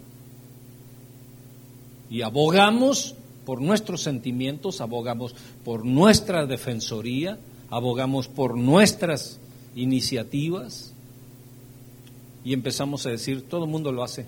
y 2.10 2.22
abogamos 2.22 3.14
por 3.46 3.60
nuestros 3.60 4.02
sentimientos, 4.02 4.80
abogamos 4.80 5.34
por 5.64 5.84
nuestra 5.84 6.44
defensoría, 6.44 7.38
abogamos 7.70 8.28
por 8.28 8.56
nuestras 8.56 9.38
iniciativas 9.74 10.92
y 12.44 12.52
empezamos 12.52 13.06
a 13.06 13.10
decir, 13.10 13.48
todo 13.48 13.64
el 13.64 13.70
mundo 13.70 13.92
lo 13.92 14.02
hace. 14.02 14.26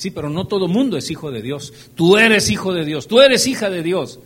Sí, 0.00 0.10
pero 0.10 0.30
no 0.30 0.46
todo 0.46 0.66
mundo 0.66 0.96
es 0.96 1.10
hijo 1.10 1.30
de 1.30 1.42
Dios. 1.42 1.74
Tú 1.94 2.16
eres 2.16 2.48
hijo 2.50 2.72
de 2.72 2.86
Dios, 2.86 3.06
tú 3.06 3.20
eres 3.20 3.46
hija 3.46 3.68
de 3.68 3.82
Dios. 3.82 4.18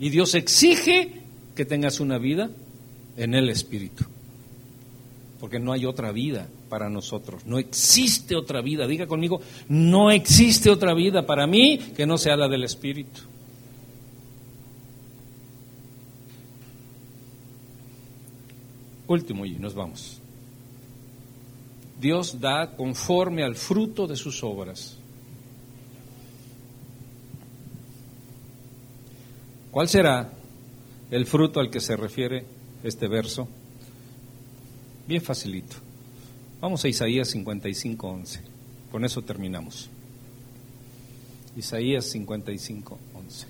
Y 0.00 0.08
Dios 0.08 0.34
exige 0.34 1.20
que 1.54 1.66
tengas 1.66 2.00
una 2.00 2.16
vida 2.16 2.48
en 3.18 3.34
el 3.34 3.50
Espíritu 3.50 4.04
porque 5.38 5.58
no 5.58 5.72
hay 5.72 5.84
otra 5.84 6.12
vida 6.12 6.48
para 6.70 6.88
nosotros. 6.88 7.44
No 7.44 7.58
existe 7.58 8.36
otra 8.36 8.62
vida. 8.62 8.86
Diga 8.86 9.06
conmigo, 9.06 9.42
no 9.68 10.10
existe 10.10 10.70
otra 10.70 10.94
vida 10.94 11.26
para 11.26 11.46
mí 11.46 11.78
que 11.94 12.06
no 12.06 12.16
sea 12.16 12.36
la 12.36 12.48
del 12.48 12.62
Espíritu. 12.62 13.20
Último 19.08 19.44
y 19.44 19.50
nos 19.56 19.74
vamos. 19.74 20.21
Dios 22.02 22.40
da 22.40 22.74
conforme 22.76 23.44
al 23.44 23.54
fruto 23.54 24.08
de 24.08 24.16
sus 24.16 24.42
obras. 24.42 24.98
¿Cuál 29.70 29.88
será 29.88 30.32
el 31.12 31.26
fruto 31.26 31.60
al 31.60 31.70
que 31.70 31.80
se 31.80 31.96
refiere 31.96 32.44
este 32.82 33.06
verso? 33.06 33.46
Bien 35.06 35.22
facilito. 35.22 35.76
Vamos 36.60 36.84
a 36.84 36.88
Isaías 36.88 37.28
55, 37.30 38.08
11. 38.08 38.40
Con 38.90 39.04
eso 39.04 39.22
terminamos. 39.22 39.88
Isaías 41.56 42.06
55, 42.06 42.98
11. 43.14 43.46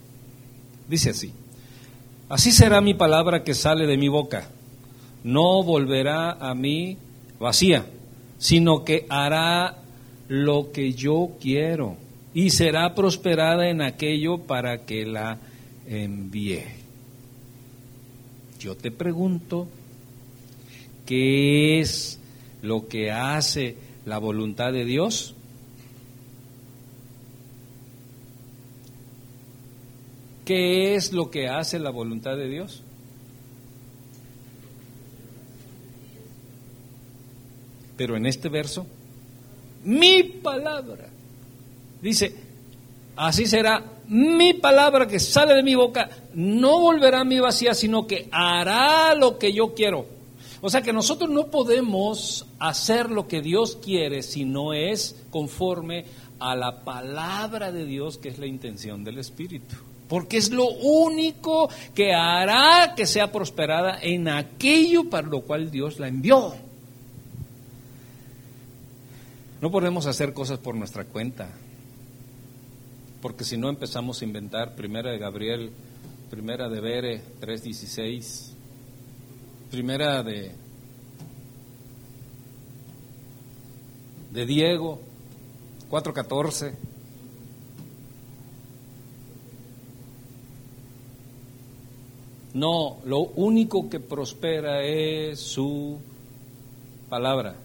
Dice 0.89 1.11
así, 1.11 1.33
así 2.29 2.53
será 2.53 2.83
mi 2.83 2.93
palabra 2.93 3.45
que 3.45 3.55
sale 3.55 3.87
de 3.87 3.97
mi 3.97 4.09
boca. 4.09 4.51
No 5.25 5.63
volverá 5.63 6.33
a 6.33 6.55
mí 6.55 6.99
vacía, 7.41 7.87
sino 8.43 8.85
que 8.85 9.07
hará 9.09 9.77
lo 10.27 10.73
que 10.73 10.95
yo 10.95 11.31
quiero 11.41 11.97
y 12.35 12.51
será 12.51 12.93
prosperada 12.93 13.69
en 13.69 13.81
aquello 13.81 14.39
para 14.39 14.85
que 14.85 15.07
la 15.07 15.39
envíe. 15.87 16.65
Yo 18.59 18.77
te 18.77 18.91
pregunto, 18.91 19.69
¿qué 21.07 21.79
es 21.79 22.19
lo 22.63 22.89
que 22.89 23.13
hace 23.13 23.77
la 24.07 24.19
voluntad 24.19 24.73
de 24.73 24.87
Dios? 24.87 25.37
¿Qué 30.45 30.97
es 30.97 31.13
lo 31.13 31.31
que 31.31 31.49
hace 31.49 31.79
la 31.79 31.91
voluntad 31.91 32.37
de 32.37 32.49
Dios? 32.49 32.83
Pero 38.03 38.17
en 38.17 38.27
este 38.27 38.49
verso, 38.49 38.85
mi 39.85 40.25
palabra, 40.25 41.09
dice, 42.01 42.35
así 43.15 43.47
será 43.47 43.81
mi 44.09 44.55
palabra 44.55 45.07
que 45.07 45.21
sale 45.21 45.55
de 45.55 45.63
mi 45.63 45.77
boca, 45.77 46.11
no 46.35 46.81
volverá 46.81 47.21
a 47.21 47.25
mi 47.25 47.39
vacía, 47.39 47.75
sino 47.75 48.09
que 48.09 48.27
hará 48.33 49.15
lo 49.15 49.39
que 49.39 49.53
yo 49.53 49.73
quiero. 49.73 50.05
O 50.63 50.69
sea 50.69 50.83
que 50.83 50.93
nosotros 50.93 51.31
no 51.31 51.47
podemos 51.47 52.45
hacer 52.59 53.09
lo 53.09 53.29
que 53.29 53.41
Dios 53.41 53.79
quiere 53.81 54.25
si 54.25 54.45
no 54.45 54.73
es 54.73 55.15
conforme 55.31 56.05
a 56.41 56.57
la 56.57 56.83
palabra 56.83 57.71
de 57.71 57.87
Dios, 57.87 58.19
que 58.19 58.31
es 58.31 58.39
la 58.41 58.47
intención 58.47 59.05
del 59.05 59.21
Espíritu. 59.21 59.77
Porque 60.09 60.39
es 60.39 60.51
lo 60.51 60.69
único 60.71 61.71
que 61.95 62.15
hará 62.15 62.95
que 62.97 63.07
sea 63.07 63.31
prosperada 63.31 64.01
en 64.03 64.27
aquello 64.27 65.09
para 65.09 65.29
lo 65.29 65.43
cual 65.43 65.71
Dios 65.71 66.01
la 66.01 66.09
envió. 66.09 66.53
No 69.63 69.71
podemos 69.71 70.07
hacer 70.07 70.33
cosas 70.33 70.59
por 70.59 70.75
nuestra 70.75 71.05
cuenta, 71.05 71.49
porque 73.21 73.45
si 73.45 73.57
no 73.57 73.69
empezamos 73.69 74.21
a 74.21 74.25
inventar 74.25 74.75
Primera 74.75 75.13
de 75.13 75.19
Gabriel, 75.19 75.71
Primera 76.31 76.69
de 76.69 76.81
Bere 76.81 77.23
3.16, 77.41 78.55
Primera 79.71 80.25
de, 80.25 80.51
de 84.33 84.47
Diego 84.47 84.99
4.14. 85.89 86.75
No, 92.55 92.97
lo 93.05 93.21
único 93.21 93.89
que 93.89 94.01
prospera 94.01 94.83
es 94.83 95.39
su 95.39 96.01
palabra. 97.09 97.62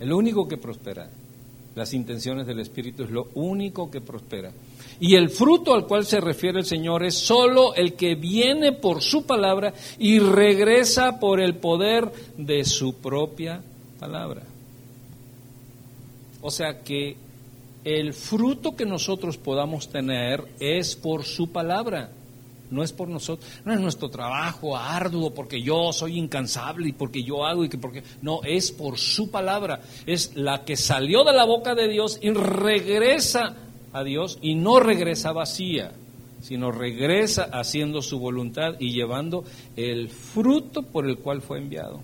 El 0.00 0.12
único 0.12 0.46
que 0.46 0.56
prospera. 0.56 1.08
Las 1.74 1.94
intenciones 1.94 2.46
del 2.46 2.60
Espíritu 2.60 3.04
es 3.04 3.10
lo 3.10 3.28
único 3.34 3.90
que 3.90 4.00
prospera. 4.00 4.52
Y 5.00 5.14
el 5.14 5.30
fruto 5.30 5.74
al 5.74 5.86
cual 5.86 6.04
se 6.04 6.20
refiere 6.20 6.58
el 6.58 6.64
Señor 6.64 7.04
es 7.04 7.14
solo 7.14 7.74
el 7.74 7.94
que 7.94 8.16
viene 8.16 8.72
por 8.72 9.00
su 9.00 9.24
palabra 9.24 9.72
y 9.98 10.18
regresa 10.18 11.20
por 11.20 11.40
el 11.40 11.54
poder 11.54 12.10
de 12.36 12.64
su 12.64 12.94
propia 12.94 13.62
palabra. 14.00 14.42
O 16.40 16.50
sea 16.50 16.82
que 16.82 17.16
el 17.84 18.12
fruto 18.12 18.74
que 18.74 18.84
nosotros 18.84 19.36
podamos 19.36 19.88
tener 19.88 20.44
es 20.58 20.96
por 20.96 21.24
su 21.24 21.50
palabra 21.52 22.10
no 22.70 22.82
es 22.82 22.92
por 22.92 23.08
nosotros, 23.08 23.48
no 23.64 23.72
es 23.72 23.80
nuestro 23.80 24.08
trabajo 24.08 24.76
arduo 24.76 25.32
porque 25.32 25.62
yo 25.62 25.92
soy 25.92 26.18
incansable 26.18 26.88
y 26.88 26.92
porque 26.92 27.22
yo 27.22 27.44
hago 27.44 27.64
y 27.64 27.68
que 27.68 27.78
porque 27.78 28.02
no, 28.22 28.40
es 28.44 28.72
por 28.72 28.98
su 28.98 29.30
palabra, 29.30 29.80
es 30.06 30.32
la 30.34 30.64
que 30.64 30.76
salió 30.76 31.24
de 31.24 31.32
la 31.32 31.44
boca 31.44 31.74
de 31.74 31.88
Dios 31.88 32.18
y 32.22 32.30
regresa 32.30 33.56
a 33.92 34.04
Dios 34.04 34.38
y 34.42 34.54
no 34.54 34.80
regresa 34.80 35.32
vacía, 35.32 35.92
sino 36.40 36.70
regresa 36.70 37.48
haciendo 37.52 38.02
su 38.02 38.18
voluntad 38.18 38.74
y 38.78 38.92
llevando 38.92 39.44
el 39.76 40.08
fruto 40.08 40.82
por 40.82 41.06
el 41.06 41.18
cual 41.18 41.42
fue 41.42 41.58
enviado. 41.58 42.00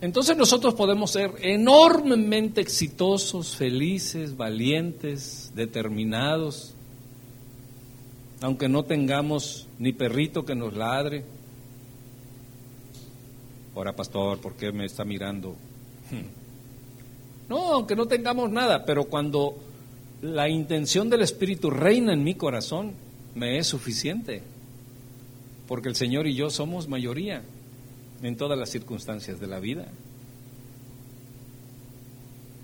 Entonces 0.00 0.36
nosotros 0.36 0.74
podemos 0.74 1.10
ser 1.10 1.32
enormemente 1.40 2.60
exitosos, 2.60 3.56
felices, 3.56 4.36
valientes, 4.36 5.50
determinados, 5.54 6.74
aunque 8.40 8.68
no 8.68 8.84
tengamos 8.84 9.66
ni 9.78 9.92
perrito 9.92 10.44
que 10.44 10.54
nos 10.54 10.74
ladre. 10.74 11.24
Ahora, 13.74 13.96
pastor, 13.96 14.38
¿por 14.38 14.54
qué 14.54 14.72
me 14.72 14.84
está 14.84 15.04
mirando? 15.04 15.56
No, 17.48 17.72
aunque 17.72 17.96
no 17.96 18.06
tengamos 18.06 18.50
nada, 18.50 18.84
pero 18.84 19.04
cuando 19.04 19.56
la 20.20 20.48
intención 20.48 21.08
del 21.08 21.22
Espíritu 21.22 21.70
reina 21.70 22.12
en 22.12 22.22
mi 22.22 22.34
corazón, 22.34 22.92
me 23.34 23.58
es 23.58 23.66
suficiente, 23.66 24.42
porque 25.66 25.88
el 25.88 25.96
Señor 25.96 26.26
y 26.26 26.34
yo 26.34 26.50
somos 26.50 26.88
mayoría 26.88 27.42
en 28.22 28.36
todas 28.36 28.58
las 28.58 28.70
circunstancias 28.70 29.40
de 29.40 29.46
la 29.46 29.60
vida. 29.60 29.86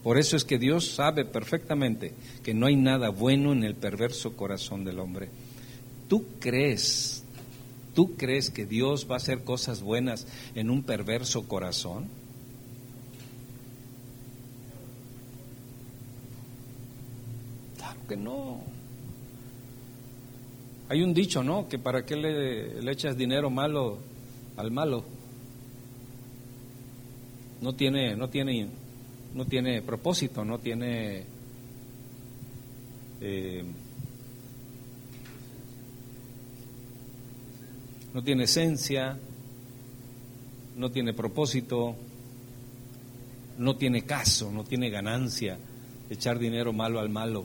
Por 0.02 0.18
eso 0.18 0.36
es 0.36 0.44
que 0.44 0.58
Dios 0.58 0.90
sabe 0.92 1.24
perfectamente 1.24 2.14
que 2.42 2.54
no 2.54 2.66
hay 2.66 2.76
nada 2.76 3.10
bueno 3.10 3.52
en 3.52 3.64
el 3.64 3.74
perverso 3.74 4.34
corazón 4.34 4.84
del 4.84 4.98
hombre. 4.98 5.28
¿Tú 6.08 6.24
crees, 6.40 7.22
tú 7.94 8.16
crees 8.16 8.50
que 8.50 8.64
Dios 8.64 9.06
va 9.08 9.14
a 9.14 9.18
hacer 9.18 9.44
cosas 9.44 9.82
buenas 9.82 10.26
en 10.54 10.70
un 10.70 10.82
perverso 10.82 11.46
corazón? 11.46 12.08
Claro 17.76 18.00
que 18.08 18.16
no. 18.16 18.60
Hay 20.88 21.02
un 21.02 21.12
dicho, 21.12 21.44
¿no? 21.44 21.68
Que 21.68 21.78
para 21.78 22.06
qué 22.06 22.16
le, 22.16 22.82
le 22.82 22.90
echas 22.90 23.18
dinero 23.18 23.50
malo 23.50 23.98
al 24.56 24.70
malo 24.70 25.04
no 27.60 27.74
tiene, 27.74 28.16
no 28.16 28.28
tiene, 28.28 28.68
no 29.34 29.44
tiene 29.44 29.82
propósito, 29.82 30.44
no 30.44 30.58
tiene 30.58 31.24
eh, 33.20 33.64
no 38.14 38.22
tiene 38.24 38.44
esencia, 38.44 39.18
no 40.76 40.90
tiene 40.90 41.12
propósito, 41.12 41.94
no 43.58 43.76
tiene 43.76 44.02
caso, 44.02 44.50
no 44.50 44.64
tiene 44.64 44.90
ganancia 44.90 45.58
echar 46.08 46.38
dinero 46.38 46.72
malo 46.72 46.98
al 46.98 47.08
malo. 47.08 47.44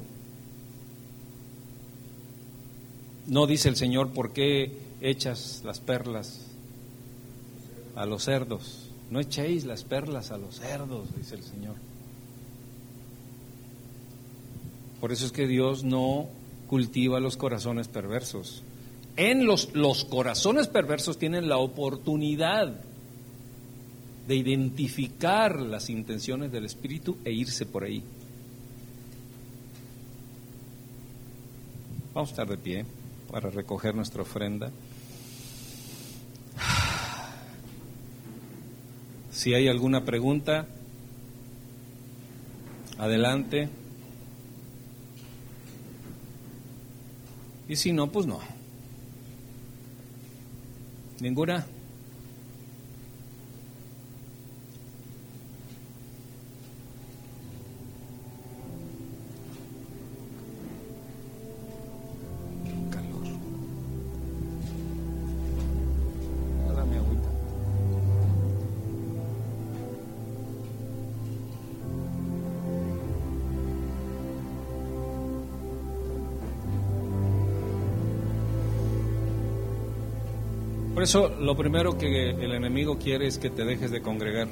No 3.27 3.45
dice 3.45 3.69
el 3.69 3.75
Señor 3.75 4.11
por 4.11 4.33
qué 4.33 4.71
echas 5.01 5.61
las 5.63 5.79
perlas 5.79 6.47
a 7.95 8.05
los 8.05 8.23
cerdos. 8.23 8.84
No 9.09 9.19
echéis 9.19 9.65
las 9.65 9.83
perlas 9.83 10.31
a 10.31 10.37
los 10.37 10.55
cerdos, 10.55 11.15
dice 11.15 11.35
el 11.35 11.43
Señor. 11.43 11.75
Por 14.99 15.11
eso 15.11 15.25
es 15.25 15.31
que 15.31 15.47
Dios 15.47 15.83
no 15.83 16.27
cultiva 16.67 17.19
los 17.19 17.37
corazones 17.37 17.87
perversos. 17.87 18.63
En 19.17 19.45
los, 19.45 19.73
los 19.73 20.03
corazones 20.03 20.67
perversos 20.67 21.17
tienen 21.17 21.47
la 21.47 21.57
oportunidad 21.57 22.81
de 24.27 24.35
identificar 24.35 25.61
las 25.61 25.89
intenciones 25.89 26.51
del 26.51 26.65
Espíritu 26.65 27.17
e 27.23 27.31
irse 27.31 27.65
por 27.65 27.83
ahí. 27.83 28.03
Vamos 32.13 32.29
a 32.29 32.31
estar 32.31 32.47
de 32.47 32.57
pie 32.57 32.85
para 33.31 33.49
recoger 33.49 33.93
nuestra 33.93 34.21
ofrenda. 34.21 34.71
Si 39.45 39.53
hay 39.53 39.67
alguna 39.67 40.03
pregunta, 40.03 40.65
adelante. 42.97 43.69
Y 47.67 47.75
si 47.75 47.91
no, 47.91 48.11
pues 48.11 48.25
no. 48.25 48.39
¿Ninguna? 51.19 51.67
Eso 81.05 81.29
lo 81.29 81.55
primero 81.55 81.99
que 81.99 82.31
el 82.31 82.51
enemigo 82.51 82.97
quiere 82.97 83.27
es 83.27 83.37
que 83.37 83.51
te 83.51 83.63
dejes 83.63 83.91
de 83.91 84.01
congregar. 84.01 84.47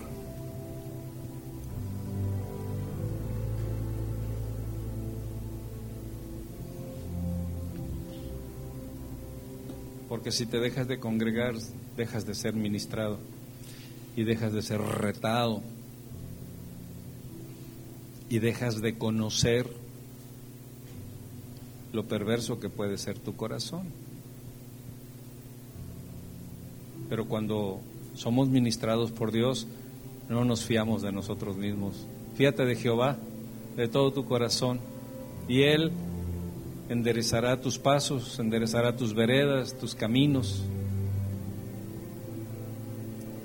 Porque 10.08 10.32
si 10.32 10.46
te 10.46 10.60
dejas 10.60 10.88
de 10.88 11.00
congregar, 11.00 11.56
dejas 11.98 12.28
de 12.28 12.36
ser 12.36 12.54
ministrado 12.54 13.18
y 14.16 14.24
dejas 14.24 14.54
de 14.54 14.62
ser 14.62 14.80
retado 14.80 15.64
y 18.30 18.38
dejas 18.38 18.80
de 18.80 18.96
conocer 18.96 19.68
lo 21.94 22.06
perverso 22.06 22.60
que 22.60 22.70
puede 22.70 23.00
ser 23.00 23.18
tu 23.18 23.36
corazón. 23.36 24.03
Pero 27.14 27.28
cuando 27.28 27.80
somos 28.16 28.50
ministrados 28.50 29.12
por 29.12 29.32
Dios, 29.32 29.68
no 30.30 30.46
nos 30.46 30.66
fiamos 30.66 31.04
de 31.04 31.12
nosotros 31.12 31.58
mismos. 31.58 32.08
Fíjate 32.34 32.66
de 32.66 32.76
Jehová 32.76 33.18
de 33.78 33.88
todo 33.88 34.12
tu 34.12 34.26
corazón 34.26 34.80
y 35.48 35.62
Él 35.62 35.92
enderezará 36.90 37.62
tus 37.62 37.78
pasos, 37.78 38.40
enderezará 38.40 38.96
tus 38.96 39.14
veredas, 39.14 39.78
tus 39.78 39.94
caminos. 39.94 40.64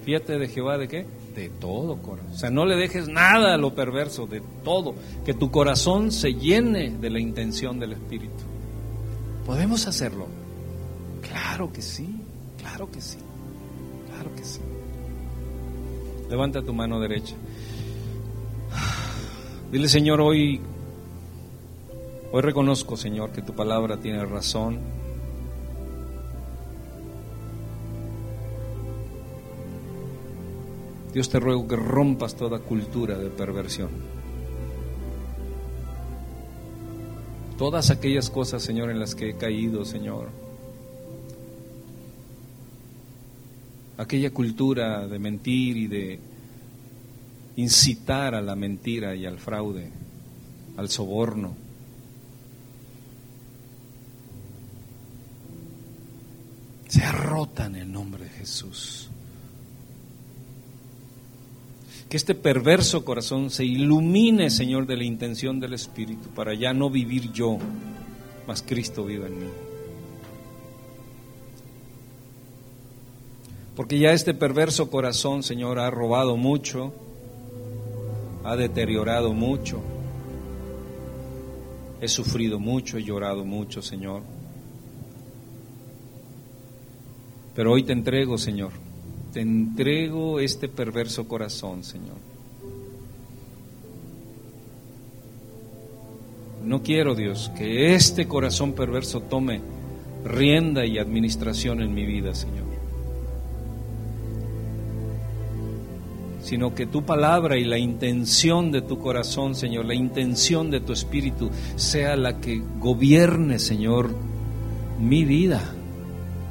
Fíjate 0.07 0.39
de 0.39 0.49
Jehová 0.49 0.79
de 0.79 0.89
qué? 0.89 1.07
De 1.37 1.51
todo 1.51 1.99
corazón. 1.99 2.33
O 2.33 2.39
sea, 2.39 2.49
no 2.49 2.65
le 2.65 2.75
dejes 2.75 3.07
nada 3.07 3.53
a 3.53 3.59
lo 3.59 3.75
perverso, 3.75 4.27
de 4.27 4.41
todo. 4.65 4.95
Que 5.27 5.35
tu 5.35 5.51
corazón 5.51 6.11
se 6.11 6.33
llene 6.33 6.89
de 6.89 7.11
la 7.11 7.21
intención 7.21 7.79
del 7.79 7.93
Espíritu. 7.93 8.45
¿Podemos 9.45 9.87
hacerlo? 9.87 10.27
Claro 11.21 11.71
que 11.71 11.83
sí, 11.83 12.09
claro 12.57 12.91
que 12.91 13.03
sí, 13.03 13.19
que 14.35 14.45
sí. 14.45 14.61
Levanta 16.29 16.63
tu 16.63 16.73
mano 16.73 17.01
derecha. 17.01 17.35
Dile, 19.71 19.89
Señor, 19.89 20.21
hoy 20.21 20.61
Hoy 22.31 22.43
reconozco, 22.43 22.95
Señor, 22.99 23.31
que 23.31 23.41
tu 23.41 23.55
palabra 23.55 23.97
tiene 23.97 24.23
razón. 24.27 24.81
Dios 31.15 31.31
te 31.31 31.41
ruego 31.41 31.67
que 31.67 31.77
rompas 31.77 32.37
toda 32.37 32.59
cultura 32.59 33.17
de 33.17 33.31
perversión. 33.31 33.89
Todas 37.57 37.91
aquellas 37.91 38.29
cosas, 38.29 38.63
Señor, 38.63 38.91
en 38.91 39.01
las 39.01 39.15
que 39.15 39.31
he 39.31 39.35
caído, 39.35 39.87
Señor. 39.87 40.29
Aquella 43.99 44.31
cultura 44.31 45.07
de 45.07 45.19
mentir 45.19 45.77
y 45.77 45.87
de 45.87 46.19
incitar 47.57 48.35
a 48.35 48.41
la 48.41 48.57
mentira 48.57 49.15
y 49.15 49.27
al 49.27 49.39
fraude, 49.39 49.91
al 50.77 50.89
soborno. 50.89 51.69
se 56.89 57.13
rota 57.13 57.67
en 57.67 57.77
el 57.77 57.93
nombre 57.93 58.25
de 58.25 58.31
Jesús. 58.31 59.09
Que 62.09 62.17
este 62.17 62.35
perverso 62.35 63.05
corazón 63.05 63.51
se 63.51 63.67
ilumine, 63.67 64.49
Señor, 64.49 64.87
de 64.87 64.97
la 64.97 65.05
intención 65.05 65.61
del 65.61 65.75
Espíritu, 65.75 66.31
para 66.31 66.55
ya 66.55 66.73
no 66.73 66.89
vivir 66.89 67.31
yo, 67.33 67.59
mas 68.47 68.63
Cristo 68.63 69.05
viva 69.05 69.27
en 69.27 69.39
mí. 69.39 69.68
Porque 73.79 73.97
ya 73.97 74.11
este 74.11 74.35
perverso 74.35 74.91
corazón, 74.91 75.45
Señor, 75.45 75.79
ha 75.79 75.89
robado 75.89 76.37
mucho, 76.37 76.93
ha 78.43 78.57
deteriorado 78.57 79.33
mucho, 79.33 79.81
he 82.01 82.09
sufrido 82.09 82.59
mucho, 82.59 82.99
he 82.99 83.05
llorado 83.05 83.45
mucho, 83.45 83.81
Señor. 83.81 84.23
Pero 87.55 87.71
hoy 87.71 87.85
te 87.85 87.93
entrego, 87.93 88.37
Señor, 88.37 88.73
te 89.33 89.43
entrego 89.43 90.41
este 90.41 90.69
perverso 90.69 91.29
corazón, 91.29 91.85
Señor. 91.85 92.17
No 96.65 96.83
quiero, 96.83 97.15
Dios, 97.15 97.53
que 97.57 97.95
este 97.95 98.27
corazón 98.27 98.73
perverso 98.73 99.21
tome 99.21 99.61
rienda 100.25 100.85
y 100.85 100.99
administración 100.99 101.81
en 101.81 101.95
mi 101.95 102.05
vida, 102.05 102.35
Señor. 102.35 102.68
Sino 106.49 106.75
que 106.75 106.87
tu 106.87 107.03
palabra 107.03 107.59
y 107.59 107.65
la 107.65 107.77
intención 107.77 108.73
de 108.73 108.81
tu 108.81 108.99
corazón, 108.99 109.55
Señor, 109.55 109.85
la 109.85 109.95
intención 109.95 110.71
de 110.71 110.81
tu 110.81 110.95
espíritu, 110.95 111.51
sea 111.77 112.17
la 112.17 112.41
que 112.41 112.63
gobierne, 112.79 113.59
Señor, 113.59 114.15
mi 114.99 115.27
vida, 115.27 115.61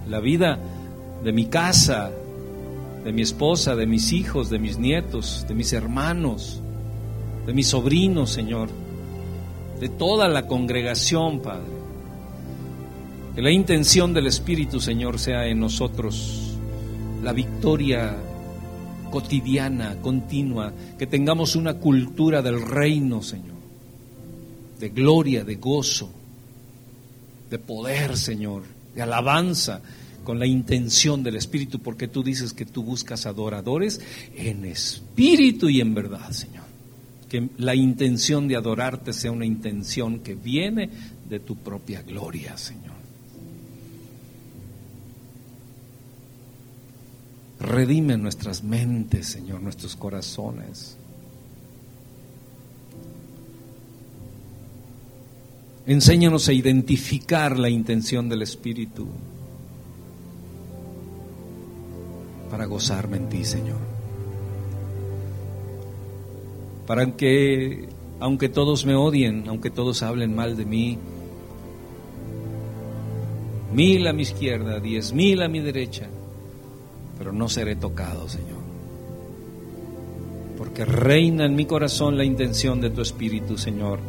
la 0.07 0.19
vida 0.19 0.59
de 1.23 1.33
mi 1.33 1.47
casa, 1.47 2.11
de 3.03 3.11
mi 3.11 3.23
esposa, 3.23 3.75
de 3.75 3.87
mis 3.87 4.13
hijos, 4.13 4.51
de 4.51 4.59
mis 4.59 4.77
nietos, 4.77 5.47
de 5.47 5.55
mis 5.55 5.73
hermanos, 5.73 6.61
de 7.47 7.53
mis 7.53 7.65
sobrinos, 7.65 8.29
Señor, 8.29 8.69
de 9.79 9.89
toda 9.89 10.27
la 10.27 10.45
congregación, 10.45 11.39
Padre. 11.39 11.71
Que 13.33 13.41
la 13.41 13.49
intención 13.49 14.13
del 14.13 14.27
Espíritu, 14.27 14.79
Señor, 14.79 15.17
sea 15.17 15.47
en 15.47 15.59
nosotros 15.59 16.55
la 17.23 17.33
victoria 17.33 18.15
cotidiana, 19.09 20.01
continua, 20.01 20.73
que 20.97 21.07
tengamos 21.07 21.55
una 21.55 21.75
cultura 21.75 22.41
del 22.41 22.61
reino, 22.61 23.21
Señor, 23.21 23.57
de 24.79 24.89
gloria, 24.89 25.43
de 25.43 25.55
gozo, 25.55 26.09
de 27.49 27.59
poder, 27.59 28.17
Señor, 28.17 28.63
de 28.93 29.01
alabanza, 29.01 29.81
con 30.27 30.39
la 30.39 30.45
intención 30.45 31.23
del 31.23 31.37
Espíritu, 31.37 31.79
porque 31.79 32.09
tú 32.09 32.21
dices 32.21 32.51
que 32.51 32.65
tú 32.65 32.83
buscas 32.83 33.25
adoradores 33.25 34.01
en 34.35 34.65
espíritu 34.65 35.69
y 35.69 35.79
en 35.79 35.93
verdad, 35.93 36.31
Señor. 36.31 36.65
Que 37.29 37.47
la 37.57 37.75
intención 37.75 38.45
de 38.49 38.57
adorarte 38.57 39.13
sea 39.13 39.31
una 39.31 39.45
intención 39.45 40.19
que 40.19 40.35
viene 40.35 40.89
de 41.29 41.39
tu 41.39 41.55
propia 41.55 42.01
gloria, 42.01 42.57
Señor. 42.57 42.96
Redime 47.59 48.17
nuestras 48.17 48.63
mentes, 48.63 49.27
Señor, 49.27 49.61
nuestros 49.61 49.95
corazones. 49.95 50.97
Enséñanos 55.85 56.47
a 56.49 56.53
identificar 56.53 57.57
la 57.57 57.69
intención 57.69 58.29
del 58.29 58.41
Espíritu. 58.41 59.07
para 62.49 62.65
gozarme 62.65 63.17
en 63.17 63.29
ti, 63.29 63.45
Señor. 63.45 63.79
Para 66.85 67.15
que, 67.15 67.87
aunque 68.19 68.49
todos 68.49 68.85
me 68.85 68.95
odien, 68.95 69.45
aunque 69.47 69.69
todos 69.69 70.01
hablen 70.03 70.33
mal 70.35 70.55
de 70.55 70.65
mí, 70.65 70.97
mil 73.73 74.07
a 74.07 74.13
mi 74.13 74.21
izquierda, 74.23 74.79
diez 74.79 75.13
mil 75.13 75.41
a 75.41 75.49
mi 75.49 75.59
derecha, 75.59 76.07
pero 77.17 77.31
no 77.31 77.49
seré 77.49 77.75
tocado, 77.75 78.27
Señor. 78.29 78.57
Porque 80.57 80.85
reina 80.85 81.45
en 81.45 81.55
mi 81.55 81.65
corazón 81.65 82.17
la 82.17 82.23
intención 82.23 82.81
de 82.81 82.89
tu 82.89 83.01
Espíritu, 83.01 83.57
Señor. 83.57 83.99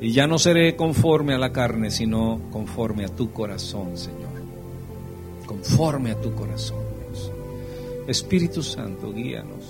Y 0.00 0.12
ya 0.12 0.26
no 0.26 0.38
seré 0.38 0.76
conforme 0.76 1.34
a 1.34 1.38
la 1.38 1.52
carne, 1.52 1.90
sino 1.90 2.40
conforme 2.50 3.04
a 3.04 3.08
tu 3.08 3.32
corazón, 3.32 3.96
Señor 3.96 4.30
conforme 5.50 6.12
a 6.12 6.20
tu 6.20 6.32
corazón. 6.32 6.78
Espíritu 8.06 8.62
Santo, 8.62 9.12
guíanos, 9.12 9.64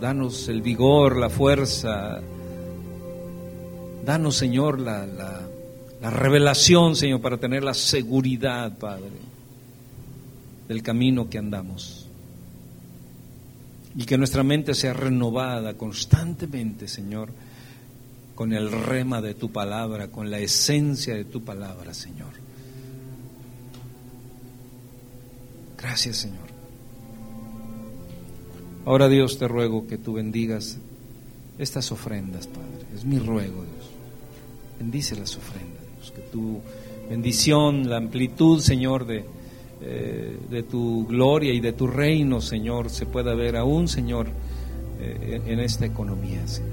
danos 0.00 0.48
el 0.48 0.62
vigor, 0.62 1.16
la 1.16 1.28
fuerza, 1.28 2.20
danos, 4.04 4.36
Señor, 4.36 4.78
la, 4.78 5.06
la 5.06 6.10
revelación, 6.10 6.94
Señor, 6.94 7.20
para 7.20 7.36
tener 7.36 7.64
la 7.64 7.74
seguridad, 7.74 8.78
Padre, 8.78 9.10
del 10.68 10.82
camino 10.82 11.28
que 11.28 11.38
andamos. 11.38 12.06
Y 13.96 14.04
que 14.04 14.18
nuestra 14.18 14.42
mente 14.42 14.74
sea 14.74 14.92
renovada 14.92 15.74
constantemente, 15.74 16.88
Señor, 16.88 17.30
con 18.34 18.52
el 18.52 18.72
rema 18.72 19.20
de 19.20 19.34
tu 19.34 19.52
palabra, 19.52 20.08
con 20.08 20.30
la 20.30 20.40
esencia 20.40 21.14
de 21.14 21.24
tu 21.24 21.44
palabra, 21.44 21.94
Señor. 21.94 22.32
Gracias, 25.78 26.16
Señor. 26.16 26.48
Ahora, 28.84 29.08
Dios, 29.08 29.38
te 29.38 29.46
ruego 29.46 29.86
que 29.86 29.96
tú 29.96 30.14
bendigas 30.14 30.78
estas 31.58 31.92
ofrendas, 31.92 32.46
Padre. 32.48 32.86
Es 32.94 33.04
mi 33.04 33.18
ruego, 33.18 33.62
Dios. 33.62 33.90
Bendice 34.78 35.14
las 35.14 35.36
ofrendas, 35.36 35.82
Dios. 35.96 36.10
Que 36.10 36.22
tu 36.22 36.60
bendición, 37.08 37.88
la 37.88 37.98
amplitud, 37.98 38.60
Señor, 38.60 39.06
de 39.06 39.24
eh, 39.86 40.38
de 40.48 40.62
tu 40.62 41.06
gloria 41.06 41.52
y 41.52 41.60
de 41.60 41.72
tu 41.72 41.86
reino, 41.86 42.40
Señor, 42.40 42.88
se 42.88 43.04
pueda 43.04 43.34
ver 43.34 43.56
aún, 43.56 43.86
Señor, 43.86 44.28
eh, 44.98 45.42
en 45.44 45.60
esta 45.60 45.84
economía, 45.84 46.46
Señor. 46.46 46.72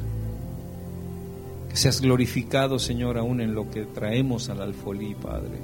Que 1.69 1.75
seas 1.75 1.99
glorificado, 1.99 2.79
Señor, 2.79 3.17
aún 3.17 3.41
en 3.41 3.53
lo 3.53 3.69
que 3.69 3.83
traemos 3.83 4.49
al 4.49 4.61
alfolí, 4.61 5.13
Padre, 5.15 5.59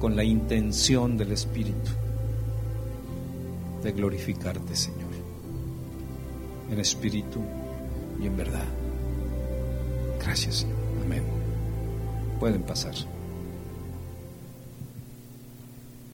con 0.00 0.16
la 0.16 0.24
intención 0.24 1.16
del 1.16 1.30
Espíritu 1.32 1.90
de 3.82 3.92
glorificarte, 3.92 4.74
Señor, 4.74 5.10
en 6.70 6.80
espíritu 6.80 7.40
y 8.20 8.26
en 8.26 8.36
verdad. 8.36 8.66
Gracias, 10.20 10.56
Señor. 10.56 10.76
Amén. 11.04 11.22
Pueden 12.40 12.62
pasar. 12.62 12.94